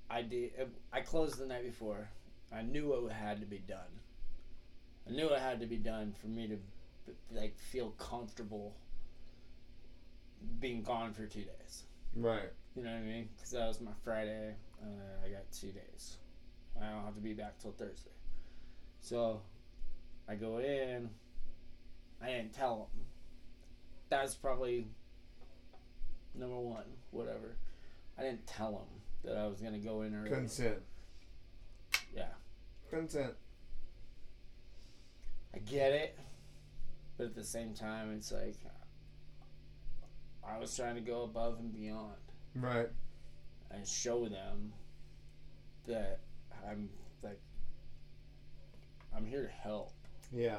I 0.09 0.23
did. 0.23 0.53
I 0.93 1.01
closed 1.01 1.39
the 1.39 1.47
night 1.47 1.64
before. 1.64 2.09
I 2.53 2.62
knew 2.62 2.93
it 3.07 3.12
had 3.12 3.41
to 3.41 3.47
be 3.47 3.59
done. 3.59 4.01
I 5.07 5.12
knew 5.12 5.29
it 5.29 5.39
had 5.41 5.61
to 5.61 5.66
be 5.66 5.77
done 5.77 6.12
for 6.21 6.27
me 6.29 6.49
to 6.49 6.59
like 7.33 7.57
feel 7.59 7.91
comfortable 7.93 8.75
being 10.59 10.83
gone 10.83 11.12
for 11.12 11.27
two 11.27 11.43
days. 11.43 11.85
Right. 12.14 12.51
You 12.77 12.83
know 12.85 12.91
what 12.91 12.99
I 12.99 13.03
mean? 13.03 13.29
Because 13.37 13.51
that 13.53 13.66
was 13.68 13.81
my 13.81 13.93
Friday. 14.05 14.55
Uh, 14.83 14.87
I 15.27 15.31
got 15.31 15.51
two 15.53 15.73
days. 15.73 16.18
I 16.83 16.91
don't 16.91 17.05
have 17.05 17.14
to 17.14 17.20
be 17.20 17.33
back 17.35 17.59
till 17.59 17.72
Thursday. 17.72 18.11
So 19.01 19.41
I 20.28 20.35
go 20.35 20.59
in. 20.59 21.11
I 22.22 22.26
didn't 22.26 22.53
tell 22.55 22.91
them. 22.95 23.05
That's 24.09 24.35
probably 24.35 24.87
number 26.35 26.59
one. 26.59 26.85
Whatever. 27.11 27.57
I 28.18 28.22
didn't 28.22 28.47
tell 28.47 28.72
them 28.72 29.01
that 29.24 29.39
I 29.39 29.47
was 29.47 29.61
gonna 29.61 29.78
go 29.78 30.03
in 30.03 30.14
early. 30.14 30.31
Consent. 30.31 30.78
yeah, 32.14 32.28
Consent. 32.91 33.35
I 35.55 35.59
get 35.59 35.93
it, 35.93 36.18
but 37.16 37.26
at 37.26 37.35
the 37.35 37.45
same 37.45 37.74
time, 37.74 38.12
it's 38.12 38.31
like 38.33 38.57
I 40.47 40.59
was 40.59 40.74
trying 40.76 40.95
to 40.97 41.01
go 41.01 41.22
above 41.22 41.59
and 41.59 41.72
beyond. 41.72 42.14
Right. 42.55 42.89
and 43.70 43.87
show 43.87 44.26
them 44.28 44.72
that 45.87 46.18
I'm 46.69 46.89
like 47.23 47.41
I'm 49.17 49.27
here 49.27 49.43
to 49.47 49.53
help. 49.53 49.93
Yeah. 50.33 50.59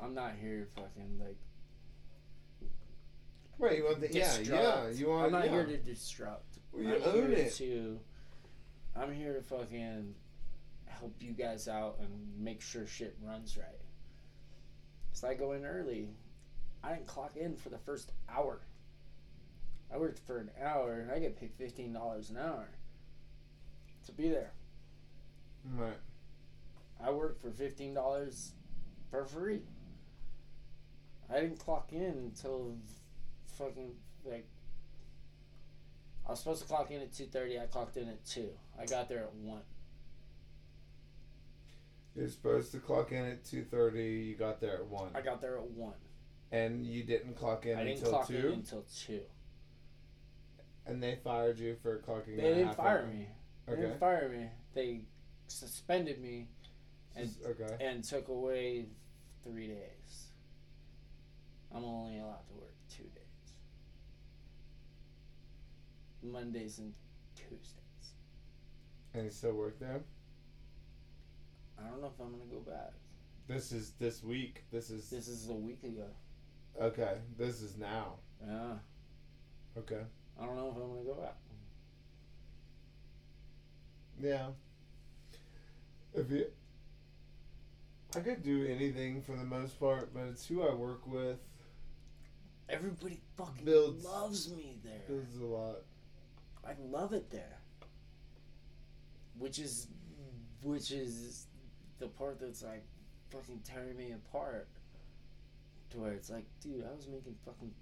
I'm 0.00 0.14
not 0.14 0.32
here 0.40 0.64
to 0.64 0.80
fucking 0.82 1.18
like 1.20 1.36
Right. 3.58 3.78
You 3.78 3.84
want 3.86 4.00
the 4.00 4.12
yeah 4.12 4.38
yeah 4.38 4.88
you 4.90 5.08
want 5.08 5.26
I'm 5.26 5.32
not 5.32 5.46
yeah. 5.46 5.50
here 5.50 5.66
to 5.66 5.76
disrupt. 5.78 6.58
Well, 6.72 6.84
you 6.84 6.94
I'm 6.94 7.02
own 7.02 7.28
here 7.30 7.38
it. 7.38 7.54
to 7.54 7.98
I'm 8.96 9.12
here 9.12 9.34
to 9.34 9.42
fucking 9.42 10.14
help 10.86 11.14
you 11.20 11.32
guys 11.32 11.68
out 11.68 11.98
and 12.00 12.10
make 12.38 12.60
sure 12.60 12.86
shit 12.86 13.16
runs 13.22 13.56
right. 13.56 13.80
So 15.12 15.28
I 15.28 15.34
go 15.34 15.52
in 15.52 15.64
early. 15.64 16.08
I 16.82 16.90
didn't 16.94 17.06
clock 17.06 17.36
in 17.36 17.56
for 17.56 17.70
the 17.70 17.78
first 17.78 18.12
hour. 18.28 18.60
I 19.92 19.96
worked 19.98 20.18
for 20.20 20.38
an 20.38 20.50
hour 20.62 21.00
and 21.00 21.10
I 21.10 21.18
get 21.18 21.38
paid 21.38 21.52
fifteen 21.58 21.92
dollars 21.92 22.30
an 22.30 22.36
hour 22.36 22.68
to 24.06 24.12
be 24.12 24.28
there. 24.28 24.52
Right. 25.64 25.98
I 27.00 27.10
worked 27.10 27.40
for 27.42 27.50
fifteen 27.50 27.94
dollars 27.94 28.52
for 29.10 29.24
free. 29.24 29.62
I 31.30 31.40
didn't 31.40 31.58
clock 31.58 31.92
in 31.92 32.02
until 32.32 32.74
fucking 33.58 33.92
like 34.24 34.46
I 36.26 36.30
was 36.30 36.38
supposed 36.40 36.62
to 36.62 36.68
clock 36.68 36.90
in 36.90 37.00
at 37.02 37.12
two 37.12 37.26
thirty. 37.26 37.58
I 37.58 37.66
clocked 37.66 37.96
in 37.96 38.08
at 38.08 38.24
two. 38.24 38.50
I 38.80 38.86
got 38.86 39.08
there 39.08 39.20
at 39.24 39.34
one. 39.34 39.62
You're 42.16 42.28
supposed 42.28 42.72
to 42.72 42.78
clock 42.78 43.12
in 43.12 43.24
at 43.24 43.44
two 43.44 43.64
thirty. 43.64 44.24
You 44.28 44.34
got 44.36 44.60
there 44.60 44.74
at 44.76 44.86
one, 44.86 45.10
I 45.14 45.20
got 45.20 45.40
there 45.40 45.56
at 45.58 45.70
one. 45.70 45.94
and 46.50 46.84
you 46.84 47.04
didn't 47.04 47.36
clock 47.36 47.66
in 47.66 47.78
I 47.78 47.84
didn't 47.84 47.98
until 47.98 48.10
clock 48.10 48.26
two, 48.28 48.34
in 48.48 48.52
until 48.54 48.84
two. 49.06 49.20
and 50.86 51.02
they 51.02 51.16
fired 51.22 51.58
you 51.60 51.76
for 51.82 51.98
clocking 51.98 52.36
They 52.38 52.50
in. 52.52 52.58
didn't 52.58 52.74
fire 52.74 53.00
hour. 53.02 53.06
me. 53.06 53.26
They 53.66 53.72
Okay. 53.74 53.82
didn't 53.82 54.00
fire 54.00 54.28
me. 54.28 54.46
They 54.74 55.02
suspended 55.50 56.20
me 56.20 56.48
and 57.16 57.30
okay. 57.46 57.76
and 57.84 58.04
took 58.04 58.28
away 58.28 58.86
three 59.42 59.68
days. 59.68 60.28
I'm 61.74 61.84
only 61.84 62.18
allowed 62.18 62.46
to 62.48 62.54
work 62.54 62.74
two 62.88 63.04
days. 63.04 63.12
Mondays 66.22 66.78
and 66.78 66.92
Tuesdays. 67.34 68.14
And 69.14 69.24
you 69.24 69.30
still 69.30 69.52
work 69.54 69.78
there. 69.78 70.00
I 71.78 71.88
don't 71.88 72.00
know 72.00 72.08
if 72.08 72.20
I'm 72.20 72.32
gonna 72.32 72.44
go 72.50 72.60
back. 72.60 72.92
This 73.46 73.72
is 73.72 73.92
this 73.98 74.22
week. 74.22 74.64
This 74.70 74.90
is 74.90 75.08
This 75.10 75.28
is 75.28 75.48
a 75.48 75.54
week 75.54 75.82
ago. 75.84 76.06
okay. 76.80 77.18
This 77.36 77.62
is 77.62 77.76
now. 77.76 78.14
Yeah. 78.46 78.74
Okay. 79.76 80.02
I 80.40 80.44
don't 80.44 80.56
know 80.56 80.68
if 80.68 80.76
I'm 80.76 80.88
gonna 80.88 81.04
go 81.04 81.14
back. 81.14 81.36
Yeah. 84.20 84.48
If 86.18 86.30
you, 86.30 86.46
I 88.16 88.20
could 88.20 88.42
do 88.42 88.66
anything 88.66 89.22
for 89.22 89.32
the 89.36 89.44
most 89.44 89.78
part, 89.78 90.12
but 90.12 90.24
it's 90.24 90.46
who 90.46 90.62
I 90.66 90.74
work 90.74 91.06
with. 91.06 91.38
Everybody 92.68 93.20
fucking 93.36 93.64
Builds- 93.64 94.04
loves 94.04 94.50
me 94.52 94.78
there. 94.82 95.02
There's 95.08 95.36
a 95.40 95.44
lot. 95.44 95.76
I 96.66 96.72
love 96.90 97.12
it 97.12 97.30
there. 97.30 97.58
Which 99.38 99.58
is 99.58 99.86
which 100.62 100.90
is 100.90 101.46
the 101.98 102.08
part 102.08 102.40
that's 102.40 102.62
like 102.62 102.84
fucking 103.30 103.60
tearing 103.64 103.96
me 103.96 104.12
apart. 104.12 104.68
To 105.90 106.00
where 106.00 106.12
it's 106.12 106.28
like, 106.28 106.44
dude, 106.60 106.84
I 106.84 106.94
was 106.94 107.06
making 107.06 107.36
fucking 107.46 107.72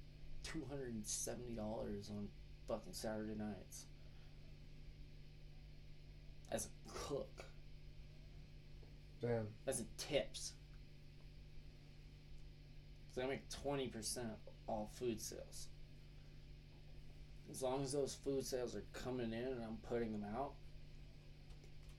two 0.45 0.65
hundred 0.69 0.93
and 0.95 1.05
seventy 1.05 1.55
dollars 1.55 2.11
on 2.11 2.29
fucking 2.69 2.93
Saturday 2.93 3.35
nights. 3.35 3.87
As 6.53 6.67
a 6.67 6.91
cook. 6.93 7.45
Damn. 9.21 9.47
As 9.67 9.81
in 9.81 9.87
tips. 9.97 10.53
So 13.15 13.23
I 13.23 13.27
make 13.27 13.49
twenty 13.49 13.89
percent 13.89 14.27
of 14.27 14.53
all 14.67 14.91
food 14.95 15.21
sales. 15.21 15.69
As 17.51 17.63
long 17.63 17.83
as 17.83 17.93
those 17.93 18.15
food 18.15 18.45
sales 18.45 18.75
are 18.75 18.83
coming 18.93 19.33
in 19.33 19.45
and 19.45 19.63
I'm 19.63 19.79
putting 19.89 20.13
them 20.13 20.25
out, 20.37 20.53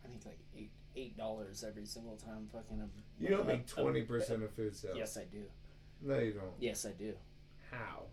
I 0.05 0.09
make 0.09 0.26
like 0.26 0.39
eight 0.55 0.72
eight 0.95 1.18
dollars 1.18 1.63
every 1.68 1.86
single 1.86 2.18
time 2.18 2.47
fucking 2.51 2.82
a, 2.82 3.24
You 3.24 3.30
don't 3.30 3.47
make 3.47 3.65
twenty 3.65 4.03
percent 4.03 4.43
of 4.43 4.51
food 4.51 4.76
sales. 4.76 4.95
Yes 4.97 5.18
I 5.18 5.24
do. 5.24 5.43
No, 6.01 6.20
you 6.20 6.34
don't. 6.34 6.51
Yes 6.59 6.86
I 6.86 6.91
do. 6.91 7.13
How? 7.72 8.03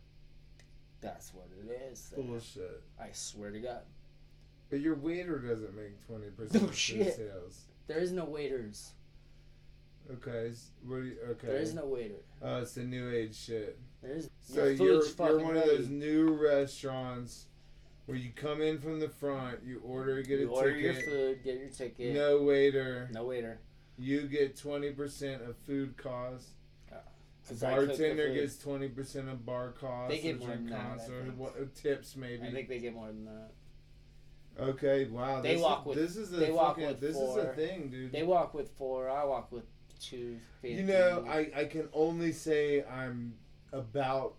That's 1.03 1.35
what 1.35 1.49
it 1.63 1.71
is. 1.93 2.15
Bullshit. 2.17 2.83
I 2.99 3.09
swear 3.13 3.51
to 3.51 3.61
God. 3.61 3.83
But 4.71 4.81
your 4.81 4.95
waiter 4.95 5.39
doesn't 5.39 5.77
make 5.77 6.07
twenty 6.07 6.31
percent 6.31 6.63
of 6.63 6.71
food 6.71 6.77
shit. 6.77 7.17
sales. 7.17 7.65
There 7.87 7.99
is 7.99 8.13
no 8.13 8.25
waiters. 8.25 8.93
Okay. 10.11 10.53
What 10.87 10.97
do 10.97 11.03
you, 11.05 11.17
okay. 11.31 11.47
There 11.47 11.57
is 11.57 11.75
no 11.75 11.87
waiter. 11.87 12.17
Oh, 12.43 12.59
it's 12.61 12.73
the 12.73 12.83
new 12.85 13.11
age 13.11 13.37
shit. 13.37 13.79
There 14.03 14.13
is 14.15 14.29
So 14.43 14.65
your 14.67 14.73
you're 14.75 15.03
you're 15.19 15.39
one 15.41 15.55
ready. 15.55 15.71
of 15.71 15.77
those 15.79 15.89
new 15.89 16.31
restaurants 16.35 17.47
where 18.07 18.19
you 18.19 18.31
come 18.37 18.61
in 18.61 18.79
from 18.79 19.01
the 19.01 19.09
front, 19.09 19.61
you 19.65 19.81
order, 19.85 20.21
get 20.23 20.41
you 20.41 20.51
a 20.51 20.53
order 20.53 20.77
your 20.77 20.93
food, 20.95 21.43
get 21.43 21.59
your 21.59 21.69
ticket. 21.71 22.15
no 22.15 22.43
waiter, 22.43 23.09
No 23.15 23.25
waiter. 23.25 23.61
you 23.97 24.23
get 24.29 24.57
twenty 24.59 24.91
percent 24.91 25.43
of 25.43 25.57
food 25.57 25.97
costs. 25.97 26.51
cook 26.91 27.03
the 27.49 27.55
Bartender 27.67 28.29
food. 28.29 28.35
gets 28.35 28.59
twenty 28.59 28.89
percent 28.89 29.31
of 29.31 29.47
bar 29.47 29.71
costs. 29.71 30.15
They 30.15 30.21
get 30.21 30.39
more 30.39 30.49
than 30.51 30.67
that, 30.67 30.99
what, 31.37 31.55
uh, 31.59 31.65
tips 31.75 32.15
maybe. 32.17 32.47
I 32.47 32.51
think 32.51 32.69
they 32.69 32.79
get 32.79 32.93
more 32.95 33.07
than 33.07 33.25
that. 33.25 33.53
Okay, 34.59 35.07
wow. 35.07 35.41
They 35.41 35.55
this 35.55 35.63
walk 35.63 35.81
is, 35.81 35.87
with- 35.87 35.99
This 35.99 36.17
is 36.17 36.33
a 36.33 36.37
they 36.37 36.51
walk 36.51 36.77
fucking, 36.77 36.87
with 36.89 37.01
This 37.01 37.17
is 37.17 37.37
a 37.37 37.47
thing, 37.55 37.89
dude. 37.89 38.13
They 38.13 38.23
walk 38.23 38.55
with 38.55 38.71
four. 38.77 39.09
I 39.11 39.25
walk 39.25 39.51
with 39.53 39.65
two. 40.01 40.39
You 40.63 40.83
know, 40.83 41.25
I, 41.29 41.51
I 41.57 41.65
can 41.65 41.89
only 41.93 42.33
say 42.33 42.85
I'm 42.85 43.35
about 43.73 44.35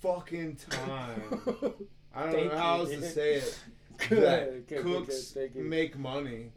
fucking 0.00 0.56
time. 0.70 1.22
I 2.14 2.22
don't 2.24 2.32
Thank 2.32 2.52
know 2.52 2.58
how 2.58 2.78
else 2.80 2.90
to 2.90 3.02
say 3.02 3.34
it. 3.34 3.58
Good, 4.08 4.22
that 4.22 4.68
good, 4.68 4.84
good, 4.84 4.84
cooks 4.84 5.32
good, 5.32 5.50
you. 5.56 5.64
make 5.64 5.98
money. 5.98 6.52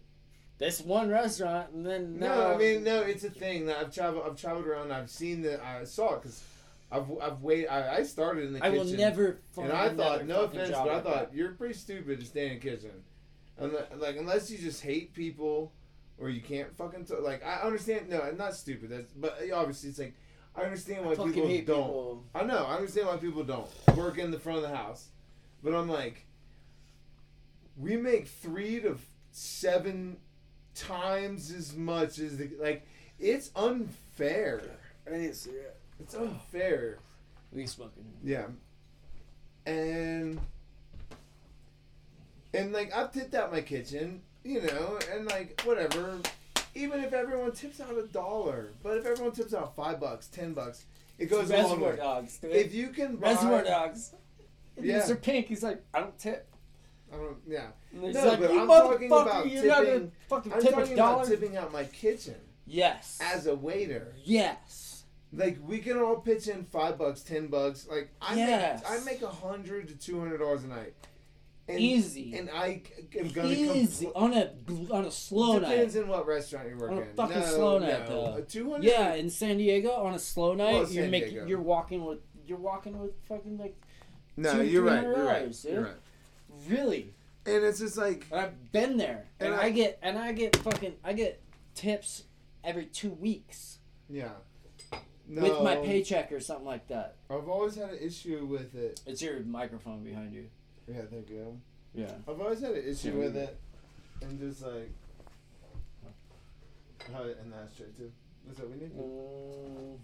this 0.59 0.80
one 0.80 1.09
restaurant, 1.09 1.72
and 1.74 1.84
then 1.84 2.20
No, 2.20 2.28
now 2.28 2.53
I 2.53 2.57
mean 2.57 2.84
no, 2.84 3.01
it's 3.01 3.24
a 3.24 3.32
thing 3.32 3.66
that 3.66 3.78
I've 3.78 3.91
traveled. 3.91 4.26
I've 4.28 4.39
traveled 4.39 4.68
around. 4.68 4.91
I've 4.91 5.09
seen 5.09 5.41
that. 5.41 5.59
I 5.59 5.84
saw 5.86 6.14
it 6.14 6.22
because 6.22 6.43
I've 6.91 7.05
I've 7.21 7.41
waited. 7.41 7.67
I, 7.69 7.97
I 7.97 8.03
started 8.03 8.45
in 8.45 8.53
the 8.53 8.63
I 8.65 8.69
kitchen. 8.69 8.85
will 8.87 8.93
never. 8.97 9.39
and 9.57 9.71
I 9.71 9.89
thought, 9.89 10.25
no 10.25 10.43
offense, 10.43 10.69
but 10.71 10.79
I 10.79 10.93
like 10.95 11.03
thought 11.03 11.31
that. 11.31 11.35
you're 11.35 11.51
pretty 11.53 11.73
stupid 11.73 12.19
to 12.19 12.25
stay 12.25 12.47
in 12.47 12.53
the 12.55 12.59
kitchen. 12.59 12.91
like 13.97 14.17
unless 14.17 14.51
you 14.51 14.57
just 14.57 14.81
hate 14.83 15.13
people 15.13 15.71
or 16.17 16.29
you 16.29 16.41
can't 16.41 16.75
fucking 16.75 17.05
t- 17.05 17.15
like 17.15 17.43
I 17.45 17.61
understand. 17.61 18.09
No, 18.09 18.21
I'm 18.21 18.37
not 18.37 18.55
stupid. 18.55 18.89
That's 18.89 19.11
but 19.13 19.39
obviously 19.53 19.89
it's 19.89 19.99
like 19.99 20.15
I 20.55 20.63
understand 20.63 21.05
why 21.05 21.13
I 21.13 21.15
people 21.15 21.31
don't. 21.33 21.47
people. 21.47 22.23
I 22.35 22.43
know. 22.43 22.65
I 22.65 22.75
understand 22.75 23.07
why 23.07 23.17
people 23.17 23.43
don't 23.43 23.69
work 23.95 24.17
in 24.17 24.31
the 24.31 24.39
front 24.39 24.57
of 24.57 24.69
the 24.69 24.75
house, 24.75 25.07
but 25.63 25.73
I'm 25.73 25.87
like, 25.89 26.25
we 27.77 27.95
make 27.95 28.27
three 28.27 28.81
to 28.81 28.97
seven 29.31 30.17
times 30.75 31.51
as 31.51 31.75
much 31.75 32.19
as 32.19 32.37
the 32.37 32.51
like. 32.59 32.85
It's 33.17 33.51
unfair. 33.55 34.61
I 35.07 35.11
didn't 35.11 35.35
see 35.35 35.51
it. 35.51 35.77
It's 36.02 36.16
unfair. 36.16 36.97
We 37.52 37.66
smoking. 37.66 38.06
Yeah. 38.24 38.45
And 39.66 40.39
and 42.54 42.74
like 42.74 42.93
I've 42.93 43.12
tipped 43.12 43.36
out 43.36 43.52
my 43.52 43.62
kitchen, 43.62 44.22
you 44.43 44.62
know, 44.62 44.99
and 45.14 45.26
like 45.28 45.62
whatever. 45.66 46.20
Even 46.74 47.04
if 47.04 47.12
everyone 47.12 47.52
tips 47.52 47.82
out 47.82 47.97
a 47.97 48.04
dollar, 48.08 48.70
but 48.82 48.97
if 48.97 49.06
everyone 49.06 49.34
tips 49.34 49.54
out 49.54 49.76
five 49.76 49.99
bucks, 49.99 50.28
ten 50.28 50.54
bucks, 50.54 50.86
it 51.20 51.26
goes 51.26 51.52
a 51.52 51.58
long 51.58 51.82
way. 51.82 51.97
dogs. 51.97 52.38
Dude. 52.38 52.52
If 52.52 52.74
you 52.74 52.88
can 52.89 53.18
buy, 53.18 53.34
Reservoir 53.34 53.64
dogs. 53.64 54.14
Yeah. 54.82 55.02
Mr. 55.02 55.22
Pink, 55.22 55.47
he's 55.47 55.62
like, 55.62 55.84
I 55.93 55.99
don't 55.99 56.18
tip. 56.18 56.47
I 57.14 57.18
don't, 57.18 57.38
yeah, 57.45 57.68
No, 57.91 58.08
like, 58.08 58.39
but 58.39 58.52
I'm 58.52 58.68
talking 58.68 59.08
about 59.08 59.52
you're 59.52 59.66
not 59.66 59.82
tipping- 59.82 60.12
fucking 60.30 60.54
I'm 60.54 60.62
tip 60.62 60.72
a 60.72 60.76
talking 60.76 60.95
dollar. 60.95 61.16
about 61.16 61.28
tipping 61.28 61.58
out 61.58 61.74
my 61.74 61.84
kitchen 61.84 62.36
yes. 62.66 63.20
as 63.22 63.47
a 63.47 63.54
waiter. 63.54 64.16
yes. 64.24 64.90
Like 65.34 65.59
we 65.65 65.79
can 65.79 65.97
all 65.97 66.17
pitch 66.17 66.47
in 66.47 66.65
five 66.65 66.97
bucks, 66.97 67.21
ten 67.21 67.47
bucks. 67.47 67.88
Like 67.89 68.09
I 68.21 68.36
Yes. 68.36 68.82
make 68.84 68.91
I 68.91 69.03
make 69.05 69.21
a 69.21 69.27
hundred 69.29 69.88
to 69.89 69.95
two 69.95 70.19
hundred 70.19 70.39
dollars 70.39 70.63
a 70.63 70.67
night. 70.67 70.93
And, 71.69 71.79
Easy. 71.79 72.36
And 72.36 72.49
I 72.49 72.82
am 73.17 73.29
gonna 73.29 73.47
Easy 73.49 74.07
compl- 74.07 74.11
on 74.15 74.34
a 74.34 74.93
on 74.93 75.05
a 75.05 75.11
slow 75.11 75.53
Depends 75.53 75.61
night. 75.69 75.75
Depends 75.75 75.95
in 75.95 76.07
what 76.09 76.27
restaurant 76.27 76.67
you 76.69 76.75
work 76.77 76.91
On 76.91 76.97
a 76.97 77.01
in. 77.01 77.13
fucking 77.13 77.39
no, 77.39 77.45
slow 77.45 77.79
night, 77.79 78.07
though. 78.07 78.43
Two 78.49 78.71
hundred. 78.71 78.88
Yeah, 78.88 79.13
in 79.13 79.29
San 79.29 79.57
Diego 79.57 79.91
on 79.91 80.13
a 80.15 80.19
slow 80.19 80.53
night, 80.53 80.73
Well, 80.73 80.89
you're 80.91 81.07
making 81.07 81.29
Diego. 81.29 81.47
you're 81.47 81.61
walking 81.61 82.03
with 82.03 82.19
you're 82.45 82.57
walking 82.57 82.99
with 82.99 83.11
fucking 83.29 83.57
like 83.57 83.79
No, 84.36 84.53
two, 84.53 84.65
you're 84.65 84.84
right. 84.84 85.03
$300, 85.05 85.15
You're 85.15 85.25
right. 85.25 85.51
dude. 85.51 85.71
You're 85.71 85.84
right. 85.84 85.93
really. 86.67 87.13
And 87.45 87.63
it's 87.63 87.79
just 87.79 87.95
like 87.95 88.25
And 88.32 88.39
I've 88.41 88.71
been 88.73 88.97
there, 88.97 89.27
and, 89.39 89.53
And 89.53 89.61
I, 89.61 89.65
I- 89.65 89.69
get 89.69 89.97
and 90.01 90.17
I 90.17 90.34
get 90.34 90.57
fucking 90.57 90.95
I 91.05 91.13
get 91.13 91.41
tips 91.73 92.23
every 92.65 92.86
two 92.88 93.11
weeks 93.11 93.77
yeah. 94.09 94.32
No, 95.34 95.41
with 95.43 95.61
my 95.63 95.77
paycheck 95.77 96.32
or 96.34 96.41
something 96.41 96.65
like 96.65 96.88
that. 96.89 97.15
I've 97.29 97.47
always 97.47 97.75
had 97.75 97.91
an 97.91 97.99
issue 98.01 98.45
with 98.45 98.75
it. 98.75 98.99
It's 99.07 99.21
your 99.21 99.39
microphone 99.41 100.03
behind 100.03 100.34
you. 100.34 100.47
Yeah, 100.88 101.01
thank 101.09 101.29
you. 101.29 101.38
Go. 101.38 101.57
Yeah. 101.93 102.11
I've 102.27 102.39
always 102.41 102.59
had 102.59 102.71
an 102.71 102.84
issue 102.86 103.11
Yeah. 103.13 103.23
with 103.25 103.36
it, 103.38 103.57
and 104.21 104.38
just 104.39 104.61
like, 104.61 104.89
how 107.13 107.23
and 107.23 107.51
that's 107.53 107.75
true 107.77 107.86
too. 107.97 108.11
Is 108.49 108.57
that 108.57 108.69
we 108.69 108.75
need? 108.77 108.91
Mm, 108.93 109.97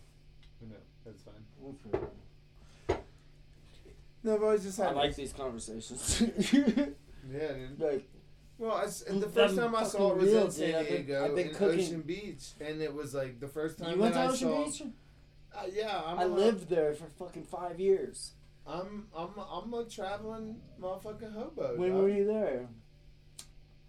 no, 0.62 0.76
that's 1.06 1.22
fine. 1.24 1.76
okay. 1.92 3.02
No, 4.24 4.36
I've 4.36 4.44
always 4.44 4.64
just 4.64 4.78
had. 4.78 4.88
I 4.88 4.92
like 4.94 5.16
these 5.16 5.34
conversations. 5.34 6.24
Yeah, 7.30 7.52
dude. 7.52 7.78
like 7.82 8.10
Well, 8.58 8.72
I 8.72 8.86
the 8.86 9.28
first 9.28 9.58
time 9.58 9.76
I 9.76 9.84
saw 9.84 10.12
it 10.12 10.18
was 10.20 10.32
real, 10.32 10.46
in 10.46 10.52
San 10.52 10.68
dude. 10.68 10.76
I've 10.76 10.88
been- 10.88 10.96
Diego 11.06 11.26
I've 11.26 11.36
been 11.36 11.48
in 11.50 11.54
cooking- 11.56 11.80
Ocean 11.82 12.02
Beach, 12.04 12.46
and 12.62 12.82
it 12.82 12.94
was 12.94 13.14
like 13.14 13.42
the 13.42 13.50
first 13.50 13.78
time 13.78 13.96
you 13.96 14.02
went 14.02 14.14
to 14.14 14.20
I 14.22 14.28
Ocean 14.28 14.48
saw. 14.48 14.64
Beach? 14.66 14.84
Uh, 15.58 15.64
yeah, 15.74 16.02
I'm 16.06 16.20
I 16.20 16.24
a- 16.24 16.28
lived 16.28 16.70
there 16.70 16.94
for 16.94 17.06
fucking 17.18 17.46
five 17.46 17.80
years. 17.80 18.34
I'm 18.66 19.08
I'm 19.16 19.32
I'm 19.52 19.74
a 19.74 19.86
traveling 19.86 20.58
motherfucking 20.80 21.34
hobo. 21.34 21.76
when 21.78 21.92
dog. 21.92 22.02
were 22.02 22.10
you 22.10 22.26
there? 22.28 22.68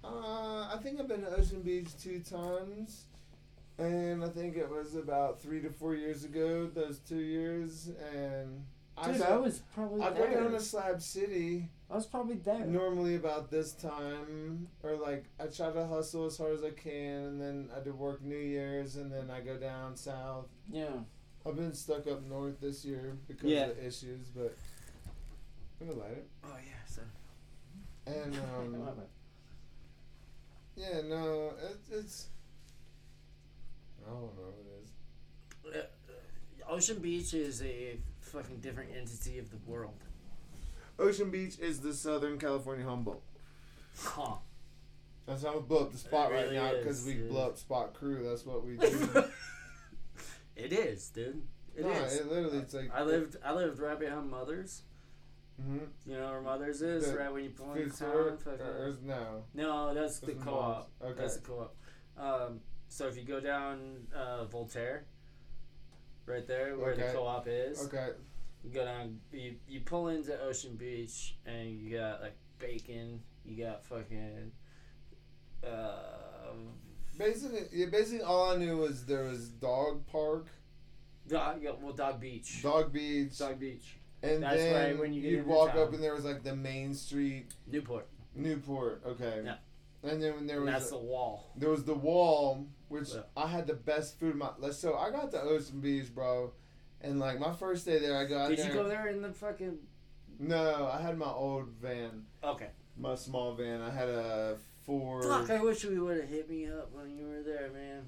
Uh, 0.04 0.68
I 0.72 0.78
think 0.82 1.00
I've 1.00 1.08
been 1.08 1.22
to 1.22 1.36
Ocean 1.36 1.62
Beach 1.62 1.88
two 2.00 2.20
times, 2.20 3.06
and 3.78 4.24
I 4.24 4.28
think 4.28 4.56
it 4.56 4.68
was 4.70 4.94
about 4.94 5.40
three 5.42 5.60
to 5.62 5.70
four 5.70 5.94
years 5.94 6.24
ago. 6.24 6.66
Those 6.72 7.00
two 7.00 7.18
years, 7.18 7.90
and 8.14 8.64
I, 8.96 9.08
Dude, 9.08 9.20
saw- 9.20 9.34
I 9.34 9.36
was 9.36 9.62
probably 9.74 10.02
I 10.02 10.10
go 10.10 10.14
there. 10.14 10.34
down 10.42 10.52
to 10.52 10.60
Slab 10.60 11.02
City 11.02 11.68
I 11.90 11.96
was 11.96 12.06
probably 12.06 12.36
there. 12.36 12.64
normally 12.64 13.16
about 13.16 13.50
this 13.50 13.72
time, 13.72 14.68
or 14.84 14.94
like 14.96 15.24
I 15.40 15.46
try 15.46 15.72
to 15.72 15.86
hustle 15.86 16.26
as 16.26 16.38
hard 16.38 16.52
as 16.54 16.62
I 16.62 16.70
can, 16.70 17.24
and 17.24 17.40
then 17.40 17.68
I 17.76 17.80
do 17.80 17.92
work 17.92 18.22
New 18.22 18.36
Year's, 18.36 18.94
and 18.96 19.10
then 19.12 19.28
I 19.30 19.40
go 19.40 19.56
down 19.56 19.96
south. 19.96 20.46
Yeah. 20.70 21.00
I've 21.48 21.56
been 21.56 21.74
stuck 21.74 22.06
up 22.06 22.22
north 22.28 22.60
this 22.60 22.84
year 22.84 23.16
because 23.26 23.48
Yeah. 23.50 23.66
of 23.66 23.76
the 23.76 23.86
issues, 23.86 24.28
but 24.34 24.54
I'm 25.80 25.88
gonna 25.88 25.98
light 25.98 26.12
it. 26.12 26.28
Oh 26.44 26.56
yeah. 26.56 26.84
So. 26.86 27.00
And 28.06 28.34
um, 28.56 28.92
yeah, 30.76 31.00
no, 31.08 31.52
it's 31.70 31.90
it's. 31.90 32.26
I 34.06 34.10
don't 34.10 34.20
know 34.22 34.52
what 35.64 35.74
it 35.74 35.82
is. 35.82 35.84
Ocean 36.68 36.98
Beach 36.98 37.32
is 37.34 37.62
a 37.62 37.98
fucking 38.20 38.58
different 38.58 38.90
entity 38.96 39.38
of 39.38 39.50
the 39.50 39.56
world. 39.66 40.04
Ocean 40.98 41.30
Beach 41.30 41.58
is 41.58 41.80
the 41.80 41.94
Southern 41.94 42.38
California 42.38 42.84
Humboldt. 42.84 43.22
Huh. 43.98 44.34
That's 45.26 45.42
how 45.44 45.56
we 45.56 45.60
blow 45.62 45.80
up 45.80 45.92
the 45.92 45.98
spot 45.98 46.32
It 46.32 46.34
right 46.34 46.52
now 46.52 46.72
because 46.78 47.04
we 47.04 47.14
blow 47.14 47.46
up 47.48 47.58
spot 47.58 47.94
crew. 47.94 48.26
That's 48.28 48.44
what 48.46 48.64
we 48.64 48.76
do. 48.78 49.24
It 50.58 50.72
is, 50.72 51.08
dude. 51.10 51.42
It 51.76 51.84
no, 51.84 51.90
is. 51.92 52.16
it 52.16 52.28
literally 52.28 52.58
it's 52.58 52.74
like 52.74 52.90
I 52.92 53.02
lived. 53.02 53.36
I 53.44 53.52
lived 53.54 53.78
right 53.78 53.98
behind 53.98 54.30
Mother's. 54.30 54.82
hmm 55.60 55.78
You 56.06 56.16
know 56.16 56.30
where 56.30 56.40
Mother's 56.40 56.82
is, 56.82 57.10
The 57.10 57.18
right 57.18 57.32
when 57.32 57.44
you 57.44 57.50
pull 57.50 57.72
into 57.74 57.96
town. 57.96 58.08
or, 58.10 58.96
no, 59.04 59.44
no, 59.54 59.94
that's 59.94 60.18
the 60.18 60.32
co-op. 60.34 60.90
Okay. 61.02 61.20
That's 61.20 61.36
the 61.36 61.42
co-op. 61.42 61.74
Um, 62.18 62.60
so 62.88 63.06
if 63.06 63.16
you 63.16 63.22
go 63.22 63.38
down 63.40 64.06
uh, 64.14 64.44
Voltaire, 64.46 65.04
right 66.26 66.46
there 66.46 66.76
where 66.76 66.96
the 66.96 67.04
co-op 67.12 67.46
is, 67.48 67.84
okay. 67.84 68.08
you 68.64 68.70
go 68.70 68.84
down. 68.84 69.20
You 69.32 69.54
you 69.68 69.80
pull 69.80 70.08
into 70.08 70.38
Ocean 70.40 70.74
Beach 70.74 71.36
and 71.46 71.68
you 71.80 71.96
got 71.96 72.20
like 72.22 72.36
bacon. 72.58 73.22
You 73.44 73.64
got 73.64 73.84
fucking. 73.84 74.50
Uh, 75.64 76.50
Basically, 77.18 77.62
yeah, 77.72 77.86
basically 77.86 78.22
all 78.22 78.50
I 78.52 78.56
knew 78.56 78.76
was 78.78 79.04
there 79.04 79.24
was 79.24 79.48
Dog 79.48 80.06
Park, 80.06 80.46
dog, 81.26 81.60
yeah, 81.62 81.72
well, 81.82 81.92
Dog 81.92 82.20
Beach. 82.20 82.62
Dog 82.62 82.92
Beach, 82.92 83.36
Dog 83.36 83.58
Beach. 83.58 83.96
and 84.22 84.42
That's 84.42 84.56
then 84.56 84.74
right 84.90 84.98
when 84.98 85.12
you 85.12 85.20
get 85.22 85.30
you'd 85.32 85.38
into 85.40 85.50
walk 85.50 85.72
town. 85.72 85.80
up 85.82 85.92
and 85.92 86.02
there 86.02 86.14
was 86.14 86.24
like 86.24 86.42
the 86.44 86.54
main 86.56 86.94
street, 86.94 87.46
Newport. 87.66 88.06
Newport. 88.34 89.02
Okay. 89.04 89.42
Yeah. 89.44 89.56
And 90.04 90.22
then 90.22 90.34
when 90.36 90.46
there 90.46 90.58
And 90.58 90.66
was 90.66 90.74
that's 90.74 90.90
the 90.90 90.98
wall. 90.98 91.50
There 91.56 91.70
was 91.70 91.82
the 91.84 91.94
wall, 91.94 92.66
which 92.88 93.12
Yeah. 93.14 93.22
I 93.36 93.48
had 93.48 93.66
the 93.66 93.74
best 93.74 94.18
food. 94.20 94.32
in 94.32 94.38
My 94.38 94.50
like, 94.58 94.72
so 94.72 94.94
I 94.96 95.10
got 95.10 95.32
to 95.32 95.40
Ocean 95.42 95.80
Beach, 95.80 96.14
bro, 96.14 96.52
and 97.00 97.18
like 97.18 97.40
my 97.40 97.52
first 97.52 97.84
day 97.84 97.98
there, 97.98 98.16
I 98.16 98.24
got 98.26 98.48
Did 98.48 98.58
there. 98.60 98.68
you 98.68 98.72
go 98.74 98.88
there 98.88 99.08
in 99.08 99.22
the 99.22 99.32
fucking? 99.32 99.76
No, 100.38 100.88
I 100.92 101.00
had 101.02 101.18
my 101.18 101.26
old 101.30 101.66
van, 101.82 102.26
Okay. 102.44 102.68
my 102.96 103.16
small 103.16 103.54
van. 103.54 103.82
I 103.82 103.90
had 103.90 104.08
a 104.08 104.56
Ford. 104.88 105.24
Fuck! 105.24 105.50
I 105.50 105.62
wish 105.62 105.84
we 105.84 105.98
would 105.98 106.18
have 106.18 106.30
hit 106.30 106.48
me 106.48 106.66
up 106.66 106.90
when 106.92 107.14
you 107.14 107.26
were 107.26 107.42
there, 107.42 107.70
man. 107.72 108.06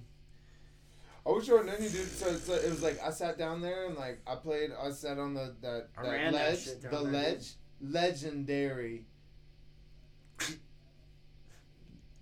I 1.26 1.30
wish 1.30 1.50
I 1.50 1.52
would 1.52 1.66
have 1.66 1.78
known 1.78 1.84
you, 1.84 1.90
dude. 1.90 2.08
So, 2.08 2.32
so 2.36 2.54
it 2.54 2.70
was 2.70 2.82
like 2.82 2.98
I 3.04 3.10
sat 3.10 3.36
down 3.36 3.60
there 3.60 3.86
and 3.86 3.96
like 3.98 4.20
I 4.26 4.36
played. 4.36 4.70
I 4.72 4.90
sat 4.90 5.18
on 5.18 5.34
the 5.34 5.54
that, 5.60 5.94
that 5.94 6.02
ran 6.02 6.32
that 6.32 6.52
ledge, 6.52 6.64
the 6.64 6.88
there, 6.88 7.00
ledge, 7.00 7.52
legendary, 7.82 9.04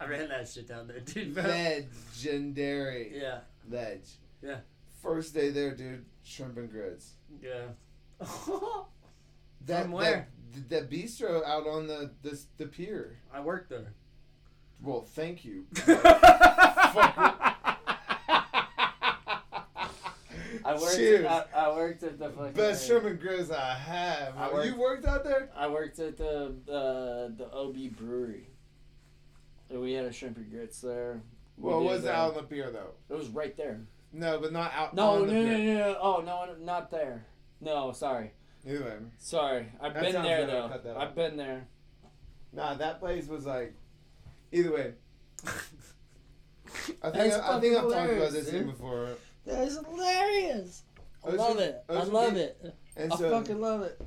I 0.00 0.06
ran 0.06 0.28
that 0.28 0.48
shit 0.48 0.68
down 0.68 0.88
there, 0.88 1.00
dude. 1.00 1.36
legendary 1.36 3.12
yeah. 3.20 3.38
ledge. 3.68 4.08
Yeah. 4.42 4.58
First 5.02 5.34
day 5.34 5.50
there, 5.50 5.74
dude. 5.74 6.04
Shrimp 6.24 6.56
and 6.56 6.70
grits. 6.70 7.12
Yeah. 7.42 7.68
That, 9.66 9.82
From 9.82 9.92
where? 9.92 10.28
That, 10.52 10.70
that 10.70 10.90
bistro 10.90 11.44
out 11.44 11.66
on 11.66 11.86
the 11.86 12.10
the, 12.22 12.40
the 12.56 12.66
pier. 12.66 13.18
I 13.32 13.40
worked 13.40 13.70
there. 13.70 13.92
Well, 14.82 15.02
thank 15.02 15.44
you. 15.44 15.64
I 20.64 20.74
worked. 20.74 20.96
Cheers. 20.96 21.24
At, 21.24 21.50
I, 21.54 21.64
I 21.66 21.68
worked 21.74 22.02
at 22.02 22.18
the 22.18 22.30
fucking. 22.30 22.52
Best 22.52 22.86
shrimp 22.86 23.04
and 23.06 23.20
grits 23.20 23.50
I 23.50 23.74
have. 23.74 24.36
I 24.36 24.48
you 24.48 24.54
worked- 24.54 24.78
worked 24.78 25.06
out 25.06 25.24
there? 25.24 25.50
I 25.56 25.68
worked 25.68 25.98
at 25.98 26.16
the 26.16 26.54
uh, 26.70 27.36
the 27.36 27.48
OB 27.52 27.96
Brewery. 27.96 28.48
And 29.70 29.80
we 29.80 29.92
had 29.92 30.06
a 30.06 30.12
shrimp 30.12 30.36
and 30.38 30.50
grits 30.50 30.80
there. 30.80 31.20
We 31.56 31.68
Well, 31.70 31.80
it 31.80 31.84
wasn't 31.84 32.14
uh, 32.14 32.18
out 32.18 32.30
on 32.30 32.36
the 32.36 32.42
pier 32.44 32.70
though. 32.70 32.92
It 33.10 33.18
was 33.18 33.28
right 33.28 33.56
there. 33.56 33.80
No, 34.12 34.38
but 34.40 34.52
not 34.52 34.72
out 34.72 34.94
No, 34.94 35.10
on 35.16 35.20
no, 35.22 35.26
the 35.26 35.32
no, 35.34 35.42
no, 35.58 35.74
no. 35.74 35.98
Oh 36.00 36.22
no, 36.24 36.54
not 36.64 36.90
there. 36.90 37.26
No, 37.60 37.92
sorry, 37.92 38.30
Anyway, 38.66 38.96
sorry. 39.18 39.66
I've 39.80 39.92
That 39.94 40.02
been 40.12 40.22
there 40.22 40.46
though. 40.46 40.70
I've 40.96 41.14
been 41.14 41.36
there. 41.36 41.66
nah, 42.52 42.74
that 42.74 43.00
place 43.00 43.26
was 43.26 43.44
like. 43.46 43.74
Either 44.52 44.72
way, 44.72 44.92
I 47.02 47.10
think 47.10 47.32
I, 47.34 47.56
I 47.56 47.60
think 47.60 47.76
I've 47.76 47.90
talked 47.92 48.12
about 48.12 48.32
this 48.32 48.50
here 48.50 48.60
dude. 48.62 48.72
before. 48.72 49.10
That 49.46 49.64
is 49.66 49.78
hilarious. 49.78 50.82
I 51.24 51.28
Ocean- 51.28 51.38
love 51.38 51.58
it. 51.58 51.84
I 51.88 52.02
love 52.04 52.34
Beach- 52.34 52.42
it. 52.42 52.74
And 52.96 53.12
I 53.12 53.16
so 53.16 53.30
fucking 53.30 53.60
love 53.60 53.82
it. 53.82 54.00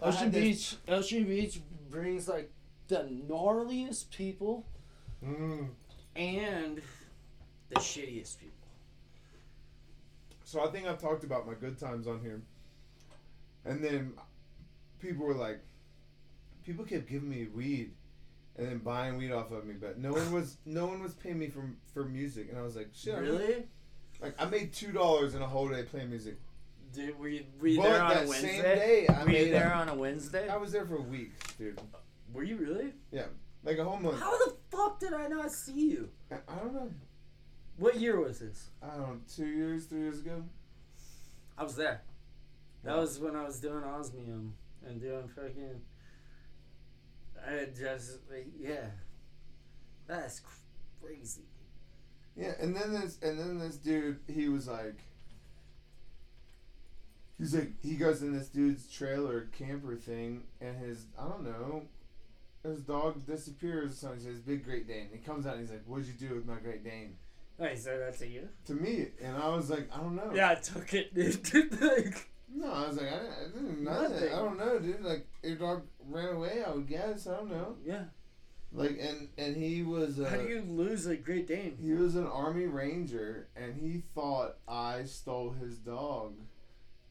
Ocean 0.00 0.18
had 0.24 0.32
this- 0.32 0.74
Beach. 0.74 0.76
Ocean 0.88 1.24
Beach 1.24 1.60
brings 1.90 2.28
like 2.28 2.50
the 2.88 3.08
gnarliest 3.28 4.10
people 4.10 4.64
Mm. 5.24 5.68
and 6.16 6.80
the 7.68 7.74
shittiest 7.76 8.38
people. 8.38 8.56
So 10.44 10.64
I 10.66 10.68
think 10.70 10.86
I've 10.86 11.00
talked 11.00 11.24
about 11.24 11.46
my 11.46 11.54
good 11.54 11.78
times 11.78 12.06
on 12.06 12.20
here, 12.20 12.40
and 13.64 13.84
then 13.84 14.14
people 14.98 15.24
were 15.26 15.34
like, 15.34 15.60
people 16.64 16.84
kept 16.84 17.06
giving 17.08 17.28
me 17.28 17.46
weed, 17.54 17.92
and 18.60 18.68
then 18.68 18.78
buying 18.78 19.16
weed 19.16 19.32
off 19.32 19.50
of 19.50 19.64
me, 19.64 19.74
but 19.80 19.98
no 19.98 20.12
one 20.12 20.32
was 20.32 20.58
no 20.66 20.86
one 20.86 21.02
was 21.02 21.14
paying 21.14 21.38
me 21.38 21.48
for 21.48 21.64
for 21.94 22.04
music, 22.04 22.48
and 22.50 22.58
I 22.58 22.62
was 22.62 22.76
like, 22.76 22.88
shit, 22.94 23.18
Really? 23.18 23.64
like 24.20 24.34
I 24.40 24.44
made 24.44 24.72
two 24.72 24.92
dollars 24.92 25.34
in 25.34 25.42
a 25.42 25.46
whole 25.46 25.68
day 25.68 25.82
playing 25.84 26.10
music. 26.10 26.36
Dude, 26.92 27.18
were 27.18 27.28
you, 27.28 27.44
were 27.60 27.68
you 27.68 27.80
there 27.80 28.02
on 28.02 28.08
that 28.10 28.24
a 28.24 28.28
Wednesday? 28.28 28.48
same 28.52 28.62
day, 28.62 29.06
I 29.08 29.24
were 29.24 29.30
you 29.30 29.50
there 29.50 29.70
a- 29.72 29.76
on 29.76 29.88
a 29.88 29.94
Wednesday? 29.94 30.48
I 30.48 30.56
was 30.56 30.72
there 30.72 30.84
for 30.84 30.96
a 30.96 31.02
week, 31.02 31.32
dude. 31.56 31.78
Uh, 31.78 31.98
were 32.32 32.42
you 32.42 32.56
really? 32.56 32.92
Yeah, 33.12 33.26
like 33.64 33.78
a 33.78 33.84
whole 33.84 33.96
month. 33.98 34.18
How 34.20 34.36
the 34.44 34.54
fuck 34.70 34.98
did 35.00 35.12
I 35.14 35.26
not 35.28 35.50
see 35.52 35.90
you? 35.92 36.08
I 36.30 36.36
I 36.48 36.56
don't 36.58 36.74
know. 36.74 36.90
What 37.78 37.96
year 37.98 38.20
was 38.20 38.40
this? 38.40 38.68
I 38.82 38.88
don't 38.88 39.00
know. 39.00 39.20
Two 39.34 39.46
years, 39.46 39.86
three 39.86 40.00
years 40.00 40.18
ago. 40.20 40.42
I 41.56 41.62
was 41.62 41.76
there. 41.76 42.02
That 42.84 42.94
Wow. 42.96 43.00
was 43.02 43.18
when 43.18 43.36
I 43.36 43.44
was 43.44 43.58
doing 43.60 43.84
Osmium 43.84 44.54
and 44.86 45.00
doing 45.00 45.28
fucking. 45.28 45.80
I 47.46 47.66
just 47.76 48.18
yeah. 48.58 48.86
That's 50.06 50.40
crazy. 51.00 51.44
Yeah, 52.36 52.52
and 52.60 52.74
then 52.74 52.92
this 52.92 53.18
and 53.22 53.38
then 53.38 53.58
this 53.58 53.76
dude, 53.76 54.20
he 54.26 54.48
was 54.48 54.68
like 54.68 54.98
He's 57.38 57.54
like 57.54 57.72
he 57.82 57.96
goes 57.96 58.22
in 58.22 58.36
this 58.36 58.48
dude's 58.48 58.90
trailer 58.90 59.48
camper 59.56 59.96
thing 59.96 60.44
and 60.60 60.76
his 60.76 61.06
I 61.18 61.26
don't 61.28 61.44
know 61.44 61.84
his 62.62 62.80
dog 62.82 63.24
disappears 63.26 63.96
so 63.96 64.12
he 64.12 64.20
says 64.20 64.40
big 64.40 64.64
Great 64.64 64.86
Dane. 64.86 65.08
He 65.10 65.18
comes 65.18 65.46
out 65.46 65.54
and 65.54 65.62
he's 65.62 65.70
like, 65.70 65.84
What'd 65.86 66.06
you 66.06 66.12
do 66.12 66.34
with 66.34 66.46
my 66.46 66.56
Great 66.56 66.84
Dane? 66.84 67.16
Wait, 67.56 67.78
so 67.78 67.98
that's 67.98 68.20
a 68.20 68.28
you? 68.28 68.48
To 68.66 68.74
me 68.74 69.08
and 69.22 69.36
I 69.36 69.48
was 69.48 69.70
like, 69.70 69.88
I 69.92 69.98
don't 69.98 70.16
know. 70.16 70.32
Yeah, 70.34 70.50
I 70.50 70.54
took 70.56 70.92
it, 70.92 71.14
dude. 71.14 72.14
No, 72.52 72.72
I 72.72 72.88
was 72.88 72.96
like, 72.96 73.06
I 73.06 73.16
didn't, 73.18 73.32
I 73.32 73.44
didn't 73.52 73.84
nothing. 73.84 74.10
Nothing. 74.10 74.32
I 74.32 74.36
don't 74.36 74.58
know, 74.58 74.78
dude. 74.78 75.02
Like 75.02 75.26
your 75.42 75.56
dog 75.56 75.82
ran 76.08 76.34
away, 76.34 76.62
I 76.66 76.70
would 76.70 76.88
guess. 76.88 77.26
I 77.26 77.36
don't 77.36 77.50
know. 77.50 77.76
yeah. 77.84 78.04
Like 78.72 78.98
and 79.00 79.28
and 79.36 79.56
he 79.56 79.82
was 79.82 80.20
uh, 80.20 80.28
How 80.30 80.36
do 80.36 80.48
you 80.48 80.62
lose 80.62 81.06
a 81.06 81.16
Great 81.16 81.48
Dane? 81.48 81.76
He 81.80 81.92
was 81.92 82.14
an 82.14 82.26
army 82.26 82.66
ranger, 82.66 83.48
and 83.56 83.74
he 83.74 84.02
thought 84.14 84.58
I 84.68 85.02
stole 85.04 85.50
his 85.50 85.78
dog, 85.78 86.34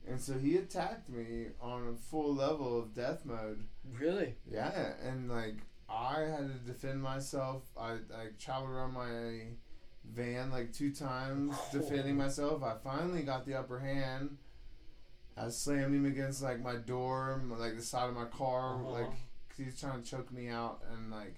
and 0.07 0.21
so 0.21 0.37
he 0.37 0.55
attacked 0.55 1.09
me 1.09 1.47
on 1.61 1.87
a 1.89 1.97
full 2.09 2.33
level 2.33 2.79
of 2.79 2.93
death 2.93 3.25
mode. 3.25 3.65
Really? 3.99 4.35
Yeah, 4.49 4.93
and 5.03 5.29
like 5.29 5.55
I 5.89 6.21
had 6.21 6.47
to 6.47 6.71
defend 6.71 7.01
myself. 7.01 7.63
I 7.77 7.91
I 7.93 8.27
traveled 8.39 8.71
around 8.71 8.93
my 8.93 9.47
van 10.13 10.51
like 10.51 10.71
two 10.71 10.93
times 10.93 11.57
defending 11.73 12.15
myself. 12.15 12.63
I 12.63 12.75
finally 12.81 13.23
got 13.23 13.45
the 13.45 13.55
upper 13.55 13.79
hand. 13.79 14.37
I 15.39 15.49
slammed 15.49 15.95
him 15.95 16.05
against 16.05 16.41
like 16.43 16.61
my 16.61 16.75
door, 16.75 17.41
like 17.57 17.75
the 17.75 17.81
side 17.81 18.09
of 18.09 18.15
my 18.15 18.25
car, 18.25 18.75
Uh-huh. 18.75 18.91
like 18.91 19.05
'cause 19.09 19.57
he 19.57 19.63
was 19.65 19.79
trying 19.79 20.01
to 20.03 20.09
choke 20.09 20.31
me 20.31 20.49
out, 20.49 20.81
and 20.91 21.09
like 21.11 21.35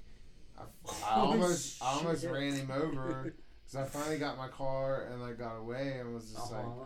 I, 0.58 0.64
I 1.06 1.16
almost 1.20 1.82
I 1.84 1.94
almost 1.94 2.26
ran 2.26 2.54
him 2.54 2.72
over. 2.72 3.34
Cause 3.72 3.76
I 3.76 3.86
finally 3.86 4.18
got 4.18 4.38
my 4.38 4.50
car 4.50 5.08
and 5.12 5.22
like 5.22 5.38
got 5.38 5.56
away 5.56 6.00
and 6.00 6.14
was 6.14 6.32
just 6.32 6.52
like, 6.52 6.66
Uh-huh. 6.66 6.86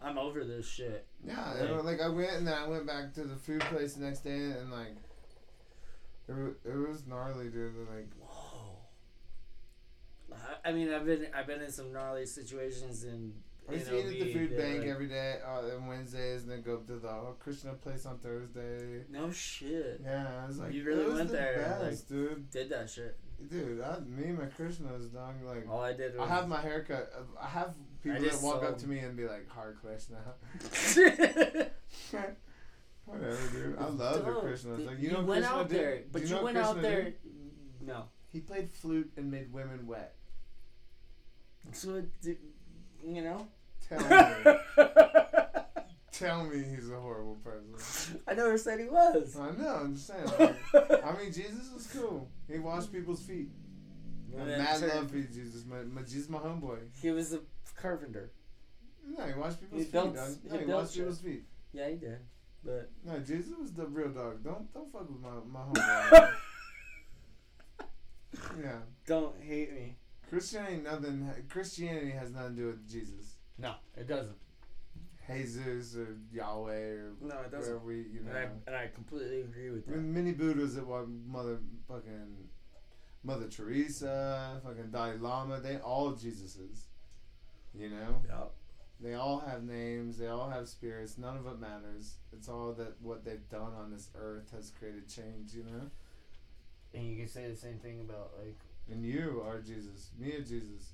I'm 0.00 0.18
over 0.18 0.44
this 0.44 0.66
shit. 0.66 1.06
yeah, 1.24 1.54
Like- 1.54 1.84
like 1.84 2.00
I 2.00 2.08
went 2.08 2.32
and 2.32 2.46
then 2.46 2.54
I 2.54 2.66
went 2.68 2.86
back 2.86 3.14
to 3.14 3.24
the 3.24 3.34
food 3.36 3.60
place 3.62 3.94
the 3.94 4.04
next 4.04 4.20
day 4.20 4.36
and 4.52 4.70
like, 4.70 4.94
it 6.28 6.32
was, 6.36 6.54
it 6.64 6.88
was 6.88 7.06
gnarly, 7.06 7.48
dude. 7.48 7.74
Like, 7.88 8.08
Whoa. 8.20 8.76
I- 10.32 10.68
I 10.68 10.72
mean, 10.72 10.92
I've 10.92 11.06
been 11.06 11.26
I've 11.34 11.46
been 11.46 11.62
in 11.62 11.70
some 11.72 11.92
gnarly 11.92 12.26
situations 12.26 13.04
and 13.04 13.32
I 13.68 13.74
used 13.74 13.90
you 13.90 14.02
to 14.02 14.08
eat 14.08 14.20
at 14.20 14.26
the 14.26 14.32
food 14.32 14.56
bank 14.56 14.78
like, 14.80 14.88
every 14.88 15.08
day 15.08 15.36
uh, 15.46 15.76
on 15.76 15.86
Wednesdays 15.86 16.42
and 16.42 16.50
then 16.50 16.62
go 16.62 16.78
to 16.78 16.96
the 16.96 17.08
uh, 17.08 17.32
Krishna 17.38 17.74
place 17.74 18.06
on 18.06 18.18
Thursday. 18.18 19.04
No 19.10 19.30
shit. 19.30 20.00
Yeah, 20.02 20.42
I 20.42 20.46
was 20.46 20.58
like, 20.58 20.72
You 20.72 20.84
really 20.84 21.12
went 21.12 21.28
the 21.28 21.36
there, 21.36 21.78
best, 21.80 22.08
dude. 22.08 22.50
Did 22.50 22.70
that 22.70 22.88
shit. 22.88 23.18
Dude, 23.50 23.82
I, 23.82 24.00
me 24.00 24.30
and 24.30 24.38
my 24.38 24.46
Krishnas, 24.46 25.12
dog, 25.12 25.34
like. 25.44 25.68
All 25.70 25.82
I 25.82 25.92
did 25.92 26.16
was 26.16 26.28
I 26.28 26.34
have 26.34 26.48
my 26.48 26.60
haircut. 26.60 27.12
I 27.40 27.46
have 27.46 27.74
people 28.02 28.20
that 28.20 28.42
walk 28.42 28.64
up 28.64 28.78
to 28.78 28.88
me 28.88 28.98
and 28.98 29.16
be 29.16 29.26
like, 29.26 29.46
"Hare 29.54 29.76
Krishna." 29.80 30.18
Whatever, 33.04 33.38
dude. 33.52 33.78
I 33.78 33.84
love 33.86 34.24
the 34.24 34.32
Krishnas. 34.32 34.86
Like, 34.86 34.98
you, 34.98 35.12
know, 35.12 35.22
went 35.22 35.44
Krishna 35.44 35.56
out 35.56 35.68
did- 35.68 35.78
there, 35.78 36.02
but 36.10 36.22
you, 36.22 36.28
know 36.30 36.36
what 36.36 36.44
went 36.44 36.58
out 36.58 36.74
Krishna 36.74 36.90
there. 36.90 37.02
did? 37.04 37.14
No. 37.86 38.04
He 38.32 38.40
played 38.40 38.70
flute 38.70 39.12
and 39.16 39.30
made 39.30 39.52
women 39.52 39.86
wet. 39.86 40.14
So 41.72 42.02
you 42.24 43.22
know. 43.22 43.46
Tell 43.88 44.00
me, 44.44 44.54
tell 46.12 46.44
me, 46.44 46.62
he's 46.74 46.90
a 46.90 47.00
horrible 47.00 47.36
person. 47.44 48.20
I 48.26 48.34
never 48.34 48.58
said 48.58 48.80
he 48.80 48.86
was. 48.86 49.36
I 49.38 49.50
know. 49.52 49.68
I'm 49.82 49.94
just 49.94 50.06
saying. 50.08 50.24
Like, 50.38 51.04
I 51.04 51.16
mean, 51.16 51.32
Jesus 51.32 51.70
was 51.72 51.86
cool. 51.92 52.28
He 52.50 52.58
washed 52.58 52.92
people's 52.92 53.22
feet. 53.22 53.48
I 54.36 54.40
And 54.40 54.50
then 54.50 54.58
mad 54.58 54.78
turned- 54.80 54.92
love 54.94 55.10
for 55.10 55.18
Jesus. 55.20 55.64
My, 55.64 55.78
my 55.84 56.02
Jesus, 56.02 56.28
my 56.28 56.38
homeboy. 56.38 56.78
He 57.00 57.10
was 57.10 57.32
a 57.32 57.40
carpenter. 57.80 58.30
No, 59.06 59.24
he 59.24 59.32
washed 59.34 59.60
people's 59.60 59.78
He 59.80 59.84
feet. 59.84 59.92
built- 59.92 60.14
dog. 60.14 60.28
he 60.42 60.48
No, 60.50 60.58
he 60.58 60.64
built 60.66 60.80
washed 60.82 60.92
shit. 60.94 61.02
people's 61.02 61.20
feet. 61.20 61.44
Yeah, 61.72 61.88
he 61.88 61.96
did. 61.96 62.18
But 62.64 62.90
No, 63.04 63.18
Jesus 63.20 63.52
was 63.58 63.72
the 63.72 63.86
real 63.86 64.08
dog. 64.10 64.42
Don't 64.44 64.72
don't 64.74 64.90
fuck 64.92 65.08
with 65.08 65.20
my 65.20 65.30
my 65.46 65.60
homeboy. 65.60 66.30
yeah, 68.62 68.78
don't 69.06 69.34
hate 69.40 69.72
me. 69.72 69.96
Christianity 70.28 70.82
nothing. 70.82 71.30
Christianity 71.48 72.10
has 72.10 72.30
nothing 72.32 72.56
to 72.56 72.60
do 72.62 72.66
with 72.66 72.86
Jesus. 72.90 73.27
No, 73.58 73.74
it 73.96 74.06
doesn't. 74.06 74.36
Jesus 75.26 75.94
or 75.96 76.16
Yahweh 76.32 76.70
or 76.72 77.12
No, 77.20 77.40
it 77.40 77.50
doesn't. 77.50 77.84
we 77.84 77.96
you 77.96 78.20
know. 78.24 78.30
And 78.30 78.38
I 78.38 78.48
and 78.66 78.76
I 78.76 78.86
completely 78.94 79.42
agree 79.42 79.70
with 79.70 79.86
I 79.88 79.92
that. 79.92 79.98
mean, 79.98 80.14
many 80.14 80.32
Buddhas 80.32 80.74
that 80.76 80.86
what 80.86 81.06
mother 81.08 81.58
fucking 81.86 82.48
Mother 83.24 83.48
Teresa, 83.48 84.60
fucking 84.64 84.90
Dalai 84.90 85.18
Lama, 85.18 85.60
they 85.60 85.76
all 85.78 86.12
Jesuses. 86.12 86.84
You 87.74 87.90
know, 87.90 88.22
Yep. 88.26 88.52
they 89.00 89.14
all 89.14 89.40
have 89.40 89.64
names, 89.64 90.16
they 90.18 90.28
all 90.28 90.48
have 90.48 90.66
spirits. 90.68 91.18
None 91.18 91.36
of 91.36 91.46
it 91.46 91.58
matters. 91.58 92.14
It's 92.32 92.48
all 92.48 92.72
that 92.74 92.94
what 93.02 93.24
they've 93.24 93.46
done 93.50 93.74
on 93.74 93.90
this 93.90 94.08
earth 94.14 94.50
has 94.52 94.70
created 94.70 95.08
change. 95.08 95.52
You 95.52 95.64
know, 95.64 95.90
And 96.94 97.04
you 97.06 97.16
can 97.18 97.28
say 97.28 97.50
the 97.50 97.56
same 97.56 97.78
thing 97.78 98.00
about 98.00 98.32
like 98.42 98.56
and 98.90 99.04
you 99.04 99.42
are 99.46 99.60
Jesus. 99.60 100.10
Me 100.18 100.32
are 100.32 100.40
Jesus. 100.40 100.92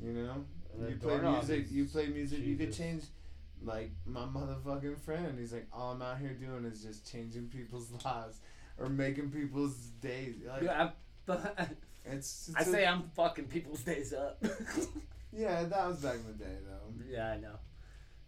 You 0.00 0.12
know, 0.12 0.44
you 0.88 0.96
play 0.96 1.18
music. 1.18 1.66
You 1.70 1.84
play 1.86 2.06
music. 2.08 2.40
You 2.40 2.56
could 2.56 2.72
change. 2.72 3.04
Like 3.60 3.90
my 4.06 4.20
motherfucking 4.20 4.98
friend, 5.00 5.36
he's 5.36 5.52
like, 5.52 5.66
all 5.72 5.90
I'm 5.92 6.00
out 6.00 6.18
here 6.18 6.32
doing 6.32 6.64
is 6.64 6.80
just 6.82 7.10
changing 7.10 7.48
people's 7.48 7.90
lives 8.04 8.38
or 8.78 8.88
making 8.88 9.30
people's 9.30 9.74
days. 10.00 10.36
Like, 10.46 10.62
Yeah, 10.62 10.90
I, 11.28 11.36
It's, 12.10 12.48
it's 12.56 12.68
a- 12.68 12.70
say 12.70 12.86
I'm 12.86 13.02
fucking 13.16 13.46
people's 13.46 13.82
days 13.82 14.12
up. 14.14 14.42
yeah, 15.32 15.64
that 15.64 15.88
was 15.88 15.98
back 15.98 16.14
in 16.14 16.26
the 16.26 16.44
day 16.44 16.56
though. 16.64 17.04
yeah, 17.10 17.30
I 17.32 17.36
know. 17.38 17.56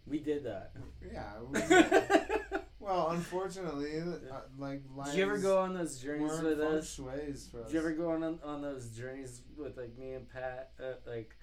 We 0.05 0.19
did 0.19 0.43
that. 0.43 0.73
Yeah. 1.11 1.31
we- 1.49 1.59
Did 1.61 2.61
well, 2.79 3.11
unfortunately, 3.11 3.99
uh, 4.01 4.39
like 4.57 4.81
lives 4.95 5.15
you 5.15 5.23
ever 5.23 5.37
go 5.37 5.59
on 5.59 5.73
those 5.75 5.99
journeys 5.99 6.41
with 6.41 6.59
us? 6.59 6.99
us. 6.99 7.47
Did 7.47 7.73
you 7.73 7.79
ever 7.79 7.91
go 7.91 8.11
on 8.11 8.39
on 8.43 8.61
those 8.61 8.89
journeys 8.89 9.41
with 9.57 9.77
like 9.77 9.97
me 9.97 10.13
and 10.13 10.27
Pat? 10.27 10.71
Uh, 10.79 10.93
like, 11.07 11.35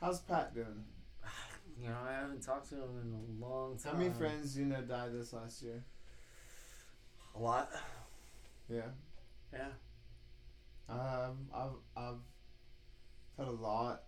How's 0.00 0.20
Pat 0.20 0.54
doing? 0.54 0.84
you 1.80 1.88
know, 1.88 1.96
I 2.08 2.12
haven't 2.12 2.42
talked 2.42 2.68
to 2.70 2.76
him 2.76 2.82
in 3.02 3.14
a 3.42 3.44
long 3.46 3.76
time. 3.78 3.92
How 3.94 3.98
many 3.98 4.10
friends 4.14 4.56
you 4.56 4.64
know 4.66 4.80
died 4.82 5.12
this 5.12 5.32
last 5.32 5.62
year? 5.62 5.82
A 7.34 7.38
lot. 7.38 7.70
Yeah. 8.68 8.82
Yeah. 9.52 9.68
Um, 10.88 11.48
I've 11.54 11.70
I've 11.96 12.14
had 13.36 13.48
a 13.48 13.52
lot. 13.52 14.02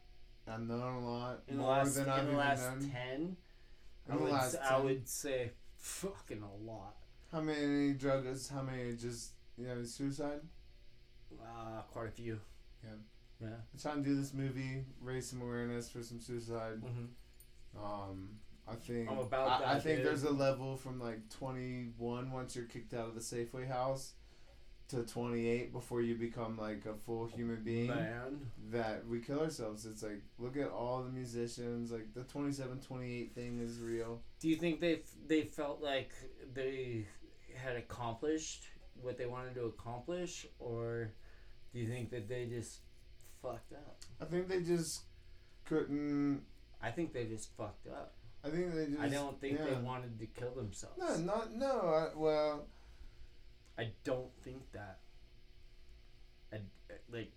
I've 0.49 0.61
known 0.61 0.81
a 1.03 1.09
lot 1.11 1.43
In 1.49 1.57
the 1.57 1.63
more 1.63 1.71
last 1.73 1.95
than 1.95 2.09
I've 2.09 2.23
the 2.23 2.29
even 2.29 2.37
last 2.39 2.63
known. 2.63 2.91
ten, 2.91 3.37
In 4.09 4.13
I 4.13 4.17
the 4.17 4.23
would 4.25 4.33
s- 4.33 4.57
I 4.65 4.75
10. 4.77 4.85
would 4.85 5.09
say 5.09 5.51
fucking 5.77 6.43
a 6.43 6.65
lot. 6.71 6.97
How 7.31 7.41
many 7.41 7.93
drugs? 7.95 8.49
How 8.49 8.63
many 8.63 8.97
just 8.97 9.33
you 9.57 9.67
know 9.69 9.83
suicide? 9.85 10.41
Uh, 11.41 11.83
quite 11.93 12.09
a 12.09 12.11
few. 12.11 12.41
Yeah. 12.83 12.91
Yeah. 13.41 13.49
I'm 13.49 13.81
trying 13.81 14.03
to 14.05 14.09
do 14.09 14.17
this 14.17 14.35
movie, 14.35 14.85
raise 15.01 15.29
some 15.29 15.43
awareness 15.43 15.89
for 15.89 16.03
some 16.03 16.21
suicide. 16.21 16.83
Mm-hmm. 16.83 17.83
Um, 17.85 18.29
I 18.69 18.75
think 18.75 19.11
I'm 19.11 19.19
about 19.19 19.65
I, 19.65 19.75
I 19.75 19.81
think 19.81 19.99
dude. 19.99 20.07
there's 20.07 20.25
a 20.25 20.31
level 20.31 20.77
from 20.77 21.01
like 21.01 21.29
21 21.31 22.31
once 22.31 22.55
you're 22.55 22.67
kicked 22.67 22.95
out 22.95 23.09
of 23.09 23.15
the 23.15 23.21
Safeway 23.21 23.69
house 23.69 24.13
to 24.89 25.05
28 25.05 25.73
before 25.73 26.03
you 26.03 26.17
become 26.17 26.57
like 26.57 26.85
a 26.85 26.95
full 27.07 27.27
human 27.27 27.63
being. 27.63 27.89
Man. 27.89 28.51
That 28.71 29.07
we 29.07 29.21
kill 29.21 29.41
ourselves. 29.41 29.87
It's 29.87 30.03
like 30.03 30.23
look 30.39 30.57
at 30.57 30.69
all 30.69 31.03
the 31.03 31.11
musicians. 31.11 31.91
Like 31.91 32.13
the 32.15 32.23
27, 32.25 32.81
28 32.81 33.35
thing 33.35 33.61
is 33.61 33.81
real. 33.81 34.21
Do 34.41 34.49
you 34.49 34.57
think 34.57 34.81
they 34.81 35.01
they 35.27 35.43
felt 35.43 35.81
like 35.83 36.13
they 36.55 37.07
had 37.57 37.77
accomplished 37.77 38.65
what 39.01 39.17
they 39.17 39.27
wanted 39.27 39.55
to 39.55 39.67
accomplish, 39.67 40.47
or 40.59 41.13
do 41.73 41.79
you 41.79 41.87
think 41.87 42.11
that 42.11 42.29
they 42.29 42.47
just 42.47 42.81
fucked 43.43 43.73
up? 43.73 43.97
I 44.21 44.25
think 44.25 44.49
they 44.49 44.63
just 44.63 45.03
couldn't. 45.65 46.43
I 46.83 46.91
think 46.91 47.13
they 47.13 47.25
just 47.25 47.51
fucked 47.57 47.87
up. 47.89 48.15
I 48.45 48.49
think 48.49 48.75
they 48.75 48.87
just. 48.87 49.01
I 49.01 49.09
don't 49.09 49.41
think 49.41 49.59
yeah. 49.59 49.67
they 49.67 49.75
wanted 49.77 50.19
to 50.19 50.27
kill 50.27 50.53
themselves. 50.53 50.99
No, 50.99 51.17
not 51.17 51.55
no. 51.55 51.81
I, 51.89 52.09
well, 52.17 52.67
I 53.79 53.91
don't 54.05 54.31
think 54.43 54.63
that. 54.73 54.99
I, 56.53 56.59
like, 57.13 57.33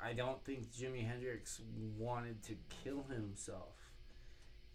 I 0.00 0.12
don't 0.12 0.44
think 0.44 0.70
Jimi 0.72 1.06
Hendrix 1.06 1.60
wanted 1.96 2.42
to 2.44 2.54
kill 2.84 3.04
himself. 3.08 3.74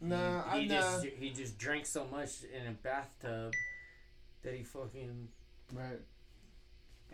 no, 0.02 0.44
he, 0.50 0.58
I 0.58 0.60
he 0.62 0.68
know. 0.68 0.76
just 0.76 1.06
he 1.06 1.30
just 1.32 1.58
drank 1.58 1.86
so 1.86 2.06
much 2.12 2.44
in 2.44 2.68
a 2.68 2.72
bathtub 2.72 3.54
that 4.44 4.54
he 4.54 4.64
fucking. 4.64 5.28
Right. 5.74 6.00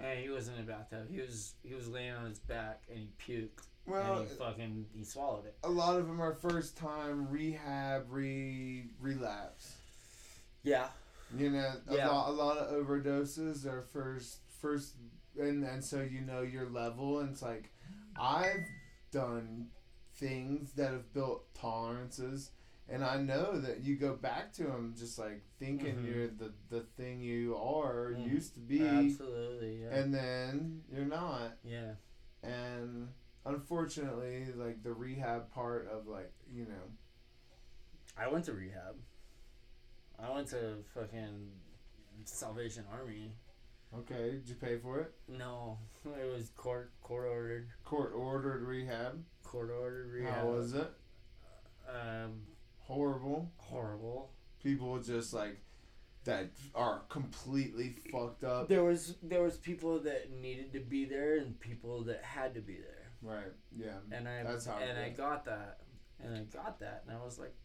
Eh, 0.02 0.22
he 0.22 0.30
wasn't 0.30 0.58
in 0.58 0.64
a 0.64 0.68
bathtub. 0.68 1.08
He 1.12 1.20
was 1.20 1.54
he 1.64 1.74
was 1.76 1.88
laying 1.88 2.14
on 2.14 2.26
his 2.30 2.40
back 2.40 2.84
and 2.90 2.98
he 3.00 3.10
puked 3.34 3.66
Well, 3.86 4.20
and 4.20 4.30
he 4.30 4.36
fucking 4.36 4.86
he 4.96 5.04
swallowed 5.04 5.46
it. 5.46 5.58
a 5.64 5.70
lot 5.70 5.98
of 6.00 6.08
them 6.08 6.22
are 6.22 6.34
first 6.34 6.78
time 6.78 7.30
rehab, 7.30 8.06
re 8.10 8.86
relapse. 9.00 9.76
Yeah. 10.64 10.88
You 11.38 11.52
know, 11.52 11.74
a, 11.90 11.96
Yeah. 11.96 12.08
lot, 12.10 12.30
a 12.30 12.32
lot 12.32 12.58
of 12.58 12.86
overdoses 12.86 13.66
are 13.66 13.82
first, 13.82 14.38
first, 14.62 14.96
and 15.38 15.64
and 15.64 15.84
so 15.84 16.02
you 16.02 16.22
know 16.22 16.42
your 16.42 16.68
level, 16.70 17.20
and 17.20 17.32
it's 17.32 17.42
like, 17.42 17.70
I've 18.20 18.66
done 19.12 19.68
things 20.16 20.72
that 20.74 20.92
have 20.92 21.14
built 21.14 21.54
tolerances, 21.54 22.52
and 22.92 23.04
I 23.04 23.18
know 23.18 23.60
that 23.60 23.82
you 23.82 23.96
go 23.96 24.16
back 24.16 24.52
to 24.54 24.64
them 24.64 24.96
just 24.98 25.18
like 25.20 25.42
thinking 25.60 25.96
Mhm. 25.98 26.06
you're 26.06 26.28
the 26.28 26.54
the 26.70 26.82
thing 26.82 27.22
you 27.22 27.56
are 27.56 28.14
Mm. 28.14 28.32
used 28.32 28.54
to 28.56 28.60
be, 28.60 28.82
Absolutely. 28.86 29.82
Yeah. 29.84 29.96
and 29.96 30.14
then 30.14 30.84
you're 30.92 31.06
not, 31.06 31.58
yeah. 31.64 31.96
and 32.44 33.14
unfortunately, 33.46 34.52
like 34.54 34.84
the 34.84 34.94
rehab 34.94 35.50
part 35.52 35.88
of 35.88 36.08
like 36.08 36.32
you 36.52 36.66
know, 36.66 36.92
I 38.18 38.28
went 38.28 38.46
to 38.46 38.54
rehab. 38.54 38.96
I 40.18 40.30
went 40.32 40.48
to 40.50 40.84
fucking 40.94 41.52
Salvation 42.26 42.86
Army. 42.92 43.36
okay, 43.94 44.32
did 44.32 44.48
you 44.50 44.56
pay 44.56 44.78
for 44.78 45.00
it? 45.00 45.14
No, 45.28 45.78
it 46.06 46.26
was 46.26 46.50
court 46.52 46.92
court 47.02 47.26
ordered. 47.28 47.70
Court 47.86 48.14
ordered 48.14 48.64
rehab. 48.64 49.24
Court 49.44 49.70
ordered 49.72 50.12
rehab. 50.12 50.34
How 50.34 50.48
was 50.52 50.74
it? 50.74 50.92
Um, 51.88 52.46
Horrible. 52.90 53.52
horrible. 53.58 54.32
people 54.64 55.00
just 55.00 55.34
like 55.34 55.62
that 56.26 56.50
are 56.76 57.04
completely 57.10 57.96
fucked 58.12 58.44
up. 58.44 58.68
There 58.68 58.84
was 58.84 59.16
there 59.24 59.42
was 59.42 59.58
people 59.58 60.00
that 60.00 60.32
needed 60.32 60.74
to 60.74 60.80
be 60.80 61.06
there 61.06 61.38
and 61.38 61.58
people 61.60 62.04
that 62.06 62.24
had 62.24 62.54
to 62.56 62.62
be 62.62 62.76
there, 62.78 63.12
Right. 63.22 63.52
Yeah. 63.76 64.00
and 64.12 64.28
I 64.28 64.44
That's 64.44 64.66
how 64.66 64.78
and 64.78 64.98
I 65.00 65.10
got 65.10 65.46
that, 65.46 65.80
and 66.20 66.36
I 66.36 66.42
got 66.42 66.80
that, 66.80 67.04
and 67.08 67.16
I 67.18 67.24
was 67.24 67.40
like, 67.40 67.56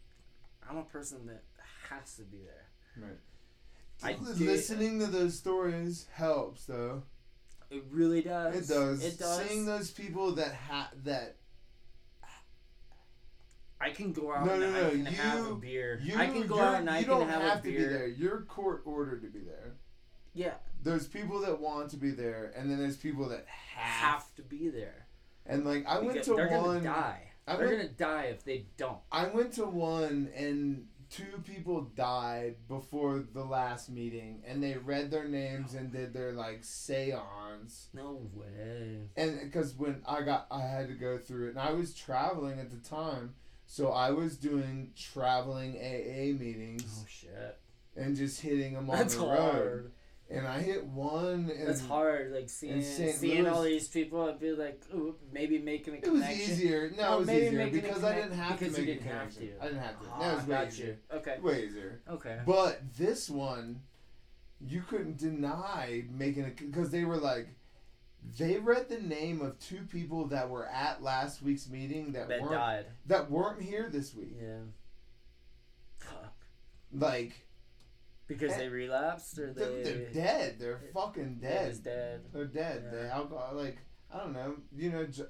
I'm 0.69 0.77
a 0.77 0.83
person 0.83 1.25
that 1.27 1.43
has 1.89 2.15
to 2.15 2.23
be 2.23 2.37
there. 2.43 2.69
Right. 2.97 3.19
I 4.03 4.11
Li- 4.21 4.33
did- 4.37 4.47
Listening 4.47 4.99
to 4.99 5.07
those 5.07 5.37
stories 5.37 6.07
helps, 6.13 6.65
though. 6.65 7.03
It 7.71 7.83
really 7.89 8.21
does. 8.21 8.69
It 8.69 8.73
does. 8.73 9.03
It 9.03 9.17
does. 9.19 9.41
Seeing 9.45 9.65
those 9.65 9.89
people 9.91 10.33
that 10.33 10.53
ha- 10.53 10.91
that 11.03 11.35
I 13.79 13.89
can 13.91 14.13
go 14.13 14.33
out 14.33 14.45
No, 14.45 14.53
and 14.53 14.61
no, 14.61 14.67
I 14.67 14.81
no, 14.83 14.89
can 14.89 15.05
have 15.05 15.45
a 15.45 15.49
you- 15.49 15.55
beer. 15.55 15.99
you 16.01 16.17
I 16.17 16.27
can 16.27 16.47
go 16.47 16.59
out 16.59 16.79
and 16.79 16.89
I 16.89 16.99
you 16.99 17.05
can 17.05 17.19
don't 17.19 17.29
have, 17.29 17.41
have 17.41 17.59
a 17.59 17.61
to 17.61 17.63
be 17.63 17.77
beer. 17.77 17.89
there. 17.89 18.07
You're 18.07 18.41
court 18.41 18.81
ordered 18.85 19.21
to 19.23 19.27
be 19.29 19.39
there. 19.41 19.73
Yeah, 20.33 20.55
There's 20.83 21.07
people 21.07 21.39
that 21.41 21.59
want 21.59 21.89
to 21.91 21.97
be 21.97 22.11
there, 22.11 22.51
and 22.55 22.69
then 22.69 22.77
there's 22.77 22.97
people 22.97 23.29
that 23.29 23.45
have. 23.47 24.09
have 24.19 24.35
to 24.35 24.41
be 24.41 24.69
there. 24.69 25.07
And 25.45 25.65
like 25.65 25.85
I 25.87 25.99
went 25.99 26.13
Because 26.13 26.27
to 26.27 26.35
they're 26.35 26.49
one. 26.49 26.63
gonna 26.63 26.81
die. 26.83 27.31
I 27.47 27.55
they're 27.57 27.67
went- 27.67 27.77
gonna 27.77 27.89
die 28.13 28.23
if 28.25 28.43
they 28.43 28.65
don't. 28.77 28.99
I 29.11 29.27
went 29.27 29.53
to 29.53 29.65
one 29.65 30.29
and 30.35 30.87
two 31.09 31.41
people 31.45 31.81
died 31.95 32.55
before 32.67 33.19
the 33.33 33.43
last 33.45 33.89
meeting 33.91 34.41
and 34.45 34.61
they 34.63 34.73
read 34.75 35.11
their 35.11 35.27
names 35.27 35.75
and 35.75 35.91
did 35.91 36.13
their 36.13 36.31
like 36.33 36.63
seance 36.63 37.89
No 37.93 38.27
way. 38.33 39.01
and 39.15 39.39
because 39.41 39.75
when 39.75 40.01
I 40.07 40.23
got 40.23 40.47
I 40.49 40.61
had 40.61 40.87
to 40.87 40.95
go 40.95 41.19
through 41.19 41.47
it 41.47 41.49
and 41.51 41.59
I 41.59 41.71
was 41.73 41.93
traveling 41.93 42.59
at 42.59 42.71
the 42.71 42.77
time 42.89 43.35
so 43.75 43.91
I 43.91 44.11
was 44.11 44.37
doing 44.37 44.91
traveling 44.95 45.75
AA 45.75 46.31
meetings 46.41 47.01
Oh 47.01 47.05
shit. 47.09 47.57
and 47.97 48.15
just 48.15 48.39
hitting 48.39 48.73
them 48.73 48.89
on 48.89 48.95
That's 48.97 49.15
the 49.15 49.21
road 49.25 49.37
hard. 49.37 49.91
and 50.29 50.47
I 50.47 50.61
hit 50.61 50.85
one 50.85 51.51
and 51.53 51.67
That's 51.67 51.85
hard. 51.85 52.31
Like 52.31 52.49
seeing 52.49 52.81
seeing 52.81 53.45
all 53.45 53.63
these 53.63 53.89
people, 53.89 54.29
I'd 54.29 54.39
be 54.39 54.53
like, 54.53 54.81
ooh, 54.93 55.15
maybe 55.33 55.59
making 55.59 55.95
a 55.95 55.97
connection. 55.97 56.23
it 56.23 56.39
was 56.39 56.49
easier 56.51 56.91
no, 56.95 57.03
No, 57.03 57.15
it 57.15 57.19
was 57.19 57.29
easier 57.29 57.69
because 57.69 58.03
I 58.05 58.15
didn't 58.15 58.31
have 58.31 58.57
because 58.57 58.75
to 58.75 58.81
you 58.81 58.87
make 58.87 58.95
a 58.95 59.03
didn't 59.03 59.11
have 59.11 59.19
connection 59.35 59.41
to. 59.59 59.61
I 59.61 59.67
didn't 59.67 59.81
have 59.83 59.99
to 59.99 60.05
Ah, 60.13 60.19
that 60.19 60.35
was 60.37 60.43
way 60.45 60.55
got 60.55 60.67
easier 60.69 60.85
you. 61.11 61.17
Okay. 61.17 61.37
way 61.41 61.65
easier 61.65 62.01
Okay. 62.09 62.39
But 62.45 62.81
this 62.97 63.29
one, 63.29 63.81
you 64.61 64.83
couldn't 64.87 65.17
deny 65.17 66.05
making 66.17 66.43
it 66.45 66.55
because 66.55 66.91
they 66.91 67.03
were 67.03 67.17
like, 67.17 67.49
they 68.37 68.57
read 68.57 68.89
the 68.89 68.99
name 68.99 69.41
of 69.41 69.59
two 69.59 69.81
people 69.91 70.25
that 70.27 70.49
were 70.49 70.67
at 70.67 71.01
last 71.03 71.41
week's 71.41 71.69
meeting 71.69 72.13
that, 72.13 72.27
That 72.29 72.41
weren't 72.41 72.53
died. 72.53 72.85
that 73.07 73.29
weren't 73.31 73.61
here 73.61 73.89
this 73.91 74.13
week. 74.15 74.35
Yeah. 74.41 74.59
Fuck. 75.99 76.33
Like 76.93 77.45
Because 78.27 78.53
Eh, 78.53 78.57
they 78.57 78.69
relapsed 78.69 79.37
or 79.39 79.53
they're, 79.53 79.71
they 79.71 79.83
they're 79.83 80.09
dead. 80.13 80.55
They're 80.59 80.81
fucking 80.93 81.39
They 81.41 81.47
dead. 81.47 81.83
dead. 81.83 82.21
They're 82.33 82.45
dead. 82.45 82.83
Yeah. 82.85 82.91
They 83.01 83.07
alcohol 83.09 83.51
like 83.55 83.77
I 84.13 84.19
don't 84.19 84.33
know. 84.33 84.55
You 84.75 84.91
know. 84.91 85.05
J- 85.05 85.23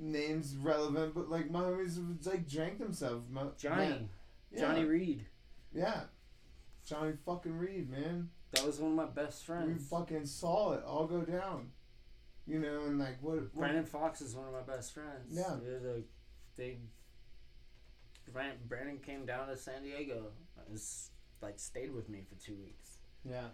Names 0.00 0.54
relevant, 0.56 1.12
but 1.12 1.28
like 1.28 1.50
my 1.50 1.60
homies 1.60 1.98
like 2.24 2.46
drank 2.48 2.78
themselves. 2.78 3.28
My, 3.32 3.46
Johnny. 3.58 4.08
yeah, 4.52 4.60
Johnny 4.60 4.84
Reed. 4.84 5.26
Yeah, 5.74 6.02
Johnny 6.86 7.14
fucking 7.26 7.58
Reed, 7.58 7.90
man. 7.90 8.30
That 8.52 8.64
was 8.66 8.78
one 8.80 8.92
of 8.92 8.96
my 8.96 9.06
best 9.22 9.46
We 9.48 9.54
friends. 9.54 9.88
fucking 9.88 10.26
saw 10.26 10.72
it 10.72 10.82
all 10.84 11.06
go 11.06 11.20
down. 11.22 11.70
You 12.46 12.58
know, 12.60 12.84
and 12.86 12.98
like 12.98 13.18
what? 13.22 13.36
what 13.36 13.54
Brandon 13.54 13.84
Fox 13.84 14.20
is 14.22 14.34
one 14.34 14.46
of 14.46 14.52
my 14.54 14.62
best 14.62 14.92
friends. 14.94 15.30
Yeah. 15.30 15.50
Like, 15.50 16.06
they. 16.56 16.78
Brandon, 18.32 18.98
came 19.04 19.24
down 19.26 19.48
to 19.48 19.56
San 19.56 19.82
Diego. 19.82 20.26
Was 20.70 21.10
like 21.40 21.58
stayed 21.58 21.94
with 21.94 22.08
me 22.08 22.22
for 22.28 22.34
two 22.44 22.56
weeks. 22.56 22.98
yeah, 23.24 23.48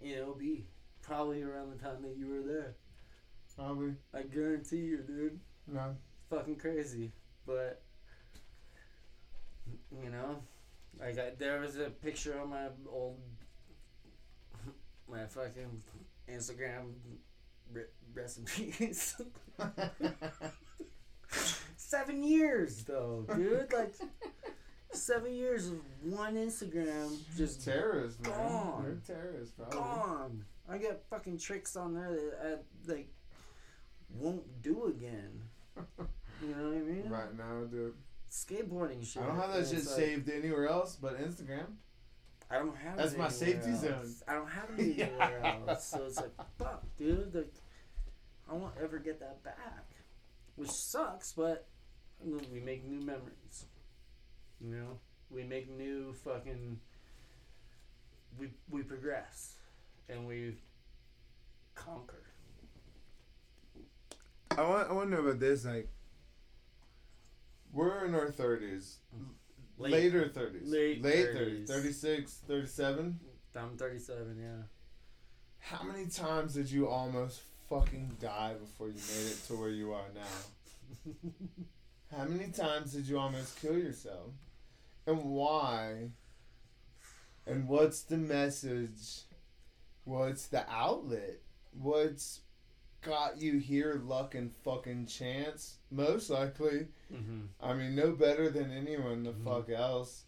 It'll 0.00 0.34
be 0.34 0.64
probably 1.02 1.42
around 1.42 1.70
the 1.70 1.76
time 1.82 2.02
that 2.02 2.16
you 2.16 2.26
were 2.28 2.42
there. 2.42 2.74
probably. 3.56 3.94
I 4.14 4.22
guarantee 4.22 4.78
you, 4.78 4.98
dude. 4.98 5.38
No. 5.68 5.94
Fucking 6.28 6.56
crazy, 6.56 7.12
but 7.46 7.82
you 10.02 10.10
know, 10.10 10.42
like 10.98 11.18
I, 11.18 11.30
there 11.38 11.60
was 11.60 11.76
a 11.76 11.90
picture 11.90 12.40
on 12.40 12.50
my 12.50 12.66
old, 12.90 13.18
my 15.10 15.26
fucking 15.26 15.82
Instagram. 16.28 16.92
re- 17.72 17.82
Rest 18.14 18.38
in 18.38 18.44
peace. 18.44 19.20
Seven 21.76 22.22
years 22.22 22.84
though, 22.84 23.24
dude. 23.34 23.72
Like 23.72 23.94
seven 24.92 25.32
years 25.34 25.68
of 25.68 25.78
one 26.02 26.34
Instagram 26.34 27.16
just 27.36 27.64
terrorists, 27.64 28.20
man. 28.20 28.32
Gone. 28.32 28.82
They're 29.06 29.16
terrorists, 29.16 29.54
probably. 29.56 29.78
gone. 29.78 30.44
I 30.68 30.78
got 30.78 31.02
fucking 31.08 31.38
tricks 31.38 31.76
on 31.76 31.94
there 31.94 32.10
that 32.10 32.38
I 32.44 32.90
like 32.90 33.08
won't 34.14 34.62
do 34.62 34.86
again. 34.86 35.42
You 35.76 36.54
know 36.54 36.68
what 36.68 36.76
I 36.76 36.80
mean? 36.80 37.08
Right 37.08 37.36
now, 37.36 37.64
dude. 37.70 37.94
Skateboarding 38.30 39.04
shit. 39.06 39.22
I 39.22 39.26
don't 39.26 39.36
have 39.36 39.52
that 39.52 39.66
shit 39.66 39.84
like, 39.86 39.96
saved 39.96 40.30
anywhere 40.30 40.68
else 40.68 40.96
but 41.00 41.20
Instagram. 41.20 41.66
I 42.50 42.58
don't 42.58 42.76
have 42.76 42.96
That's 42.96 43.16
my 43.16 43.28
safety 43.28 43.70
else. 43.70 43.80
zone. 43.80 44.14
I 44.26 44.34
don't 44.34 44.50
have 44.50 44.70
it 44.76 44.80
anywhere 45.00 45.62
else. 45.68 45.86
So 45.86 46.04
it's 46.04 46.16
like, 46.16 46.32
fuck, 46.58 46.82
dude. 46.98 47.32
Like, 47.32 47.54
I 48.50 48.54
won't 48.54 48.74
ever 48.82 48.98
get 48.98 49.20
that 49.20 49.42
back, 49.44 49.86
which 50.56 50.70
sucks. 50.70 51.32
But 51.32 51.68
we 52.24 52.60
make 52.60 52.84
new 52.84 53.00
memories. 53.00 53.66
You 54.60 54.70
know, 54.74 54.98
we 55.30 55.44
make 55.44 55.70
new 55.70 56.12
fucking. 56.12 56.80
We 58.38 58.48
we 58.68 58.82
progress, 58.82 59.54
and 60.08 60.26
we 60.26 60.56
conquer. 61.74 62.24
I 64.56 64.62
want. 64.62 64.90
I 64.90 64.92
want 64.92 65.10
to 65.10 65.16
know 65.16 65.22
about 65.22 65.38
this. 65.38 65.64
Like, 65.64 65.88
we're 67.72 68.04
in 68.06 68.14
our 68.14 68.30
thirties, 68.30 68.98
mm-hmm. 69.14 69.30
Late- 69.80 69.92
later 69.92 70.28
thirties, 70.28 70.68
late 70.70 71.02
late 71.02 71.26
30s. 71.26 71.66
thirties, 71.66 71.70
36, 71.70 72.32
37. 72.46 73.20
I'm 73.56 73.76
37. 73.76 74.38
Yeah. 74.38 74.62
How 75.58 75.82
many 75.84 76.06
times 76.06 76.54
did 76.54 76.70
you 76.70 76.88
almost 76.88 77.40
fucking 77.68 78.16
die 78.20 78.54
before 78.60 78.88
you 78.88 78.94
made 78.94 79.30
it 79.32 79.38
to 79.48 79.54
where 79.54 79.70
you 79.70 79.92
are 79.92 80.06
now? 80.14 81.12
How 82.16 82.24
many 82.24 82.50
times 82.50 82.92
did 82.92 83.06
you 83.06 83.18
almost 83.18 83.60
kill 83.60 83.78
yourself? 83.78 84.32
And 85.06 85.24
why? 85.24 86.10
And 87.46 87.68
what's 87.68 88.02
the 88.02 88.18
message 88.18 89.22
What's 90.04 90.46
the 90.46 90.68
outlet? 90.70 91.40
What's 91.72 92.40
got 93.02 93.38
you 93.38 93.58
here? 93.58 94.00
Luck 94.04 94.34
and 94.34 94.52
fucking 94.64 95.06
chance, 95.06 95.76
most 95.90 96.30
likely. 96.30 96.88
Mm-hmm. 97.12 97.40
I 97.60 97.74
mean, 97.74 97.94
no 97.94 98.12
better 98.12 98.50
than 98.50 98.70
anyone 98.70 99.22
the 99.22 99.32
Mhm. 99.32 99.44
fuck 99.44 99.70
else. 99.70 100.24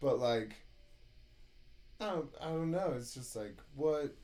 But 0.00 0.18
like, 0.18 0.54
I 2.00 2.06
don't, 2.10 2.30
I 2.40 2.46
don't 2.46 2.70
know. 2.70 2.94
It's 2.96 3.14
just 3.14 3.34
like 3.36 3.56
what, 3.74 4.14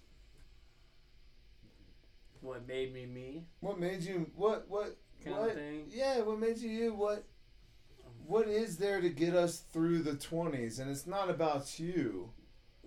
What 2.40 2.66
made 2.66 2.92
me 2.94 3.06
me? 3.06 3.46
what 3.60 3.78
made 3.78 4.02
you, 4.02 4.30
what, 4.36 4.68
what, 4.68 4.96
Kind 5.24 5.36
what? 5.36 5.50
of 5.50 5.54
thing. 5.56 5.86
Yeah, 5.88 6.20
what 6.20 6.38
made 6.38 6.58
you 6.58 6.70
you? 6.70 6.94
What, 6.94 7.24
what 8.26 8.46
is 8.48 8.76
there 8.78 9.00
to 9.00 9.08
get 9.08 9.34
us 9.34 9.58
through 9.58 10.00
the 10.00 10.14
twenties? 10.16 10.78
And 10.78 10.90
it's 10.90 11.06
not 11.06 11.30
about 11.30 11.78
you 11.80 12.30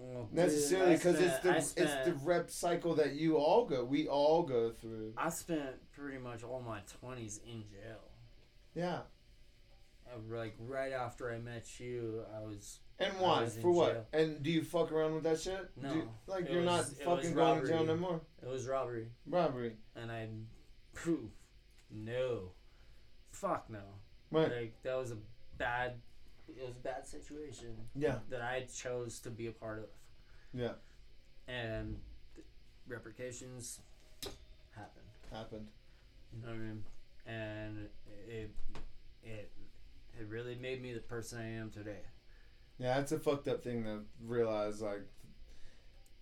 Well, 0.03 0.27
necessarily 0.31 0.95
because 0.95 1.19
it's 1.19 1.37
the 1.39 1.51
I 1.51 1.57
it's 1.57 1.75
the 2.05 2.15
rep 2.23 2.49
cycle 2.49 2.95
that 2.95 3.13
you 3.13 3.37
all 3.37 3.65
go, 3.65 3.83
we 3.85 4.07
all 4.07 4.41
go 4.43 4.71
through. 4.71 5.13
I 5.15 5.29
spent 5.29 5.75
pretty 5.91 6.17
much 6.17 6.43
all 6.43 6.61
my 6.61 6.79
twenties 6.99 7.39
in 7.45 7.63
jail. 7.69 7.99
Yeah. 8.73 9.01
Uh, 10.07 10.17
Like 10.35 10.55
right 10.59 10.91
after 10.91 11.31
I 11.31 11.37
met 11.37 11.79
you, 11.79 12.23
I 12.35 12.39
was 12.41 12.79
And 12.99 13.13
why? 13.19 13.43
was 13.43 13.57
For 13.57 13.69
what? 13.71 13.93
jail. 13.93 14.05
And 14.13 14.41
do 14.41 14.49
you 14.51 14.63
fuck 14.63 14.91
around 14.91 15.13
with 15.13 15.23
that 15.23 15.39
shit? 15.39 15.69
No. 15.79 15.93
You- 15.93 16.09
like 16.25 16.49
you're 16.49 16.63
not 16.63 16.79
was- 16.79 16.89
was 16.89 16.99
fucking 16.99 17.33
going 17.35 17.61
to 17.61 17.67
jail 17.67 17.85
no 17.85 17.95
more. 17.95 18.21
it 18.41 18.47
was 18.49 18.65
robbery, 18.67 19.07
Robbery. 19.27 19.75
and 19.95 20.11
I, 20.11 20.27
poof, 20.95 21.29
no, 21.91 22.53
fuck 23.31 23.69
no. 23.69 23.83
Right. 24.31 24.51
Like 24.51 24.81
that 24.83 24.95
was 24.95 25.11
a 25.11 25.17
bad, 25.57 26.01
it 26.47 26.61
was 26.65 26.75
a 26.75 26.79
bad 26.79 27.07
situation 27.07 27.75
Yeah. 27.95 28.19
that 28.29 28.41
I 28.41 28.65
chose 28.73 29.19
to 29.21 29.29
be 29.29 29.47
a 29.47 29.51
part 29.51 29.79
of, 29.79 29.85
Yeah. 30.53 30.73
and 31.47 31.99
the 32.35 32.41
repercussions 32.87 33.79
happened. 34.75 35.05
Happened. 35.31 35.67
You 36.33 36.41
know 36.41 36.47
what 36.49 36.55
I 36.55 36.59
mean? 36.59 36.83
And 37.25 37.87
it, 38.27 38.51
it, 39.23 39.51
it 40.19 40.27
really 40.27 40.55
made 40.55 40.81
me 40.81 40.93
the 40.93 40.99
person 40.99 41.39
I 41.39 41.49
am 41.51 41.69
today. 41.69 42.01
Yeah, 42.77 42.99
it's 42.99 43.11
a 43.11 43.19
fucked 43.19 43.47
up 43.47 43.63
thing 43.63 43.83
to 43.83 43.99
realize. 44.25 44.81
Like, 44.81 45.03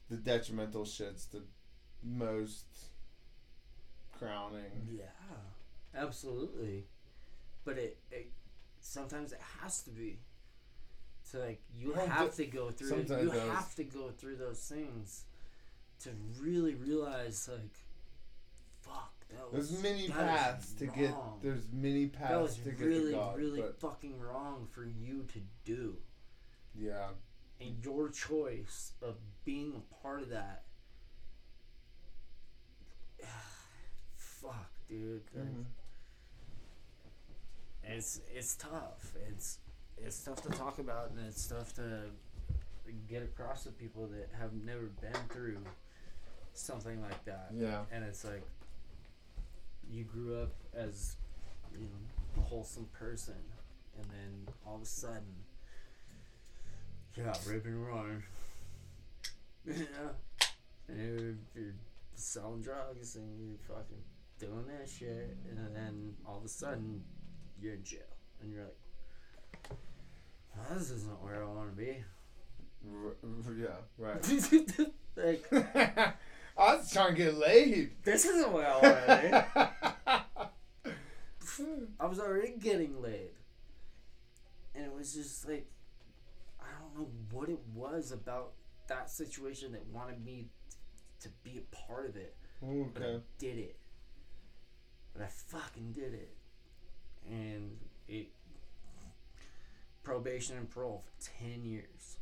the 0.09 0.17
detrimental 0.17 0.83
shit's 0.85 1.25
the 1.25 1.43
most 2.03 2.65
crowning. 4.17 4.87
Yeah, 4.91 5.05
absolutely. 5.95 6.85
But 7.65 7.77
it, 7.77 7.97
it 8.11 8.31
sometimes 8.89 9.31
it 9.31 9.39
has 9.61 9.81
to 9.83 9.91
be. 9.91 10.19
So 11.23 11.39
like 11.39 11.61
you 11.77 11.93
Well, 11.95 12.07
have 12.07 12.35
to 12.35 12.45
go 12.45 12.71
through. 12.71 12.89
sometimes 12.89 13.23
You 13.23 13.29
does. 13.31 13.49
have 13.51 13.75
to 13.75 13.83
go 13.83 14.09
through 14.09 14.37
those 14.37 14.59
things 14.59 15.25
to 16.01 16.09
really 16.39 16.73
realize 16.75 17.47
like, 17.51 17.85
fuck. 18.81 19.13
That 19.29 19.53
was, 19.53 19.69
There's 19.69 19.83
many 19.83 20.09
paths 20.09 20.71
to 20.79 20.87
get. 20.87 21.13
There's 21.43 21.67
many 21.71 22.05
that 22.05 22.13
paths 22.19 22.41
was 22.41 22.55
to 22.57 22.71
get 22.71 22.79
really, 22.87 23.11
to 23.11 23.17
God. 23.17 23.37
really 23.37 23.63
fucking 23.79 24.19
wrong 24.19 24.67
for 24.71 24.83
you 24.85 25.25
to 25.33 25.39
do. 25.65 25.97
yeah, 26.73 27.09
and 27.61 27.75
your 27.83 28.09
choice 28.09 28.93
of 29.03 29.17
being 29.45 29.73
a 29.75 29.93
part 30.03 30.21
of 30.23 30.29
that 30.29 30.63
fuck 34.15 34.71
dude 34.87 35.25
Mhm. 35.37 35.65
It's 37.89 38.21
it's 38.33 38.55
tough. 38.55 39.13
It's 39.29 39.59
it's 39.97 40.23
tough 40.23 40.41
to 40.43 40.49
talk 40.49 40.79
about 40.79 41.11
and 41.11 41.19
it's 41.27 41.47
tough 41.47 41.73
to 41.75 42.03
get 43.07 43.21
across 43.21 43.63
to 43.63 43.69
people 43.71 44.07
that 44.07 44.29
have 44.39 44.53
never 44.53 44.89
been 45.01 45.21
through 45.29 45.57
something 46.53 47.01
like 47.01 47.23
that. 47.25 47.49
Yeah, 47.53 47.81
and 47.91 48.03
it's 48.03 48.23
like 48.23 48.43
you 49.91 50.03
grew 50.03 50.41
up 50.41 50.53
as 50.75 51.15
you 51.73 51.79
know 51.79 52.41
a 52.41 52.41
wholesome 52.41 52.87
person 52.93 53.35
and 53.97 54.05
then 54.11 54.53
all 54.65 54.75
of 54.75 54.81
a 54.81 54.85
sudden 54.85 55.23
you 57.15 57.23
got 57.23 57.39
raped 57.47 57.65
and 57.65 57.87
run. 57.87 58.23
Yeah. 59.65 59.75
And 60.87 60.97
you're, 60.97 61.35
you're 61.63 61.73
selling 62.15 62.61
drugs 62.61 63.17
and 63.17 63.39
you're 63.39 63.59
fucking 63.67 64.01
doing 64.39 64.65
that 64.67 64.89
shit 64.89 65.37
and 65.49 65.75
then 65.75 66.15
all 66.25 66.37
of 66.37 66.45
a 66.45 66.47
sudden 66.47 67.03
you're 67.61 67.73
in 67.73 67.83
jail 67.83 67.99
and 68.41 68.51
you're 68.51 68.63
like 68.63 68.75
well, 70.55 70.77
this 70.77 70.91
isn't 70.91 71.21
where 71.23 71.43
I 71.43 71.47
want 71.47 71.69
to 71.69 71.75
be 71.75 72.03
R- 72.87 73.15
r- 73.23 73.53
yeah, 73.53 73.67
right. 73.97 74.91
like 75.15 75.45
I 76.57 76.75
was 76.75 76.91
trying 76.91 77.15
to 77.15 77.23
get 77.23 77.37
laid. 77.37 77.91
this 78.03 78.25
isn't 78.25 78.51
where 78.51 78.67
I 78.67 78.71
want 78.71 79.07
to 79.07 79.45
be 79.55 80.09
I 81.99 82.05
was 82.05 82.19
already 82.19 82.53
getting 82.59 83.01
laid. 83.01 83.31
And 84.75 84.85
it 84.85 84.93
was 84.93 85.13
just 85.13 85.47
like, 85.47 85.67
I 86.59 86.65
don't 86.79 86.97
know 86.97 87.09
what 87.31 87.49
it 87.49 87.59
was 87.73 88.11
about 88.11 88.53
that 88.87 89.09
situation 89.09 89.71
that 89.73 89.85
wanted 89.87 90.23
me 90.23 90.47
t- 90.69 90.77
to 91.21 91.29
be 91.43 91.57
a 91.59 91.75
part 91.75 92.07
of 92.07 92.15
it. 92.15 92.35
But 92.61 93.03
I 93.03 93.05
okay. 93.05 93.23
did 93.37 93.57
it. 93.57 93.75
But 95.13 95.23
I 95.23 95.27
fucking 95.27 95.91
did 95.93 96.13
it. 96.13 96.35
And 97.27 97.77
it, 98.07 98.27
probation 100.03 100.57
and 100.57 100.69
parole 100.69 101.03
for 101.05 101.29
10 101.43 101.63
years. 101.65 102.17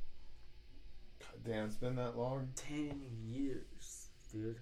Damn, 1.45 1.65
it's 1.67 1.75
been 1.75 1.95
that 1.95 2.17
long. 2.17 2.49
10 2.55 3.01
years, 3.25 4.07
dude. 4.31 4.59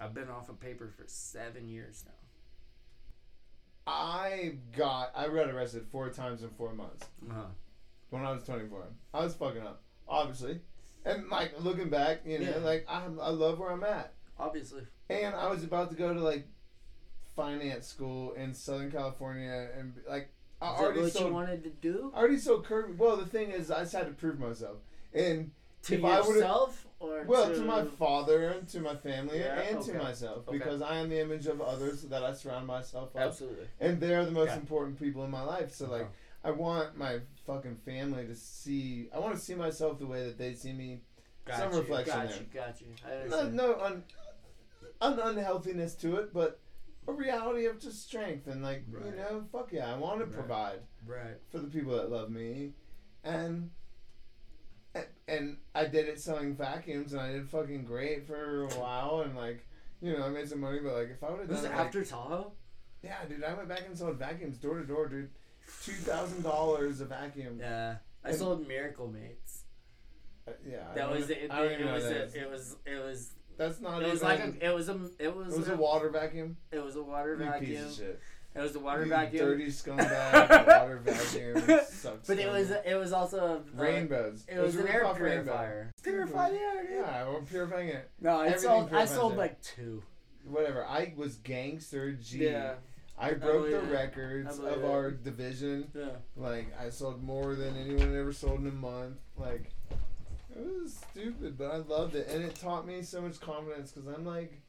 I've 0.00 0.12
been 0.12 0.28
off 0.28 0.48
of 0.48 0.58
paper 0.60 0.88
for 0.96 1.04
seven 1.06 1.68
years 1.68 2.04
now. 2.06 2.12
I 3.86 4.56
got. 4.76 5.12
I 5.14 5.26
got 5.28 5.48
arrested 5.50 5.86
four 5.90 6.08
times 6.10 6.42
in 6.42 6.48
four 6.50 6.72
months 6.74 7.06
Uh-huh. 7.30 7.44
when 8.10 8.24
I 8.24 8.32
was 8.32 8.42
24. 8.44 8.86
I 9.12 9.20
was 9.24 9.34
fucking 9.34 9.62
up, 9.62 9.82
obviously. 10.08 10.60
And 11.04 11.28
like 11.28 11.52
looking 11.60 11.90
back, 11.90 12.22
you 12.24 12.38
know, 12.38 12.50
Yeah. 12.50 12.56
like 12.64 12.86
I, 12.88 13.04
I 13.04 13.28
love 13.30 13.58
where 13.58 13.70
I'm 13.70 13.84
at. 13.84 14.14
Obviously. 14.38 14.82
And 15.10 15.34
I 15.34 15.48
was 15.48 15.62
about 15.62 15.90
to 15.90 15.96
go 15.96 16.12
to 16.14 16.20
like 16.20 16.46
finance 17.36 17.86
school 17.86 18.32
in 18.32 18.54
Southern 18.54 18.90
California, 18.90 19.68
and 19.78 19.94
like 20.08 20.30
I 20.60 20.72
Is 20.72 20.78
that 20.78 20.84
already 20.84 21.00
what 21.00 21.12
sold. 21.12 21.26
you 21.28 21.32
wanted 21.34 21.64
to 21.64 21.70
do? 21.70 22.12
I 22.14 22.18
already 22.18 22.38
sold 22.38 22.64
Kirby. 22.64 22.94
Well, 22.94 23.16
the 23.16 23.26
thing 23.26 23.50
is, 23.50 23.70
I 23.70 23.80
just 23.80 23.92
had 23.94 24.06
to 24.06 24.12
prove 24.12 24.38
myself. 24.38 24.78
And 25.12 25.50
To 25.82 25.94
If 25.96 26.04
I 26.04 26.20
or 27.00 27.24
well, 27.26 27.48
to, 27.48 27.54
to 27.56 27.60
my 27.64 27.84
father 27.84 28.48
and 28.48 28.66
to 28.68 28.80
my 28.80 28.96
family 28.96 29.38
Yeah, 29.40 29.60
and 29.60 29.82
to 29.82 29.94
myself, 29.94 30.48
Okay. 30.48 30.56
because 30.56 30.80
I 30.80 30.96
am 30.96 31.10
the 31.10 31.20
image 31.20 31.46
of 31.46 31.60
others 31.60 32.02
that 32.02 32.24
I 32.24 32.32
surround 32.32 32.66
myself 32.66 33.12
with, 33.14 33.22
Absolutely. 33.22 33.66
and 33.80 34.00
they're 34.00 34.24
the 34.24 34.30
most 34.30 34.48
Yeah. 34.48 34.56
important 34.56 34.98
people 34.98 35.22
in 35.24 35.30
my 35.30 35.42
life. 35.42 35.74
So 35.74 35.90
like, 35.90 36.02
Okay. 36.02 36.10
I 36.44 36.50
want 36.52 36.96
my 36.96 37.20
fucking 37.46 37.76
family 37.84 38.26
to 38.26 38.34
see. 38.34 39.08
I 39.14 39.18
want 39.18 39.34
to 39.34 39.40
see 39.40 39.54
myself 39.54 39.98
the 39.98 40.06
way 40.06 40.24
that 40.24 40.38
they 40.38 40.54
see 40.54 40.72
me. 40.72 41.00
Got 41.44 41.58
some 41.58 41.72
you, 41.72 41.78
reflection 41.80 42.14
got 42.16 42.28
there. 42.28 42.38
you, 42.38 42.46
got 42.54 42.80
you. 42.80 42.86
I 43.04 43.08
No, 43.28 43.36
understand. 43.38 43.54
no 43.54 43.80
un, 43.82 44.04
un 45.02 45.18
unhealthiness 45.18 45.94
to 46.00 46.16
it, 46.16 46.32
but 46.32 46.58
a 47.06 47.12
reality 47.12 47.66
of 47.66 47.78
just 47.80 48.02
strength 48.02 48.46
and 48.46 48.62
like 48.62 48.84
you 48.88 49.14
know, 49.16 49.44
fuck 49.52 49.72
yeah, 49.72 49.92
I 49.92 49.98
want 49.98 50.20
to 50.20 50.24
Right. 50.26 50.34
provide 50.34 50.80
Right. 51.06 51.40
for 51.50 51.58
the 51.58 51.68
people 51.68 51.96
that 51.96 52.10
love 52.10 52.30
me, 52.30 52.72
and 53.22 53.70
and- 55.26 55.58
I 55.74 55.86
did 55.86 56.06
it 56.08 56.20
selling 56.20 56.54
vacuums, 56.54 57.12
and 57.12 57.20
I 57.20 57.32
did 57.32 57.48
fucking 57.48 57.84
great 57.84 58.26
for 58.26 58.62
a 58.64 58.68
while, 58.74 59.22
and 59.22 59.36
like 59.36 59.66
you 60.00 60.12
know, 60.12 60.24
I 60.24 60.28
made 60.28 60.48
some 60.48 60.60
money, 60.60 60.80
but 60.80 60.92
like 60.94 61.08
if 61.10 61.24
I 61.24 61.30
would 61.30 61.40
have 61.40 61.48
Was 61.48 61.62
done 61.62 61.70
it 61.72 61.74
it, 61.74 61.78
like- 61.78 61.86
after 61.86 62.04
Tahoe? 62.04 62.52
yeah, 63.02 63.24
dude, 63.26 63.42
I 63.42 63.54
went 63.54 63.68
back 63.68 63.86
and 63.86 63.96
sold 63.96 64.18
vacuums 64.18 64.58
door 64.58 64.78
to 64.78 64.84
door, 64.86 65.08
dude, 65.08 65.30
two 65.82 65.92
thousand 65.92 66.42
dollars 66.42 67.00
a 67.00 67.06
vacuum. 67.06 67.58
Yeah. 67.58 67.96
I 68.22 68.28
And- 68.30 68.38
sold 68.38 68.66
Miracle 68.68 69.08
Mates. 69.08 69.64
Uh, 70.46 70.52
yeah, 70.66 70.92
That 70.94 71.10
was 71.10 71.30
it. 71.30 71.50
I 71.50 71.64
It, 71.64 71.84
was 71.86 72.04
what 72.04 72.12
that 72.12 72.20
a, 72.20 72.24
is. 72.24 72.34
it 72.34 72.50
was 72.50 72.76
it 72.84 72.96
was 73.02 73.32
That's 73.56 73.80
not 73.80 74.02
it 74.02 74.10
was 74.10 74.22
even. 74.22 74.28
like 74.28 74.62
a, 74.62 74.66
it 74.70 74.74
was 74.74 74.88
a 74.88 74.98
it 75.18 75.34
was 75.34 75.54
it 75.54 75.58
was 75.58 75.68
a, 75.68 75.74
a 75.74 75.76
water 75.76 76.10
vacuum. 76.10 76.56
it 76.72 76.82
was 76.84 76.96
a 76.96 77.02
water 77.02 77.32
You 77.32 77.44
vacuum. 77.44 77.66
piece 77.70 77.84
of 77.84 77.94
shit. 77.96 78.20
It 78.56 78.60
was 78.60 78.76
a 78.76 78.78
water 78.78 79.02
you 79.02 79.08
vacuum. 79.08 79.44
Dirty 79.46 79.66
scumbag. 79.66 80.66
water 80.80 81.00
vacuum. 81.04 81.80
Sucks. 81.88 82.26
But 82.28 82.38
it 82.38 82.50
was 82.50 82.70
it 82.70 82.94
was 82.94 83.12
also 83.12 83.64
a, 83.76 83.80
rainbows. 83.80 84.44
It 84.48 84.58
was 84.58 84.76
a 84.76 84.80
an 84.80 84.88
air 84.88 85.00
rip-off 85.00 85.20
rainbow. 85.20 85.42
purifier. 85.44 85.92
Purified 86.02 86.52
air, 86.52 86.82
dude. 86.82 86.90
Yeah, 87.00 87.28
we're 87.28 87.42
purifying 87.42 87.88
it. 87.88 88.10
No, 88.20 88.38
I 88.40 88.46
Everything 88.46 88.68
sold 88.68 88.92
I 88.94 89.04
sold 89.06 89.32
air. 89.32 89.38
like 89.38 89.60
two. 89.62 90.02
Whatever. 90.46 90.84
I 90.84 91.12
was 91.16 91.36
gangster 91.36 92.12
G. 92.12 92.44
Yeah. 92.44 92.74
I 93.18 93.32
broke 93.32 93.66
the 93.70 93.76
believe 93.78 93.88
it. 93.90 93.92
records 93.92 94.58
of 94.58 94.66
it. 94.66 94.84
our 94.84 95.10
division. 95.12 95.88
Yeah. 95.94 96.06
Like 96.36 96.72
I 96.80 96.90
sold 96.90 97.22
more 97.22 97.54
than 97.54 97.76
anyone 97.76 98.16
ever 98.16 98.32
sold 98.32 98.60
in 98.60 98.66
a 98.68 98.72
month. 98.72 99.16
Like 99.36 99.70
it 100.56 100.82
was 100.82 100.94
stupid, 101.10 101.56
but 101.58 101.70
I 101.70 101.76
loved 101.78 102.14
it, 102.14 102.28
and 102.28 102.42
it 102.44 102.54
taught 102.54 102.86
me 102.86 103.02
so 103.02 103.20
much 103.22 103.40
confidence 103.40 103.92
because 103.92 104.08
I'm 104.08 104.24
like, 104.24 104.60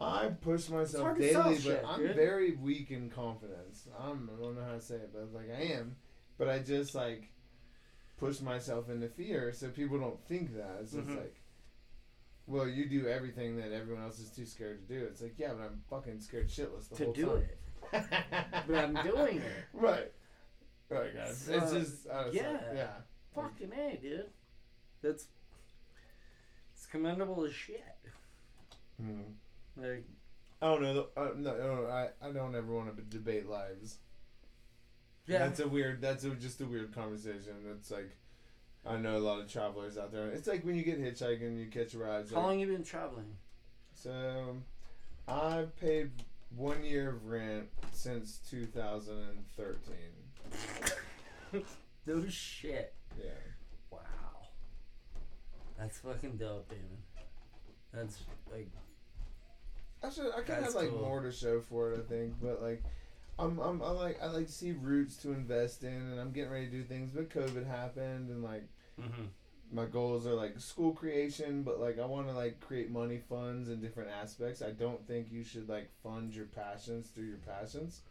I 0.00 0.28
push 0.40 0.68
myself 0.68 1.18
daily, 1.18 1.32
but 1.54 1.60
shit, 1.62 1.84
I'm 1.86 2.00
dude. 2.00 2.16
very 2.16 2.52
weak 2.56 2.90
in 2.90 3.08
confidence. 3.10 3.86
I'm, 3.98 4.28
I 4.36 4.40
don't 4.42 4.54
know 4.56 4.64
how 4.64 4.74
to 4.74 4.80
say 4.80 4.96
it, 4.96 5.10
but 5.12 5.32
like 5.32 5.48
I 5.50 5.72
am, 5.74 5.96
but 6.38 6.48
I 6.48 6.58
just 6.58 6.94
like. 6.94 7.30
push 8.18 8.40
myself 8.40 8.88
into 8.88 9.08
fear 9.08 9.52
so 9.52 9.68
people 9.68 9.98
don't 9.98 10.18
think 10.26 10.54
that. 10.56 10.88
So 10.88 10.98
Mhm. 10.98 11.16
like, 11.18 11.36
well, 12.46 12.66
you 12.66 12.88
do 12.88 13.06
everything 13.08 13.56
that 13.58 13.72
everyone 13.72 14.02
else 14.04 14.18
is 14.18 14.30
too 14.30 14.46
scared 14.46 14.86
to 14.88 14.94
do. 14.94 15.04
It's 15.04 15.20
like, 15.20 15.34
yeah, 15.38 15.52
but 15.52 15.64
I'm 15.64 15.82
fucking 15.90 16.20
scared 16.20 16.48
shitless 16.48 16.88
the 16.88 16.96
to 16.96 17.04
whole 17.04 17.12
do 17.12 17.26
time. 17.26 17.48
it. 17.92 18.04
But 18.66 18.74
I'm 18.74 18.94
doing 19.10 19.36
it. 19.38 19.64
Right. 19.74 20.10
Right, 20.88 21.14
guys. 21.14 21.36
So, 21.36 21.52
it's 21.54 21.72
just, 21.72 21.92
it's 21.92 22.06
like- 22.06 22.32
yeah. 22.32 22.58
yeah. 22.74 22.92
Fucking 23.34 23.72
A, 23.74 23.98
dude. 24.00 24.30
That's. 25.06 25.26
It's 26.74 26.86
commendable 26.86 27.44
as 27.44 27.54
shit. 27.54 27.82
Hmm. 29.00 29.20
Like, 29.76 30.04
I 30.60 30.66
don't 30.66 30.82
know. 30.82 31.06
Uh, 31.16 31.28
no, 31.36 31.56
no, 31.56 31.86
I, 31.86 32.08
I 32.26 32.32
don't 32.32 32.54
ever 32.54 32.74
want 32.74 32.94
to 32.96 33.02
debate 33.02 33.48
lives. 33.48 33.98
yeah. 35.26 35.38
That's 35.38 35.60
a 35.60 35.68
weird. 35.68 36.00
That's 36.00 36.24
a, 36.24 36.30
just 36.30 36.60
a 36.60 36.66
weird 36.66 36.94
conversation. 36.94 37.54
It's 37.72 37.90
like, 37.90 38.10
I 38.86 38.96
know 38.96 39.16
a 39.16 39.18
lot 39.18 39.40
of 39.40 39.50
travelers 39.50 39.98
out 39.98 40.12
there. 40.12 40.28
It's 40.28 40.46
like 40.46 40.64
when 40.64 40.76
you 40.76 40.82
get 40.82 41.00
hitchhiking, 41.00 41.58
you 41.58 41.66
catch 41.66 41.94
a 41.94 41.98
ride. 41.98 42.26
How 42.30 42.36
like- 42.36 42.44
long 42.44 42.60
you 42.60 42.66
been 42.66 42.84
traveling? 42.84 43.36
So, 43.94 44.56
I've 45.26 45.74
paid 45.80 46.10
one 46.54 46.84
year 46.84 47.10
of 47.10 47.26
rent 47.26 47.68
since 47.92 48.38
2013. 48.50 49.94
No 52.06 52.24
shit. 52.28 52.94
Yeah. 53.18 53.30
That's 55.78 55.98
fucking 55.98 56.36
dope, 56.36 56.68
Damon. 56.68 56.98
That's 57.92 58.18
like 58.50 58.68
I 60.02 60.10
should. 60.10 60.26
I 60.32 60.40
could 60.40 60.48
That's 60.48 60.64
have 60.66 60.74
like 60.74 60.90
cool. 60.90 61.02
more 61.02 61.22
to 61.22 61.32
show 61.32 61.60
for 61.60 61.92
it. 61.92 62.04
I 62.04 62.08
think, 62.08 62.34
but 62.40 62.62
like, 62.62 62.82
I'm, 63.38 63.58
I'm, 63.58 63.82
I 63.82 63.90
like, 63.90 64.22
I 64.22 64.26
like 64.26 64.46
to 64.46 64.52
see 64.52 64.72
roots 64.72 65.16
to 65.18 65.32
invest 65.32 65.82
in, 65.84 65.94
and 65.94 66.20
I'm 66.20 66.32
getting 66.32 66.50
ready 66.50 66.66
to 66.66 66.72
do 66.72 66.82
things. 66.84 67.10
But 67.10 67.30
COVID 67.30 67.66
happened, 67.66 68.30
and 68.30 68.42
like, 68.42 68.64
mm-hmm. 69.00 69.24
my 69.72 69.86
goals 69.86 70.26
are 70.26 70.34
like 70.34 70.58
school 70.60 70.92
creation, 70.92 71.62
but 71.62 71.80
like, 71.80 71.98
I 71.98 72.06
want 72.06 72.28
to 72.28 72.34
like 72.34 72.60
create 72.60 72.90
money 72.90 73.20
funds 73.28 73.68
and 73.68 73.80
different 73.80 74.10
aspects. 74.10 74.62
I 74.62 74.70
don't 74.70 75.04
think 75.06 75.28
you 75.30 75.42
should 75.42 75.68
like 75.68 75.90
fund 76.02 76.34
your 76.34 76.46
passions 76.46 77.08
through 77.08 77.26
your 77.26 77.38
passions. 77.38 78.02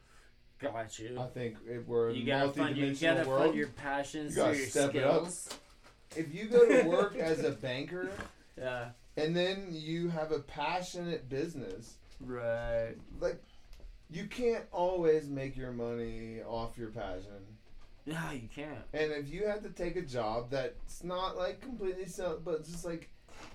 got 0.59 0.97
you. 0.99 1.17
I 1.19 1.27
think 1.27 1.57
if 1.67 1.87
we're 1.87 2.11
You 2.11 2.25
gotta 2.25 2.51
fund 2.51 2.77
you 2.77 2.93
gotta 2.95 3.27
world, 3.27 3.45
fund 3.45 3.55
your 3.55 3.67
passions 3.67 4.35
you 4.35 4.41
gotta 4.41 4.53
through 4.53 4.61
your 4.61 4.69
step 4.69 4.95
it 4.95 5.03
up. 5.03 5.27
If 6.15 6.33
you 6.33 6.45
go 6.45 6.65
to 6.67 6.83
work 6.87 7.15
as 7.15 7.43
a 7.43 7.51
banker 7.51 8.09
Yeah. 8.57 8.89
and 9.17 9.35
then 9.35 9.67
you 9.71 10.09
have 10.09 10.31
a 10.31 10.39
passionate 10.39 11.29
business, 11.29 11.95
Right. 12.21 12.95
like 13.19 13.41
you 14.09 14.27
can't 14.27 14.63
always 14.71 15.27
make 15.27 15.57
your 15.57 15.71
money 15.71 16.41
off 16.47 16.77
your 16.77 16.89
passion. 16.91 17.57
Yeah, 18.05 18.31
you 18.33 18.47
can't. 18.53 18.83
And 18.93 19.11
if 19.11 19.29
you 19.29 19.47
have 19.47 19.63
to 19.63 19.69
take 19.69 19.95
a 19.95 20.01
job 20.03 20.51
that's 20.51 21.03
not 21.03 21.35
like 21.37 21.59
completely 21.59 22.05
so, 22.05 22.39
but 22.43 22.63
just 22.63 22.85
like 22.85 23.09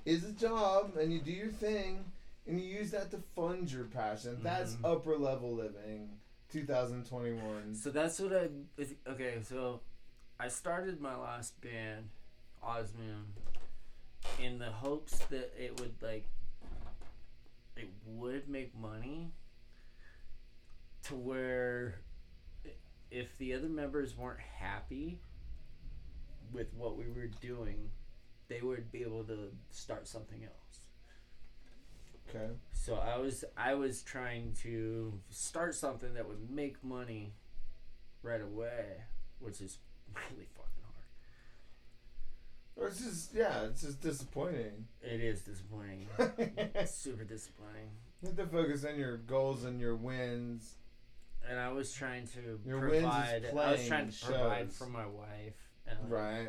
is 0.05 0.25
a 0.25 0.33
job, 0.33 0.97
and 0.99 1.13
you 1.13 1.21
do 1.21 1.31
your 1.31 1.49
thing, 1.53 2.05
and 2.47 2.61
you 2.61 2.67
use 2.67 2.91
that 2.91 3.11
to 3.13 3.19
fund 3.37 3.71
your 3.71 3.85
passion, 3.85 4.39
that's 4.43 4.75
Mhm. 4.75 4.93
upper 4.93 5.17
level 5.17 5.55
living. 5.55 6.11
2021. 6.53 7.75
So 7.77 7.91
that's 7.91 8.19
what 8.21 8.33
I. 8.33 8.49
Okay, 9.09 9.39
so 9.43 9.81
I 10.39 10.49
started 10.49 11.01
my 11.01 11.17
last 11.17 11.61
band, 11.61 12.09
Osmium, 12.63 13.27
in 14.43 14.59
the 14.59 14.71
hopes 14.71 15.19
that 15.31 15.53
it 15.59 15.79
would 15.81 15.95
like. 16.03 16.27
It 17.77 17.89
would 18.07 18.49
make 18.49 18.77
money. 18.79 19.33
To 21.05 21.15
where, 21.15 22.01
if 23.11 23.37
the 23.39 23.55
other 23.55 23.69
members 23.69 24.17
weren't 24.17 24.41
happy 24.41 25.19
with 26.53 26.73
what 26.75 26.97
we 26.97 27.05
were 27.09 27.31
doing, 27.41 27.91
they 28.49 28.61
would 28.61 28.93
be 28.93 29.03
able 29.03 29.25
to 29.25 29.49
start 29.71 30.07
something 30.07 30.45
else. 30.45 30.81
Okay. 32.29 32.53
So 32.73 32.95
I 32.95 33.19
was 33.19 33.45
I 33.57 33.75
was 33.75 34.03
trying 34.03 34.55
to 34.63 35.19
start 35.31 35.75
something 35.75 36.15
that 36.15 36.29
would 36.29 36.51
make 36.51 36.83
money 36.85 37.35
right 38.23 38.41
away, 38.41 39.03
which 39.39 39.61
is 39.61 39.79
really 40.15 40.47
fucking 40.55 40.80
it's 42.87 43.01
just 43.01 43.35
yeah, 43.35 43.65
it's 43.65 43.83
just 43.83 44.01
disappointing. 44.01 44.87
It 45.03 45.21
is 45.21 45.43
disappointing. 45.43 46.07
It's 46.75 46.95
super 46.95 47.25
disappointing. 47.25 47.91
You 48.23 48.29
have 48.29 48.37
to 48.37 48.47
focus 48.47 48.85
on 48.85 48.99
your 48.99 49.17
goals 49.19 49.65
and 49.65 49.81
your 49.81 49.97
wins. 49.97 50.75
And 51.49 51.59
I 51.59 51.73
was 51.73 51.93
trying 51.93 52.27
to 52.29 52.61
Your 52.67 52.81
wins 52.81 52.95
is 52.97 53.01
provide. 53.03 53.45
I 53.51 53.73
was 53.73 53.87
trying 53.89 54.11
to 54.11 54.25
provide 54.25 54.67
shows. 54.69 54.77
for 54.77 54.87
my 54.87 55.07
wife 55.07 55.55
and 55.87 55.99
like, 56.03 56.11
Right. 56.11 56.49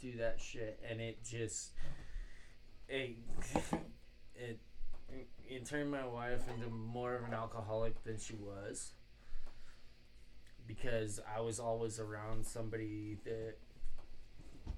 do 0.00 0.16
that 0.18 0.38
shit, 0.40 0.78
and 0.88 1.00
it 1.00 1.24
just 1.24 1.70
it 2.88 3.16
it 4.36 4.58
it 5.48 5.64
turned 5.66 5.90
my 5.90 6.06
wife 6.06 6.42
into 6.54 6.68
more 6.70 7.14
of 7.14 7.24
an 7.24 7.32
alcoholic 7.34 8.04
than 8.04 8.18
she 8.18 8.34
was 8.34 8.92
because 10.66 11.18
I 11.34 11.40
was 11.40 11.58
always 11.58 11.98
around 11.98 12.44
somebody 12.46 13.16
that 13.24 13.54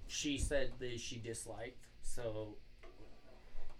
she 0.07 0.39
said 0.39 0.73
that 0.79 1.01
she 1.01 1.17
disliked, 1.17 1.85
so 2.03 2.57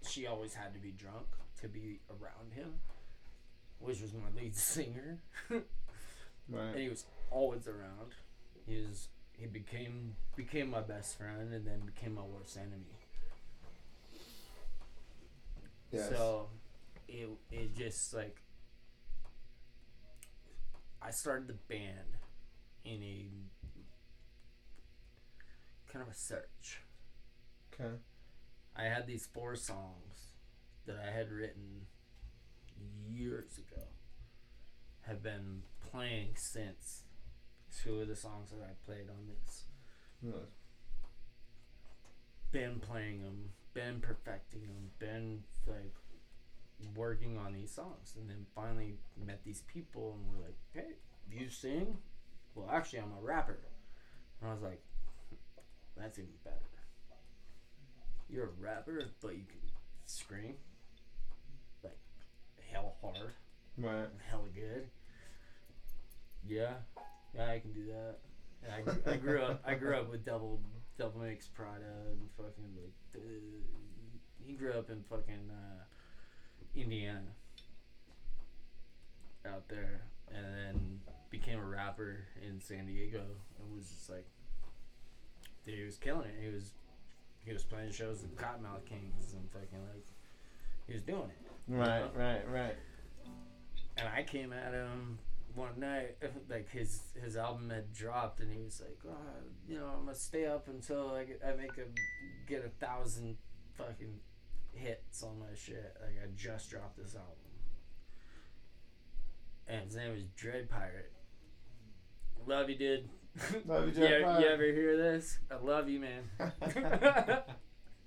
she 0.07 0.27
always 0.27 0.53
had 0.53 0.73
to 0.73 0.79
be 0.79 0.91
drunk 0.91 1.27
to 1.61 1.67
be 1.67 1.99
around 2.09 2.53
him, 2.53 2.73
which 3.79 4.01
was 4.01 4.13
my 4.13 4.29
lead 4.41 4.55
singer 4.75 5.19
and 5.49 5.63
Right. 6.49 6.75
he 6.75 6.89
was 6.89 7.05
always 7.29 7.67
around. 7.67 8.11
He 8.65 8.77
was 8.85 9.07
he 9.37 9.45
became 9.47 10.15
became 10.35 10.69
my 10.69 10.81
best 10.81 11.17
friend 11.17 11.53
and 11.53 11.65
then 11.65 11.79
became 11.85 12.15
my 12.15 12.23
worst 12.23 12.57
enemy. 12.57 12.97
Yes. 15.91 16.09
So 16.09 16.47
it 17.07 17.29
it 17.51 17.75
just 17.75 18.13
like 18.13 18.41
I 21.01 21.11
started 21.11 21.47
the 21.47 21.53
band 21.53 22.17
in 22.85 23.01
a 23.03 23.27
kind 25.91 26.03
of 26.03 26.11
a 26.11 26.15
search. 26.15 26.81
Okay. 27.73 27.95
I 28.75 28.83
had 28.83 29.07
these 29.07 29.27
four 29.33 29.55
songs 29.55 30.31
that 30.85 30.97
I 31.05 31.11
had 31.11 31.31
written 31.31 31.87
years 33.07 33.57
ago. 33.57 33.83
Have 35.01 35.23
been 35.23 35.63
playing 35.91 36.35
since 36.35 37.03
two 37.83 38.01
of 38.01 38.07
the 38.07 38.15
songs 38.15 38.51
that 38.51 38.63
I 38.63 38.73
played 38.85 39.09
on 39.09 39.27
this. 39.27 39.65
Nice. 40.21 40.33
Been 42.51 42.79
playing 42.79 43.23
them, 43.23 43.49
been 43.73 43.99
perfecting 43.99 44.61
them, 44.61 44.91
been 44.99 45.43
like 45.67 45.95
working 46.95 47.37
on 47.37 47.53
these 47.53 47.71
songs, 47.71 48.15
and 48.19 48.29
then 48.29 48.45
finally 48.53 48.95
met 49.25 49.43
these 49.43 49.61
people 49.61 50.17
and 50.17 50.27
were 50.27 50.45
like, 50.45 50.57
"Hey, 50.73 50.95
you 51.29 51.49
sing? 51.49 51.97
Well, 52.53 52.69
actually, 52.69 52.99
I'm 52.99 53.13
a 53.17 53.21
rapper." 53.21 53.59
And 54.41 54.49
I 54.49 54.53
was 54.53 54.61
like, 54.61 54.83
"That's 55.97 56.17
even 56.19 56.31
better. 56.43 56.57
You're 58.29 58.45
a 58.45 58.49
rapper, 58.59 59.03
but 59.21 59.35
you 59.35 59.43
can 59.45 59.59
scream 60.05 60.55
like 61.83 61.97
hell 62.71 62.95
hard." 63.01 63.31
Right. 63.77 64.09
hella 64.29 64.49
good. 64.53 64.89
Yeah, 66.47 66.73
yeah, 67.35 67.51
I 67.51 67.59
can 67.59 67.73
do 67.73 67.85
that. 67.87 68.19
I, 68.73 68.81
grew- 68.81 69.13
I 69.13 69.17
grew 69.17 69.41
up. 69.41 69.63
I 69.65 69.73
grew 69.75 69.95
up 69.95 70.09
with 70.09 70.25
double 70.25 70.61
double 70.97 71.21
mix 71.21 71.47
Prada 71.47 71.85
and 72.11 72.29
fucking 72.37 72.75
like. 72.75 72.93
Uh, 73.15 73.19
he 74.43 74.53
grew 74.53 74.71
up 74.73 74.89
in 74.89 75.03
fucking 75.09 75.49
uh, 75.51 75.83
Indiana. 76.75 77.21
Out 79.43 79.67
there, 79.69 80.01
and 80.31 80.45
then 80.45 80.99
became 81.31 81.57
a 81.57 81.65
rapper 81.65 82.25
in 82.47 82.61
San 82.61 82.85
Diego, 82.85 83.23
and 83.57 83.75
was 83.75 83.89
just 83.89 84.07
like, 84.07 84.27
dude, 85.65 85.75
he 85.77 85.83
was 85.83 85.97
killing 85.97 86.27
it. 86.27 86.35
He 86.41 86.53
was, 86.53 86.71
he 87.45 87.53
was 87.53 87.63
playing 87.63 87.91
shows 87.91 88.21
with 88.21 88.35
Kottonmouth 88.35 88.85
Kings 88.85 89.33
and 89.33 89.49
fucking 89.51 89.85
like, 89.93 90.05
he 90.87 90.93
was 90.93 91.03
doing 91.03 91.29
it. 91.29 91.51
Right. 91.67 92.09
Right. 92.15 92.49
Right. 92.49 92.75
and 93.97 94.07
I 94.07 94.23
came 94.23 94.51
at 94.53 94.73
him 94.73 95.19
one 95.55 95.79
night, 95.79 96.17
like 96.49 96.69
his 96.69 97.01
his 97.21 97.37
album 97.37 97.69
had 97.69 97.93
dropped, 97.93 98.39
and 98.39 98.51
he 98.51 98.63
was 98.63 98.81
like, 98.81 98.99
oh, 99.07 99.15
you 99.67 99.77
know, 99.77 99.87
I'm 99.97 100.05
gonna 100.05 100.15
stay 100.15 100.45
up 100.45 100.67
until 100.67 101.13
I, 101.13 101.23
get, 101.25 101.41
I 101.45 101.53
make 101.53 101.77
a 101.77 101.87
get 102.47 102.65
a 102.65 102.69
thousand 102.83 103.37
fucking 103.77 104.19
hits 104.73 105.23
on 105.23 105.39
my 105.39 105.55
shit. 105.55 105.95
Like 106.01 106.15
I 106.23 106.27
just 106.35 106.69
dropped 106.69 106.97
this 106.97 107.15
album, 107.15 107.35
and 109.67 109.85
his 109.85 109.95
name 109.95 110.13
was 110.13 110.23
Dread 110.35 110.69
Pirate. 110.69 111.11
Love 112.45 112.69
you, 112.69 112.77
dude. 112.77 113.09
Love 113.65 113.97
you, 113.97 114.03
you, 114.03 114.07
ever- 114.07 114.39
you 114.41 114.47
ever 114.47 114.63
hear 114.63 114.97
this? 114.97 115.39
I 115.49 115.63
love 115.63 115.87
you, 115.89 115.99
man. 115.99 116.23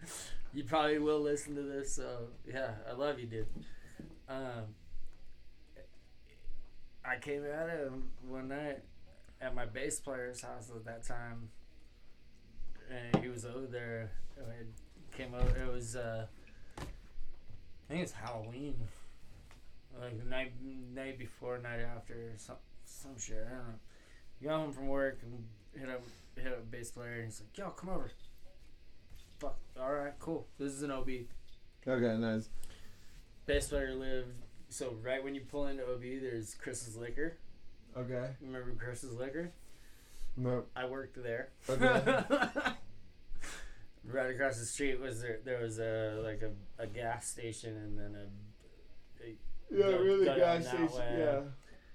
you 0.53 0.65
probably 0.65 0.99
will 0.99 1.21
listen 1.21 1.55
to 1.55 1.63
this, 1.63 1.95
so 1.95 2.29
yeah, 2.47 2.73
I 2.89 2.93
love 2.93 3.19
you, 3.19 3.27
dude. 3.27 3.47
Um, 4.29 4.75
I 7.05 7.17
came 7.17 7.45
at 7.45 7.69
him 7.69 8.11
one 8.27 8.49
night 8.49 8.83
at 9.41 9.55
my 9.55 9.67
bass 9.67 10.01
player's 10.01 10.41
house 10.43 10.71
at 10.75 10.85
that 10.85 11.05
time, 11.07 11.51
and 12.91 13.23
he 13.23 13.29
was 13.29 13.45
over 13.45 13.67
there. 13.67 14.11
It 14.37 14.67
came 15.17 15.35
over. 15.35 15.57
It 15.57 15.73
was 15.73 15.97
uh, 15.97 16.27
I 16.79 16.83
think 17.89 18.03
it's 18.03 18.13
Halloween, 18.13 18.77
like 20.01 20.19
the 20.19 20.29
night 20.29 20.53
night 20.95 21.19
before, 21.19 21.59
night 21.59 21.81
after, 21.81 22.33
some 22.37 22.57
some 22.85 23.19
shit. 23.19 23.47
I 23.47 23.55
don't 23.55 23.69
know. 23.69 23.75
Got 24.45 24.61
home 24.61 24.73
from 24.73 24.89
work 24.89 25.21
and 25.23 25.45
hit 25.81 25.89
up 25.89 26.03
hit 26.37 26.53
up 26.53 26.59
a 26.59 26.63
bass 26.67 26.91
player, 26.91 27.15
and 27.15 27.25
he's 27.25 27.41
like, 27.41 27.57
"Yo, 27.57 27.71
come 27.71 27.89
over." 27.89 28.11
Fuck. 29.39 29.57
All 29.81 29.93
right, 29.93 30.13
cool. 30.19 30.47
This 30.59 30.73
is 30.73 30.83
an 30.83 30.91
OB. 30.91 31.09
Okay, 31.87 32.17
nice. 32.19 32.51
Bass 33.47 33.69
player 33.69 33.95
lived. 33.95 34.29
So 34.69 34.97
right 35.03 35.23
when 35.25 35.35
you 35.35 35.41
pull 35.43 35.67
into 35.67 35.83
OB, 35.85 36.03
there's 36.21 36.55
Chris's 36.57 36.97
Liquor. 36.97 37.39
Okay. 37.97 38.27
Remember 38.43 38.73
Chris's 38.79 39.15
Liquor? 39.15 39.51
No. 40.37 40.65
I 40.77 40.87
worked 40.87 41.23
there. 41.23 41.49
Okay. 41.69 42.03
right 44.05 44.31
across 44.35 44.59
the 44.59 44.67
street 44.67 45.01
was 45.01 45.23
there. 45.23 45.39
There 45.45 45.61
was 45.63 45.79
a 45.79 46.21
like 46.23 46.43
a, 46.43 46.83
a 46.83 46.87
gas 46.87 47.29
station 47.29 47.77
and 47.77 47.99
then 47.99 48.15
a. 48.15 49.25
a 49.25 49.37
Yeah, 49.71 49.91
go- 49.97 50.03
really 50.03 50.25
go 50.27 50.37
gas 50.37 50.67
station. 50.69 50.89
way. 50.93 51.17
Yeah. 51.19 51.41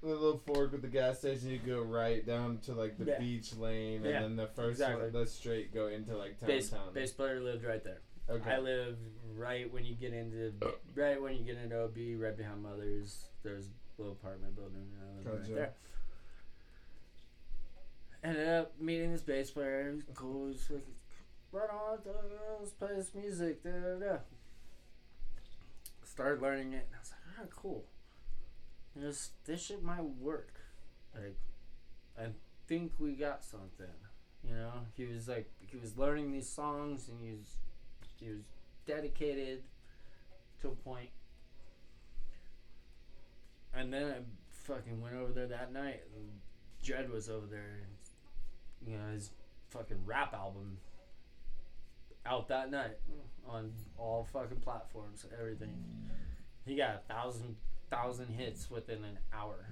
The 0.01 0.07
little 0.07 0.37
fork 0.45 0.71
with 0.71 0.81
the 0.81 0.87
gas 0.87 1.19
station, 1.19 1.49
you 1.49 1.59
go 1.59 1.81
right 1.81 2.25
down 2.25 2.59
to 2.59 2.73
like 2.73 2.97
the 2.97 3.03
Yeah. 3.05 3.19
beach 3.19 3.53
lane, 3.55 4.03
Yeah, 4.05 4.11
and 4.21 4.23
then 4.25 4.35
the 4.37 4.47
first 4.47 4.79
exactly. 4.79 5.03
one, 5.03 5.11
the 5.11 5.25
straight 5.27 5.73
go 5.73 5.87
into 5.87 6.15
like 6.17 6.39
Bass, 6.39 6.69
downtown. 6.69 6.93
bass 6.93 7.11
player 7.11 7.41
lived 7.41 7.65
right 7.65 7.83
there. 7.83 7.99
okay. 8.29 8.49
I 8.51 8.59
lived 8.59 8.99
right 9.35 9.71
when 9.73 9.83
you 9.85 9.95
get 9.95 10.13
into 10.13 10.53
right 10.95 11.21
when 11.21 11.35
you 11.35 11.43
get 11.43 11.57
into 11.57 11.83
OB, 11.83 12.15
right 12.17 12.35
behind 12.37 12.63
Mother's. 12.63 13.25
There's 13.43 13.67
a 13.67 14.01
little 14.01 14.13
apartment 14.13 14.55
building. 14.55 14.89
I 15.01 15.15
lived 15.17 15.25
Gotcha. 15.25 15.37
right 15.39 15.55
there. 15.55 15.73
Ended 18.23 18.47
up 18.49 18.79
meeting 18.79 19.11
this 19.11 19.21
bass 19.21 19.51
player. 19.51 19.89
He 19.89 19.95
was 19.95 20.05
cool. 20.13 20.45
He 20.47 20.51
was 20.53 20.69
like, 20.69 20.87
right 21.51 21.69
on, 21.69 21.97
let's 22.59 22.71
play 22.71 22.89
this 22.95 23.13
music. 23.15 23.63
Da, 23.63 23.69
da, 23.71 23.95
da. 23.99 24.17
Started 26.03 26.41
learning 26.41 26.73
it, 26.73 26.85
and 26.87 26.95
I 26.95 26.99
was 26.99 27.11
like, 27.11 27.37
alright, 27.37 27.51
cool. 27.55 27.85
This 28.95 29.31
this 29.45 29.65
shit 29.65 29.83
might 29.83 30.03
work. 30.03 30.53
Like, 31.15 31.37
I 32.17 32.29
think 32.67 32.93
we 32.99 33.13
got 33.13 33.43
something. 33.43 33.87
You 34.43 34.55
know, 34.55 34.71
he 34.95 35.05
was 35.05 35.27
like, 35.27 35.49
he 35.59 35.77
was 35.77 35.97
learning 35.97 36.31
these 36.31 36.49
songs, 36.49 37.09
and 37.09 37.19
he 37.19 37.31
was 37.31 37.57
he 38.19 38.29
was 38.29 38.41
dedicated 38.85 39.63
to 40.61 40.69
a 40.69 40.71
point. 40.71 41.09
And 43.73 43.93
then 43.93 44.05
I 44.05 44.17
fucking 44.49 45.01
went 45.01 45.15
over 45.15 45.31
there 45.31 45.47
that 45.47 45.71
night, 45.71 46.01
and 46.15 46.27
Jed 46.81 47.09
was 47.11 47.29
over 47.29 47.45
there. 47.45 47.81
And, 47.83 48.91
you 48.91 48.97
know, 48.97 49.13
his 49.13 49.31
fucking 49.69 50.05
rap 50.05 50.33
album 50.33 50.77
out 52.25 52.47
that 52.47 52.71
night 52.71 52.97
on 53.47 53.71
all 53.97 54.27
fucking 54.31 54.59
platforms, 54.59 55.25
everything. 55.39 55.75
He 56.65 56.75
got 56.75 56.95
a 56.95 57.13
thousand 57.13 57.55
thousand 57.89 58.27
hits 58.29 58.69
within 58.69 59.03
an 59.03 59.17
hour. 59.33 59.65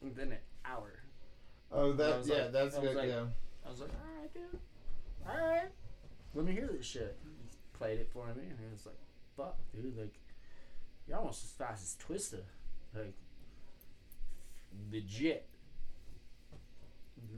Within 0.00 0.32
an 0.32 0.38
hour. 0.64 1.00
oh, 1.72 1.92
that 1.92 2.24
yeah, 2.26 2.34
like- 2.42 2.52
that's 2.52 2.76
I 2.76 2.80
good. 2.80 2.96
like- 2.96 3.08
yeah. 3.08 3.24
I 3.64 3.68
was 3.70 3.80
like, 3.80 3.90
alright, 3.94 4.34
dude. 4.34 4.60
Alright. 5.26 5.70
Let 6.34 6.44
me 6.44 6.52
hear 6.52 6.68
this 6.70 6.84
shit. 6.84 7.16
He 7.24 7.78
played 7.78 7.98
it 8.00 8.10
for 8.12 8.26
me, 8.34 8.42
and 8.50 8.58
he 8.60 8.66
was 8.70 8.84
like, 8.86 8.98
fuck, 9.36 9.56
dude. 9.72 9.96
Like, 9.96 10.14
you're 11.08 11.16
almost 11.18 11.44
as 11.44 11.50
fast 11.52 11.82
as 11.82 11.96
Twista. 12.06 12.40
Like, 12.94 13.14
legit. 14.92 15.48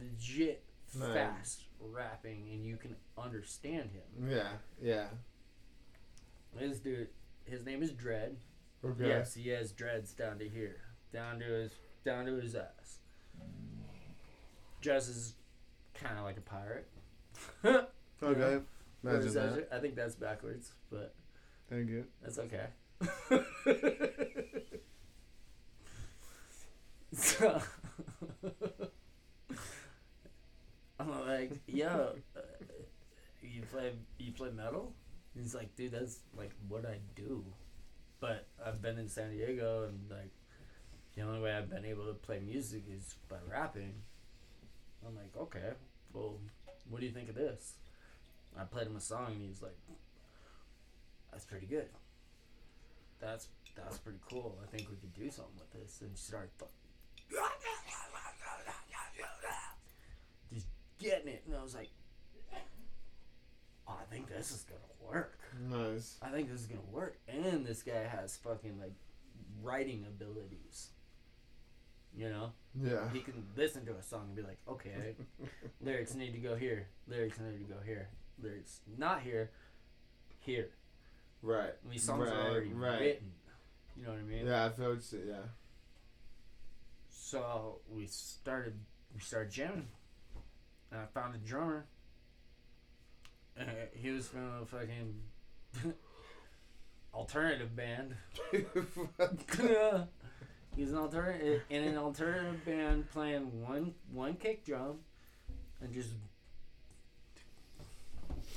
Legit 0.01 0.65
Nice. 0.99 1.13
fast 1.15 1.61
rapping, 1.81 2.49
and 2.53 2.65
you 2.65 2.77
can 2.77 2.97
understand 3.17 3.91
him. 3.91 4.29
Yeah. 4.29 4.49
Yeah. 4.83 5.07
This 6.59 6.79
dude, 6.81 7.09
his 7.47 7.65
name 7.65 7.83
is 7.83 7.93
Dread. 7.93 8.37
Okay. 8.85 9.09
Yes, 9.09 9.35
he 9.35 9.49
has 9.51 9.73
dreads 9.73 10.13
down 10.13 10.39
to 10.39 10.49
here, 10.49 10.77
down 11.13 11.39
to 11.41 11.45
his 11.45 11.73
down 12.05 12.27
to 12.27 12.37
his 12.37 12.55
ass. 12.55 12.99
Dresses 14.81 15.35
kind 15.95 16.19
of 16.19 16.25
like 16.25 16.37
a 16.37 16.41
pirate. 16.43 16.89
Okay. 18.23 18.61
Imagine 19.05 19.35
that. 19.35 19.69
I 19.71 19.79
think 19.79 19.95
that's 19.95 20.15
backwards, 20.15 20.73
but 20.91 21.15
Thank 21.69 21.91
you. 21.91 22.07
that's 22.23 22.39
okay. 22.39 22.69
so 27.13 27.61
I'm 30.99 31.27
like, 31.27 31.53
yo, 31.67 32.15
uh, 32.35 32.41
you 33.43 33.61
play 33.71 33.93
you 34.19 34.33
play 34.33 34.49
metal? 34.51 34.95
He's 35.39 35.55
like, 35.55 35.75
dude, 35.77 35.93
that's 35.93 36.19
like 36.37 36.51
what 36.69 36.85
I 36.87 36.99
do. 37.15 37.45
But 38.21 38.47
I've 38.65 38.81
been 38.81 38.99
in 38.99 39.09
San 39.09 39.31
Diego, 39.31 39.85
and 39.85 40.11
like 40.11 40.31
the 41.15 41.23
only 41.23 41.41
way 41.41 41.53
I've 41.53 41.71
been 41.71 41.85
able 41.85 42.07
to 42.07 42.15
play 42.15 42.41
music 42.41 42.85
is 42.91 43.15
by 43.29 43.37
rapping. 43.51 43.93
I'm 45.07 45.15
like, 45.15 45.37
okay, 45.39 45.75
well, 46.13 46.39
what 46.89 47.01
do 47.01 47.07
you 47.07 47.13
think 47.13 47.29
of 47.29 47.35
this? 47.35 47.75
I 48.59 48.65
played 48.65 48.87
him 48.87 48.97
a 48.97 49.01
song, 49.01 49.33
and 49.33 49.43
he's 49.43 49.61
like, 49.63 49.77
that's 51.31 51.45
pretty 51.45 51.67
good. 51.67 51.89
That's 53.21 53.49
that's 53.77 53.99
pretty 53.99 54.21
cool. 54.31 54.59
I 54.63 54.67
think 54.75 54.89
we 54.89 54.97
could 54.97 55.15
do 55.15 55.31
something 55.31 55.55
with 55.59 55.71
this. 55.73 56.01
And 56.01 56.17
started 56.17 56.51
fu- 56.57 56.65
just 60.55 60.67
getting 60.99 61.29
it, 61.29 61.43
and 61.47 61.55
I 61.55 61.63
was 61.63 61.75
like, 61.75 61.91
I 64.07 64.15
think 64.15 64.29
this 64.29 64.51
is 64.51 64.65
gonna 64.65 65.13
work. 65.13 65.39
Nice. 65.69 66.19
I 66.23 66.31
think 66.31 66.51
this 66.51 66.61
is 66.61 66.67
gonna 66.67 66.81
work. 66.91 67.19
And 67.29 67.67
this 67.67 67.83
guy 67.83 68.05
has 68.05 68.37
fucking 68.37 68.79
like 68.81 68.93
writing 69.63 70.05
abilities. 70.07 70.91
You 72.17 72.31
know, 72.31 72.53
Yeah. 72.75 73.11
he 73.13 73.21
can 73.21 73.47
listen 73.57 73.85
to 73.87 73.95
a 73.95 74.03
song 74.03 74.25
and 74.29 74.37
be 74.37 74.43
like, 74.43 74.59
okay, 74.67 75.17
lyrics 75.83 76.15
need 76.15 76.33
to 76.33 76.39
go 76.39 76.57
here, 76.57 76.89
lyrics 77.07 77.39
need 77.39 77.59
to 77.59 77.75
go 77.75 77.79
here, 77.85 78.09
lyrics 78.43 78.81
not 78.97 79.21
here, 79.21 79.51
here. 80.41 80.71
Right. 81.43 81.75
And 81.85 81.93
these 81.93 82.03
songs 82.03 82.29
right, 82.29 82.37
are 82.37 82.51
already 82.51 82.73
right. 82.73 83.01
written. 83.01 83.33
You 83.97 84.05
know 84.05 84.11
what 84.11 84.19
I 84.19 84.23
mean? 84.23 84.47
Yeah, 84.47 84.67
I 84.67 84.71
feel 84.71 84.97
yeah. 85.27 85.37
So 87.11 87.81
we 87.91 88.07
started 88.07 88.75
we 89.15 89.21
started 89.21 89.51
jamming. 89.51 89.89
And 90.91 91.01
I 91.01 91.07
found 91.07 91.35
a 91.35 91.39
drummer. 91.39 91.87
Uh, 93.59 93.65
he 93.93 94.11
was 94.11 94.29
from 94.29 94.51
a 94.63 94.67
fucking 94.67 95.15
alternative 97.15 97.75
band. 97.75 98.15
He's 100.77 100.93
an 100.93 100.99
alternative 100.99 101.63
in 101.71 101.85
an 101.85 101.97
alternative 101.97 102.63
band 102.67 103.11
playing 103.11 103.63
one 103.63 103.95
one 104.13 104.35
kick 104.35 104.65
drum 104.65 104.99
and 105.81 105.93
just 105.95 106.11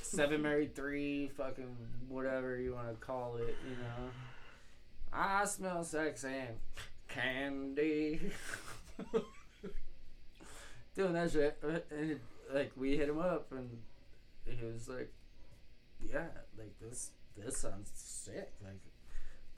seven 0.02 0.42
married 0.42 0.76
three 0.76 1.30
fucking 1.38 1.78
whatever 2.10 2.58
you 2.58 2.74
want 2.74 2.90
to 2.90 2.96
call 2.96 3.38
it, 3.38 3.56
you 3.64 3.76
know. 3.78 4.10
I 5.14 5.46
smell 5.46 5.84
sex 5.84 6.26
and 6.26 6.60
candy. 7.08 8.20
Doing 10.96 11.14
that 11.14 11.32
shit, 11.32 11.58
and 11.64 12.20
like 12.54 12.72
we 12.76 12.98
hit 12.98 13.08
him 13.08 13.20
up, 13.20 13.52
and 13.52 13.70
he 14.58 14.66
was 14.66 14.88
like, 14.88 15.12
"Yeah, 16.00 16.28
like 16.58 16.80
this, 16.80 17.12
this 17.38 17.58
sounds 17.58 17.92
sick. 17.96 18.54
Like, 18.64 18.80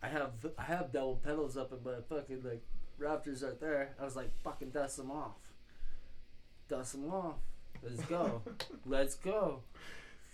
I 0.01 0.07
have, 0.07 0.31
I 0.57 0.63
have 0.63 0.91
double 0.91 1.17
pedals 1.17 1.57
up 1.57 1.71
in 1.71 1.83
my 1.83 1.99
fucking 2.09 2.43
like 2.43 2.63
Raptors 2.99 3.43
right 3.43 3.59
there. 3.59 3.95
I 3.99 4.03
was 4.03 4.15
like, 4.15 4.31
fucking 4.43 4.69
dust 4.69 4.97
them 4.97 5.11
off, 5.11 5.37
dust 6.67 6.93
them 6.93 7.11
off. 7.11 7.35
Let's 7.83 8.03
go, 8.05 8.41
let's 8.85 9.15
go." 9.15 9.61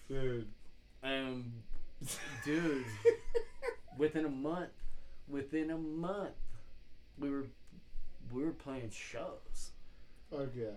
Dude. 0.09 0.47
And 1.03 1.51
dude, 2.43 2.85
within 3.97 4.25
a 4.25 4.29
month, 4.29 4.71
within 5.27 5.69
a 5.69 5.77
month, 5.77 6.35
we 7.19 7.29
were 7.29 7.47
we 8.31 8.43
were 8.43 8.51
playing 8.51 8.89
shows. 8.91 9.71
Okay. 10.33 10.73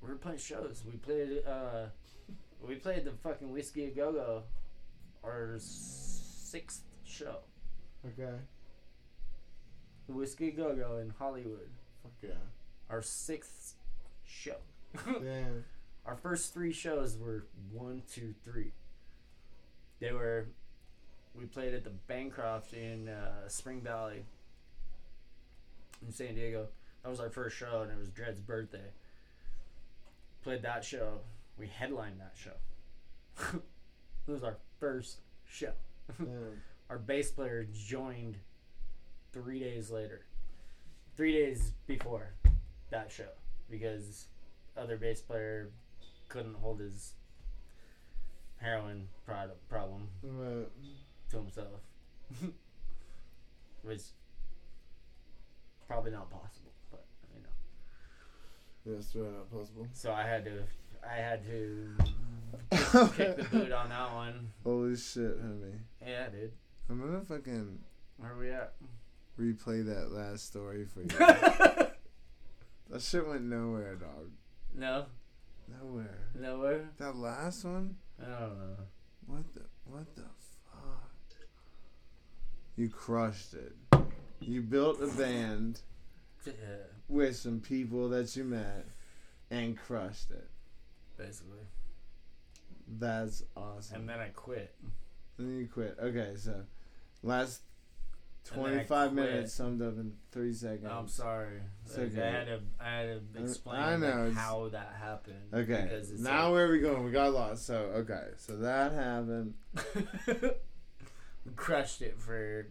We 0.00 0.08
were 0.08 0.16
playing 0.16 0.38
shows. 0.38 0.82
We 0.86 0.98
played 0.98 1.42
uh 1.46 1.86
we 2.66 2.76
played 2.76 3.04
the 3.04 3.12
fucking 3.22 3.52
Whisky 3.52 3.86
a 3.86 3.90
Go 3.90 4.12
Go 4.12 4.42
our 5.24 5.56
sixth 5.58 6.82
show. 7.04 7.36
Okay. 8.04 8.36
The 10.06 10.12
Whisky 10.12 10.50
Go 10.50 10.74
Go 10.74 10.98
in 10.98 11.10
Hollywood. 11.18 11.70
Fuck 12.02 12.12
yeah. 12.22 12.30
Our 12.90 13.02
sixth 13.02 13.74
show. 14.24 14.56
Damn. 15.06 15.64
Our 16.04 16.16
first 16.16 16.52
three 16.52 16.72
shows 16.72 17.16
were 17.16 17.46
one, 17.70 18.02
two, 18.12 18.34
three. 18.44 18.72
They 20.00 20.12
were. 20.12 20.48
We 21.34 21.46
played 21.46 21.72
at 21.72 21.84
the 21.84 21.90
Bancroft 21.90 22.74
in 22.74 23.08
uh, 23.08 23.48
Spring 23.48 23.80
Valley 23.80 24.24
in 26.04 26.12
San 26.12 26.34
Diego. 26.34 26.66
That 27.02 27.08
was 27.08 27.20
our 27.20 27.30
first 27.30 27.56
show, 27.56 27.80
and 27.82 27.90
it 27.90 27.98
was 27.98 28.08
Dread's 28.10 28.40
birthday. 28.40 28.90
Played 30.42 30.62
that 30.62 30.84
show. 30.84 31.20
We 31.62 31.68
headlined 31.68 32.18
that 32.18 32.34
show. 32.34 32.50
it 34.26 34.30
was 34.30 34.42
our 34.42 34.58
first 34.80 35.18
show. 35.46 35.70
Yeah. 36.18 36.26
Mm. 36.26 36.56
Our 36.90 36.98
bass 36.98 37.30
player 37.30 37.66
joined 37.72 38.36
three 39.32 39.60
days 39.60 39.90
later, 39.90 40.26
three 41.16 41.32
days 41.32 41.72
before 41.86 42.34
that 42.90 43.10
show 43.10 43.28
because 43.70 44.26
other 44.76 44.98
bass 44.98 45.22
player 45.22 45.70
couldn't 46.28 46.54
hold 46.56 46.80
his 46.80 47.12
heroin 48.56 49.08
product 49.24 49.66
problem 49.70 50.08
Right. 50.22 50.66
to 51.30 51.36
himself, 51.38 51.80
which 53.82 54.02
probably 55.86 56.10
not 56.10 56.28
possible, 56.30 56.72
but 56.90 57.06
you 57.34 57.40
know. 57.42 57.48
Yeah, 58.92 58.98
it's 58.98 59.14
not 59.14 59.50
possible. 59.50 59.86
So 59.94 60.12
I 60.12 60.24
had 60.24 60.44
to, 60.44 60.64
I 61.08 61.14
had 61.14 61.44
to 61.46 61.96
kick 63.16 63.36
the 63.36 63.46
boot 63.50 63.72
on 63.72 63.88
that 63.90 64.12
one. 64.14 64.50
Holy 64.64 64.96
shit, 64.96 65.36
honey. 65.40 65.74
Yeah, 66.06 66.28
dude. 66.28 66.52
I'm 66.88 67.00
gonna 67.00 67.20
fucking 67.24 67.78
Where 68.18 68.32
are 68.32 68.38
we 68.38 68.50
at? 68.50 68.72
replay 69.38 69.84
that 69.86 70.12
last 70.12 70.46
story 70.46 70.84
for 70.84 71.00
you. 71.02 71.08
that 71.08 73.00
shit 73.00 73.26
went 73.26 73.42
nowhere, 73.44 73.94
dog. 73.96 74.30
No, 74.74 75.06
Nowhere. 75.80 76.18
nowhere. 76.38 76.90
That 76.98 77.16
last 77.16 77.64
one? 77.64 77.96
I 78.20 78.24
don't 78.24 78.58
know. 78.58 78.76
What 79.26 79.52
the 79.54 79.62
what 79.84 80.14
the 80.14 80.22
fuck? 80.22 81.10
You 82.76 82.88
crushed 82.88 83.54
it. 83.54 83.74
You 84.40 84.62
built 84.62 85.00
a 85.02 85.06
band 85.08 85.80
Yeah, 86.46 86.52
with 87.08 87.36
some 87.36 87.60
people 87.60 88.08
that 88.10 88.34
you 88.34 88.42
met 88.44 88.86
and 89.50 89.76
crushed 89.78 90.30
it. 90.32 90.48
Basically. 91.26 91.58
That's 92.98 93.44
awesome. 93.56 94.00
And 94.00 94.08
then 94.08 94.20
I 94.20 94.28
quit. 94.28 94.74
And 95.38 95.48
then 95.48 95.58
you 95.58 95.68
quit. 95.68 95.96
Okay, 96.02 96.32
so 96.36 96.54
last 97.22 97.62
And 98.52 98.64
then 98.64 98.72
I 98.72 98.84
25 98.84 99.12
minutes 99.12 99.52
summed 99.52 99.82
up 99.82 99.94
in 99.94 100.12
three 100.30 100.52
seconds. 100.52 100.90
I'm 100.90 101.08
sorry. 101.08 101.60
Like, 101.88 101.98
okay. 101.98 102.22
I 102.22 102.30
had 102.30 102.46
to, 102.46 102.60
I 102.80 102.90
had 102.90 103.34
to 103.34 103.42
explain 103.42 103.80
I 103.80 103.96
know, 103.96 104.24
like, 104.26 104.34
how 104.34 104.68
that 104.68 104.94
happened. 105.00 105.54
Okay, 105.54 105.88
it's 105.90 106.10
now 106.10 106.44
like- 106.44 106.52
where 106.52 106.66
are 106.66 106.72
we 106.72 106.80
going? 106.80 107.04
We 107.04 107.12
got 107.12 107.32
lost. 107.32 107.66
So, 107.66 107.76
okay, 107.76 108.28
so 108.36 108.56
that 108.56 108.92
happened. 108.92 109.54
we 110.26 111.52
crushed 111.56 112.02
it 112.02 112.18
for 112.18 112.66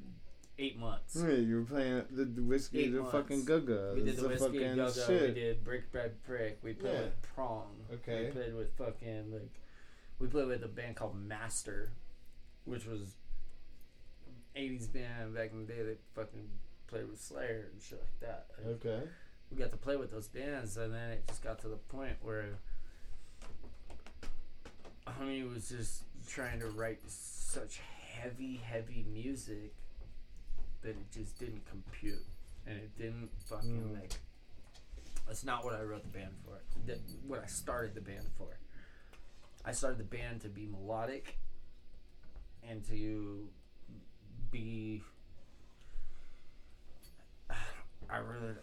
eight 0.62 0.78
months. 0.80 1.18
Yeah, 1.20 1.34
you 1.36 1.56
were 1.58 1.64
playing 1.64 2.04
the, 2.12 2.24
the 2.26 2.42
whiskey, 2.42 2.84
Eight 2.86 2.92
the 2.94 3.00
months. 3.00 3.12
fucking 3.12 3.46
go-go. 3.46 3.94
We 3.96 4.02
did 4.04 4.16
the 4.18 4.22
the 4.24 4.28
whiskey 4.30 4.46
fucking 4.60 4.94
shit. 4.94 5.22
We 5.36 5.42
did 5.42 5.64
brick 5.64 5.92
by 5.92 6.10
brick. 6.26 6.60
We 6.64 6.74
played 6.74 6.94
Yeah. 6.94 7.02
with 7.02 7.22
prong. 7.36 7.68
Okay. 7.94 8.26
We 8.26 8.32
played 8.32 8.56
with 8.56 8.78
fucking 8.78 9.32
like. 9.34 9.50
We 10.20 10.28
played 10.28 10.48
with 10.48 10.64
a 10.64 10.68
band 10.68 10.96
called 10.96 11.16
Master, 11.16 11.92
which 12.66 12.86
was. 12.86 13.16
80s 14.54 14.92
band 14.92 15.34
back 15.34 15.52
in 15.54 15.66
the 15.66 15.74
day 15.74 15.82
that 15.82 15.98
fucking 16.14 16.50
played 16.88 17.10
with 17.10 17.22
Slayer 17.22 17.70
and 17.72 17.82
shit 17.82 18.02
like 18.02 18.20
that. 18.20 18.48
Like, 18.58 18.86
Okay. 18.86 19.08
we 19.50 19.56
got 19.58 19.72
to 19.72 19.78
play 19.78 19.96
with 19.96 20.12
those 20.12 20.28
bands, 20.28 20.76
and 20.76 20.94
then 20.94 21.12
it 21.12 21.24
just 21.30 21.42
got 21.42 21.60
to 21.62 21.70
the 21.70 21.78
point 21.78 22.18
where 22.22 22.50
Honey 25.08 25.44
was 25.44 25.70
just 25.70 26.04
trying 26.28 26.60
to 26.60 26.68
write 26.68 27.00
such 27.08 27.80
heavy, 28.14 28.58
heavy 28.64 29.06
music 29.12 29.74
that 30.82 30.90
it 30.90 31.12
just 31.12 31.38
didn't 31.40 31.66
compute, 31.66 32.26
and 32.66 32.78
it 32.78 32.96
didn't 32.98 33.30
fucking 33.46 33.90
Mm. 33.92 34.02
like. 34.02 34.14
That's 35.28 35.44
not 35.46 35.64
what 35.64 35.74
I 35.76 35.82
wrote 35.84 36.02
the 36.04 36.10
band 36.10 36.34
for. 36.44 36.60
That 36.88 37.00
what 37.26 37.42
I 37.42 37.46
started 37.46 37.94
the 37.96 38.02
band 38.02 38.28
for. 38.38 38.58
I 39.64 39.72
started 39.72 40.00
the 40.00 40.04
band 40.04 40.42
to 40.42 40.50
be 40.50 40.66
melodic, 40.68 41.38
and 42.68 42.84
to 42.88 43.48
be. 44.52 45.04
I 48.10 48.18
really, 48.18 48.56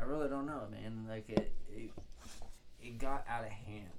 I 0.00 0.04
really 0.04 0.28
don't 0.28 0.46
know, 0.46 0.66
man. 0.70 1.06
Like 1.08 1.28
it, 1.28 1.52
it, 1.70 1.90
it 2.82 2.98
got 2.98 3.24
out 3.28 3.44
of 3.44 3.50
hand 3.50 3.92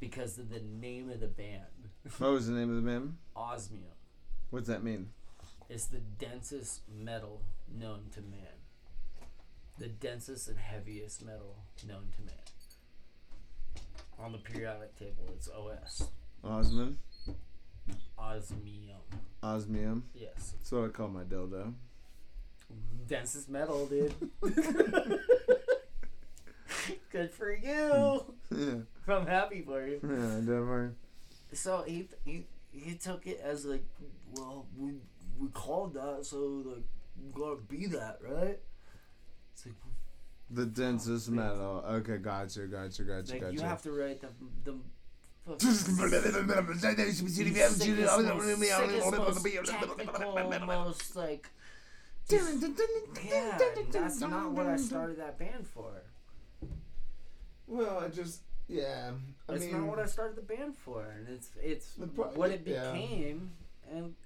because 0.00 0.38
of 0.38 0.48
the 0.48 0.60
name 0.60 1.10
of 1.10 1.20
the 1.20 1.26
band, 1.26 1.64
What 2.18 2.30
was 2.32 2.46
the 2.46 2.54
name 2.54 2.70
of 2.70 2.76
the 2.76 2.88
band? 2.90 3.16
Osmium. 3.36 3.82
What's 4.50 4.68
that 4.68 4.82
mean? 4.82 5.10
It's 5.68 5.86
the 5.86 5.98
densest 5.98 6.82
metal 6.88 7.42
known 7.76 8.04
to 8.14 8.20
man. 8.20 8.54
The 9.78 9.88
densest 9.88 10.48
and 10.48 10.58
heaviest 10.58 11.24
metal 11.24 11.56
known 11.86 12.08
to 12.16 12.22
man. 12.22 12.34
On 14.18 14.32
the 14.32 14.38
periodic 14.38 14.96
table, 14.98 15.24
it's 15.34 15.48
OS. 15.48 16.08
Osmond? 16.42 16.96
Osmium. 18.16 19.00
Osmium. 19.42 20.04
Yes. 20.14 20.54
That's 20.56 20.72
what 20.72 20.84
I 20.84 20.88
call 20.88 21.08
my 21.08 21.24
dildo. 21.24 21.74
Densest 23.06 23.48
metal, 23.50 23.86
dude. 23.86 24.14
Good 27.10 27.30
for 27.30 27.52
you. 27.52 28.24
yeah. 28.50 28.74
I'm 29.08 29.26
happy 29.26 29.62
for 29.62 29.86
you. 29.86 30.00
Yeah, 30.02 30.38
definitely. 30.40 30.90
So 31.52 31.84
he 31.86 32.08
he 32.24 32.46
he 32.72 32.94
took 32.94 33.26
it 33.26 33.40
as 33.42 33.64
like, 33.64 33.84
well, 34.34 34.66
we 34.76 34.94
we 35.38 35.48
called 35.48 35.94
that, 35.94 36.24
so 36.24 36.38
like, 36.64 36.84
we 37.22 37.30
gotta 37.32 37.56
be 37.56 37.86
that, 37.86 38.18
right? 38.20 38.58
It's 39.52 39.66
like, 39.66 39.74
The 40.50 40.62
oh, 40.62 40.66
densest 40.66 41.30
metal. 41.30 41.84
Okay, 41.88 42.18
gotcha, 42.18 42.60
gotcha, 42.66 43.02
gotcha, 43.02 43.32
like 43.32 43.40
gotcha. 43.40 43.54
you 43.54 43.60
have 43.60 43.82
to 43.82 43.92
write 43.92 44.20
the 44.20 44.28
the. 44.64 44.76
sickest, 45.58 45.86
sickest, 45.86 46.36
most 50.66 51.16
like. 51.16 51.48
just- 52.28 52.60
yeah, 53.24 53.58
that's 53.90 54.20
not 54.20 54.50
what 54.50 54.66
I 54.66 54.76
started 54.76 55.18
that 55.18 55.38
band 55.38 55.66
for. 55.66 56.02
Well, 57.68 58.00
I 58.04 58.08
just 58.08 58.40
yeah. 58.68 59.12
I 59.48 59.52
That's 59.52 59.64
mean, 59.64 59.72
not 59.72 59.88
what 59.88 59.98
I 59.98 60.06
started 60.06 60.36
the 60.36 60.42
band 60.42 60.76
for, 60.76 61.02
and 61.02 61.28
it's 61.28 61.50
it's 61.62 61.94
pro- 62.14 62.26
what 62.28 62.50
it 62.50 62.62
yeah. 62.66 62.92
became, 62.92 63.50
and 63.90 64.06
it, 64.06 64.12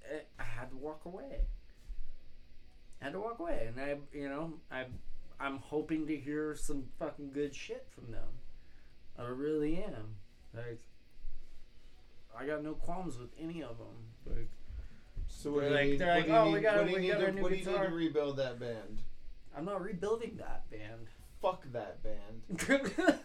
had 0.61 0.69
to 0.71 0.77
walk 0.77 1.01
away. 1.05 1.41
I 3.01 3.05
had 3.05 3.13
to 3.13 3.19
walk 3.19 3.39
away, 3.39 3.67
and 3.67 3.79
I, 3.79 3.95
you 4.15 4.29
know, 4.29 4.53
I, 4.71 4.85
I'm 5.39 5.57
hoping 5.57 6.05
to 6.07 6.15
hear 6.15 6.55
some 6.55 6.83
fucking 6.99 7.31
good 7.33 7.53
shit 7.55 7.85
from 7.89 8.11
them. 8.11 8.27
I 9.17 9.23
really 9.27 9.83
am. 9.83 10.15
Like, 10.55 10.79
I 12.37 12.45
got 12.45 12.63
no 12.63 12.73
qualms 12.73 13.17
with 13.17 13.29
any 13.39 13.61
of 13.63 13.77
them. 13.77 13.87
Like, 14.27 14.49
So 15.27 15.51
They're 15.51 15.53
what 15.53 15.61
do 15.61 15.67
you 15.69 15.73
like- 15.75 15.87
need? 15.89 15.99
they're 15.99 16.15
like, 16.15 16.25
do 16.25 16.31
you 16.31 16.37
"Oh, 16.37 16.51
we 16.51 16.59
got 16.61 16.75
a- 16.77 16.79
what 16.81 16.85
do 16.87 16.91
you 16.93 16.99
we 17.01 17.07
got 17.07 17.17
to- 17.19 17.25
a 17.25 17.31
new 17.31 17.41
What 17.41 17.51
do 17.51 17.57
you 17.57 17.65
need 17.65 17.71
to 17.77 17.89
rebuild 17.89 18.37
that 18.37 18.59
band? 18.59 18.99
I'm 19.57 19.65
not 19.65 19.81
rebuilding 19.81 20.35
that 20.37 20.69
band. 20.69 21.07
Fuck 21.41 21.63
that 21.73 22.01
band. 22.03 23.17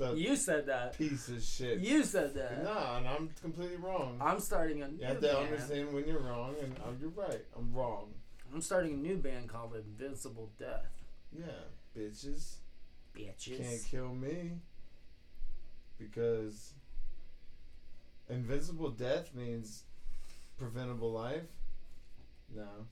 You 0.16 0.34
said 0.34 0.64
that. 0.66 0.96
piece 0.96 1.28
of 1.28 1.42
shit. 1.42 1.80
You 1.80 2.02
said 2.04 2.32
that. 2.34 2.64
Nah, 2.64 2.96
and 2.96 3.06
I'm 3.06 3.28
completely 3.42 3.76
wrong. 3.76 4.18
I'm 4.18 4.40
starting 4.40 4.80
a 4.82 4.88
new 4.88 4.96
you 4.98 5.04
have 5.04 5.20
to 5.20 5.26
band. 5.26 5.36
understand 5.36 5.92
when 5.92 6.06
you're 6.08 6.20
wrong, 6.20 6.54
and 6.62 6.74
uh, 6.78 6.90
you're 6.98 7.10
right. 7.10 7.44
I'm 7.54 7.70
wrong. 7.74 8.14
I'm 8.52 8.62
starting 8.62 8.94
a 8.94 8.96
new 8.96 9.18
band 9.18 9.50
called 9.50 9.74
Invincible 9.76 10.48
Death. 10.58 10.86
Yeah, 11.38 11.44
bitches 11.94 12.54
Bitches. 13.14 13.58
can't 13.58 13.84
kill 13.90 14.08
me 14.14 14.52
because 15.98 16.72
invincible 18.30 18.88
death 18.90 19.34
means 19.34 19.84
preventable 20.56 21.12
life. 21.12 21.42
No, 22.56 22.86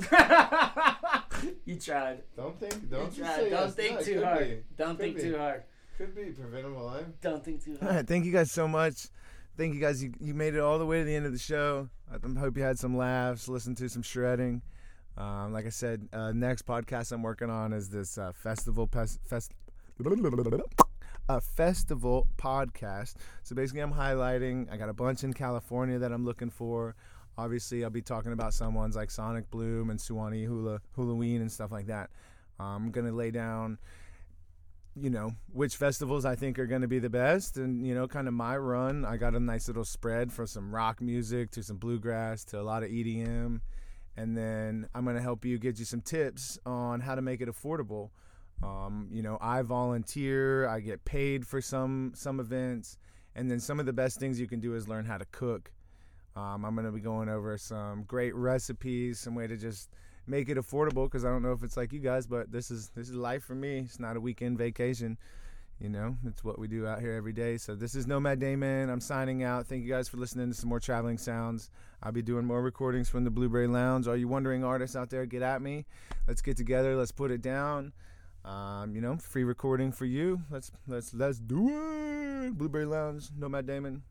you 1.64 1.76
tried. 1.78 2.22
don't 2.36 2.58
think. 2.58 2.90
Don't 2.90 3.16
you 3.16 3.22
you 3.22 3.28
tried. 3.28 3.36
say 3.36 3.50
Don't 3.50 3.66
yes. 3.66 3.74
think 3.74 3.94
No, 3.98 4.02
too 4.04 4.24
hard. 4.24 4.38
Be. 4.48 4.56
Don't 4.76 4.88
Could 4.90 4.98
think 4.98 5.16
be. 5.16 5.22
too 5.22 5.38
hard. 5.38 5.62
Could 5.98 6.14
be 6.14 6.24
preventable 6.24 6.84
life. 6.86 7.04
Don't 7.20 7.44
think 7.44 7.64
too 7.64 7.76
hard. 7.80 7.94
right, 7.96 8.06
thank 8.06 8.24
you 8.24 8.32
guys 8.32 8.52
so 8.52 8.66
much. 8.66 9.08
Thank 9.56 9.74
you 9.74 9.80
guys. 9.80 10.02
You, 10.02 10.12
you 10.20 10.32
made 10.34 10.54
it 10.54 10.60
all 10.60 10.78
the 10.78 10.86
way 10.86 10.98
to 11.00 11.04
the 11.04 11.14
end 11.14 11.26
of 11.26 11.32
the 11.32 11.38
show. 11.38 11.88
I 12.10 12.16
hope 12.38 12.56
you 12.56 12.62
had 12.62 12.78
some 12.78 12.96
laughs, 12.96 13.48
listened 13.48 13.76
to 13.78 13.88
some 13.88 14.02
shredding. 14.02 14.62
Um, 15.18 15.52
like 15.52 15.66
I 15.66 15.70
said, 15.70 16.08
uh, 16.12 16.32
next 16.32 16.66
podcast 16.66 17.12
I'm 17.12 17.22
working 17.22 17.50
on 17.50 17.72
is 17.72 17.88
this 17.90 18.16
uh, 18.16 18.32
festival 18.32 18.86
pes- 18.86 19.18
fest. 19.26 19.52
A 21.28 21.40
festival 21.40 22.26
podcast. 22.38 23.14
So 23.44 23.54
basically, 23.54 23.82
I'm 23.82 23.92
highlighting. 23.92 24.72
I 24.72 24.76
got 24.76 24.88
a 24.88 24.92
bunch 24.92 25.22
in 25.22 25.32
California 25.32 25.98
that 25.98 26.10
I'm 26.10 26.24
looking 26.24 26.50
for. 26.50 26.96
Obviously, 27.38 27.84
I'll 27.84 27.90
be 27.90 28.02
talking 28.02 28.32
about 28.32 28.54
some 28.54 28.74
ones 28.74 28.96
like 28.96 29.10
Sonic 29.10 29.50
Bloom 29.50 29.90
and 29.90 30.00
Suwannee 30.00 30.44
Hula 30.44 30.80
Halloween 30.94 31.40
and 31.40 31.50
stuff 31.50 31.72
like 31.72 31.86
that. 31.86 32.10
I'm 32.58 32.90
gonna 32.90 33.12
lay 33.12 33.30
down 33.30 33.78
you 34.96 35.10
know 35.10 35.30
which 35.52 35.76
festivals 35.76 36.24
I 36.24 36.34
think 36.34 36.58
are 36.58 36.66
to 36.82 36.88
be 36.88 36.98
the 36.98 37.10
best, 37.10 37.56
and 37.56 37.86
you 37.86 37.94
know, 37.94 38.08
kind 38.08 38.28
of 38.28 38.34
my 38.34 38.56
run. 38.56 39.04
I 39.04 39.16
got 39.16 39.34
a 39.34 39.40
nice 39.40 39.68
little 39.68 39.84
spread 39.84 40.32
from 40.32 40.46
some 40.46 40.74
rock 40.74 41.00
music 41.00 41.50
to 41.52 41.62
some 41.62 41.76
bluegrass 41.76 42.44
to 42.46 42.60
a 42.60 42.62
lot 42.62 42.82
of 42.82 42.90
EDM, 42.90 43.60
and 44.16 44.36
then 44.36 44.88
I'm 44.94 45.04
to 45.16 45.22
help 45.22 45.44
you 45.44 45.58
get 45.58 45.78
you 45.78 45.84
some 45.84 46.00
tips 46.00 46.58
on 46.66 47.00
how 47.00 47.14
to 47.14 47.22
make 47.22 47.40
it 47.40 47.48
affordable. 47.48 48.10
Um, 48.62 49.08
you 49.10 49.22
know, 49.22 49.38
I 49.40 49.62
volunteer, 49.62 50.68
I 50.68 50.80
get 50.80 51.04
paid 51.04 51.46
for 51.46 51.60
some 51.60 52.12
some 52.14 52.40
events, 52.40 52.98
and 53.34 53.50
then 53.50 53.60
some 53.60 53.80
of 53.80 53.86
the 53.86 53.92
best 53.92 54.18
things 54.18 54.40
you 54.40 54.48
can 54.48 54.60
do 54.60 54.74
is 54.74 54.88
learn 54.88 55.04
how 55.04 55.18
to 55.18 55.26
cook. 55.26 55.72
Um, 56.36 56.64
I'm 56.64 56.74
gonna 56.76 56.92
be 56.92 57.00
going 57.00 57.28
over 57.28 57.58
some 57.58 58.04
great 58.04 58.34
recipes, 58.34 59.18
some 59.18 59.34
way 59.34 59.46
to 59.46 59.56
just 59.56 59.90
make 60.26 60.48
it 60.48 60.56
affordable 60.56 61.06
because 61.06 61.24
I 61.24 61.28
don't 61.28 61.42
know 61.42 61.52
if 61.52 61.62
it's 61.62 61.76
like 61.76 61.92
you 61.92 61.98
guys, 62.00 62.26
but 62.26 62.52
this 62.52 62.70
is 62.70 62.90
this 62.90 63.08
is 63.08 63.14
life 63.14 63.44
for 63.44 63.54
me. 63.54 63.78
It's 63.78 63.98
not 63.98 64.16
a 64.16 64.20
weekend 64.20 64.58
vacation. 64.58 65.18
You 65.80 65.88
know, 65.88 66.16
it's 66.26 66.44
what 66.44 66.58
we 66.58 66.68
do 66.68 66.86
out 66.86 67.00
here 67.00 67.12
every 67.12 67.32
day. 67.32 67.56
So 67.56 67.74
this 67.74 67.94
is 67.94 68.06
Nomad 68.06 68.38
Damon. 68.38 68.90
I'm 68.90 69.00
signing 69.00 69.42
out. 69.42 69.66
Thank 69.66 69.82
you 69.82 69.88
guys 69.88 70.08
for 70.08 70.18
listening 70.18 70.50
to 70.50 70.54
some 70.54 70.68
more 70.68 70.78
traveling 70.78 71.16
sounds. 71.16 71.70
I'll 72.02 72.12
be 72.12 72.20
doing 72.20 72.44
more 72.44 72.60
recordings 72.62 73.08
from 73.08 73.24
the 73.24 73.30
Blueberry 73.30 73.66
Lounge. 73.66 74.06
Are 74.06 74.16
you 74.16 74.28
wondering 74.28 74.62
artists 74.62 74.94
out 74.94 75.08
there? 75.08 75.24
Get 75.24 75.40
at 75.40 75.62
me. 75.62 75.86
Let's 76.28 76.42
get 76.42 76.58
together. 76.58 76.96
Let's 76.96 77.12
put 77.12 77.30
it 77.30 77.40
down. 77.40 77.94
Um, 78.44 78.94
you 78.94 79.00
know, 79.00 79.16
free 79.16 79.44
recording 79.44 79.90
for 79.90 80.04
you. 80.04 80.42
Let's 80.50 80.70
let's 80.86 81.14
let's 81.14 81.38
do 81.38 81.68
it. 81.70 82.58
Blueberry 82.58 82.86
Lounge, 82.86 83.30
Nomad 83.36 83.66
Damon. 83.66 84.02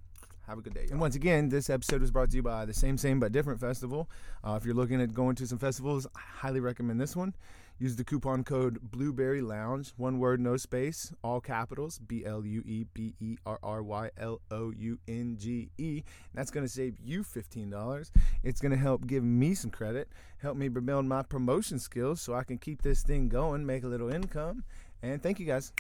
Have 0.50 0.58
a 0.58 0.62
good 0.64 0.74
day. 0.74 0.88
And 0.90 1.00
once 1.00 1.16
again, 1.16 1.48
this 1.50 1.70
episode 1.70 2.02
was 2.02 2.10
brought 2.10 2.32
to 2.32 2.36
you 2.36 2.42
by 2.42 2.66
the 2.66 2.74
same, 2.74 2.98
same, 2.98 3.20
but 3.20 3.32
different 3.32 3.60
festival. 3.60 4.10
Uh, 4.44 4.58
if 4.60 4.66
you're 4.66 4.74
looking 4.74 5.00
at 5.00 5.14
going 5.14 5.36
to 5.36 5.46
some 5.46 5.60
festivals, 5.60 6.08
I 6.16 6.22
highly 6.38 6.60
recommend 6.60 7.00
this 7.00 7.16
one. 7.16 7.36
Use 7.78 7.96
the 7.96 8.04
coupon 8.04 8.44
code 8.44 8.80
Blueberry 8.82 9.42
Lounge, 9.42 9.94
one 9.96 10.18
word, 10.18 10.40
no 10.40 10.58
space, 10.58 11.14
all 11.24 11.40
capitals, 11.40 12.00
B 12.00 12.26
L 12.26 12.44
U 12.44 12.64
E 12.66 12.86
B 12.96 13.14
E 13.20 13.38
R 13.46 13.60
R 13.62 13.84
Y 13.84 14.10
L 14.18 14.42
O 14.50 14.74
U 14.76 14.98
N 15.08 15.38
G 15.40 15.70
E. 15.78 16.02
That's 16.34 16.50
going 16.50 16.66
to 16.66 16.72
save 16.72 16.96
you 17.00 17.24
$15. 17.24 18.10
It's 18.44 18.60
going 18.60 18.72
to 18.72 18.78
help 18.78 19.06
give 19.06 19.24
me 19.24 19.54
some 19.54 19.70
credit, 19.70 20.10
help 20.40 20.58
me 20.58 20.68
build 20.68 21.06
my 21.06 21.22
promotion 21.22 21.78
skills 21.78 22.22
so 22.22 22.34
I 22.34 22.44
can 22.44 22.58
keep 22.58 22.82
this 22.82 23.04
thing 23.04 23.30
going, 23.30 23.68
make 23.68 23.84
a 23.84 23.88
little 23.88 24.10
income. 24.10 24.64
And 25.04 25.22
thank 25.22 25.40
you 25.40 25.46
guys. 25.46 25.72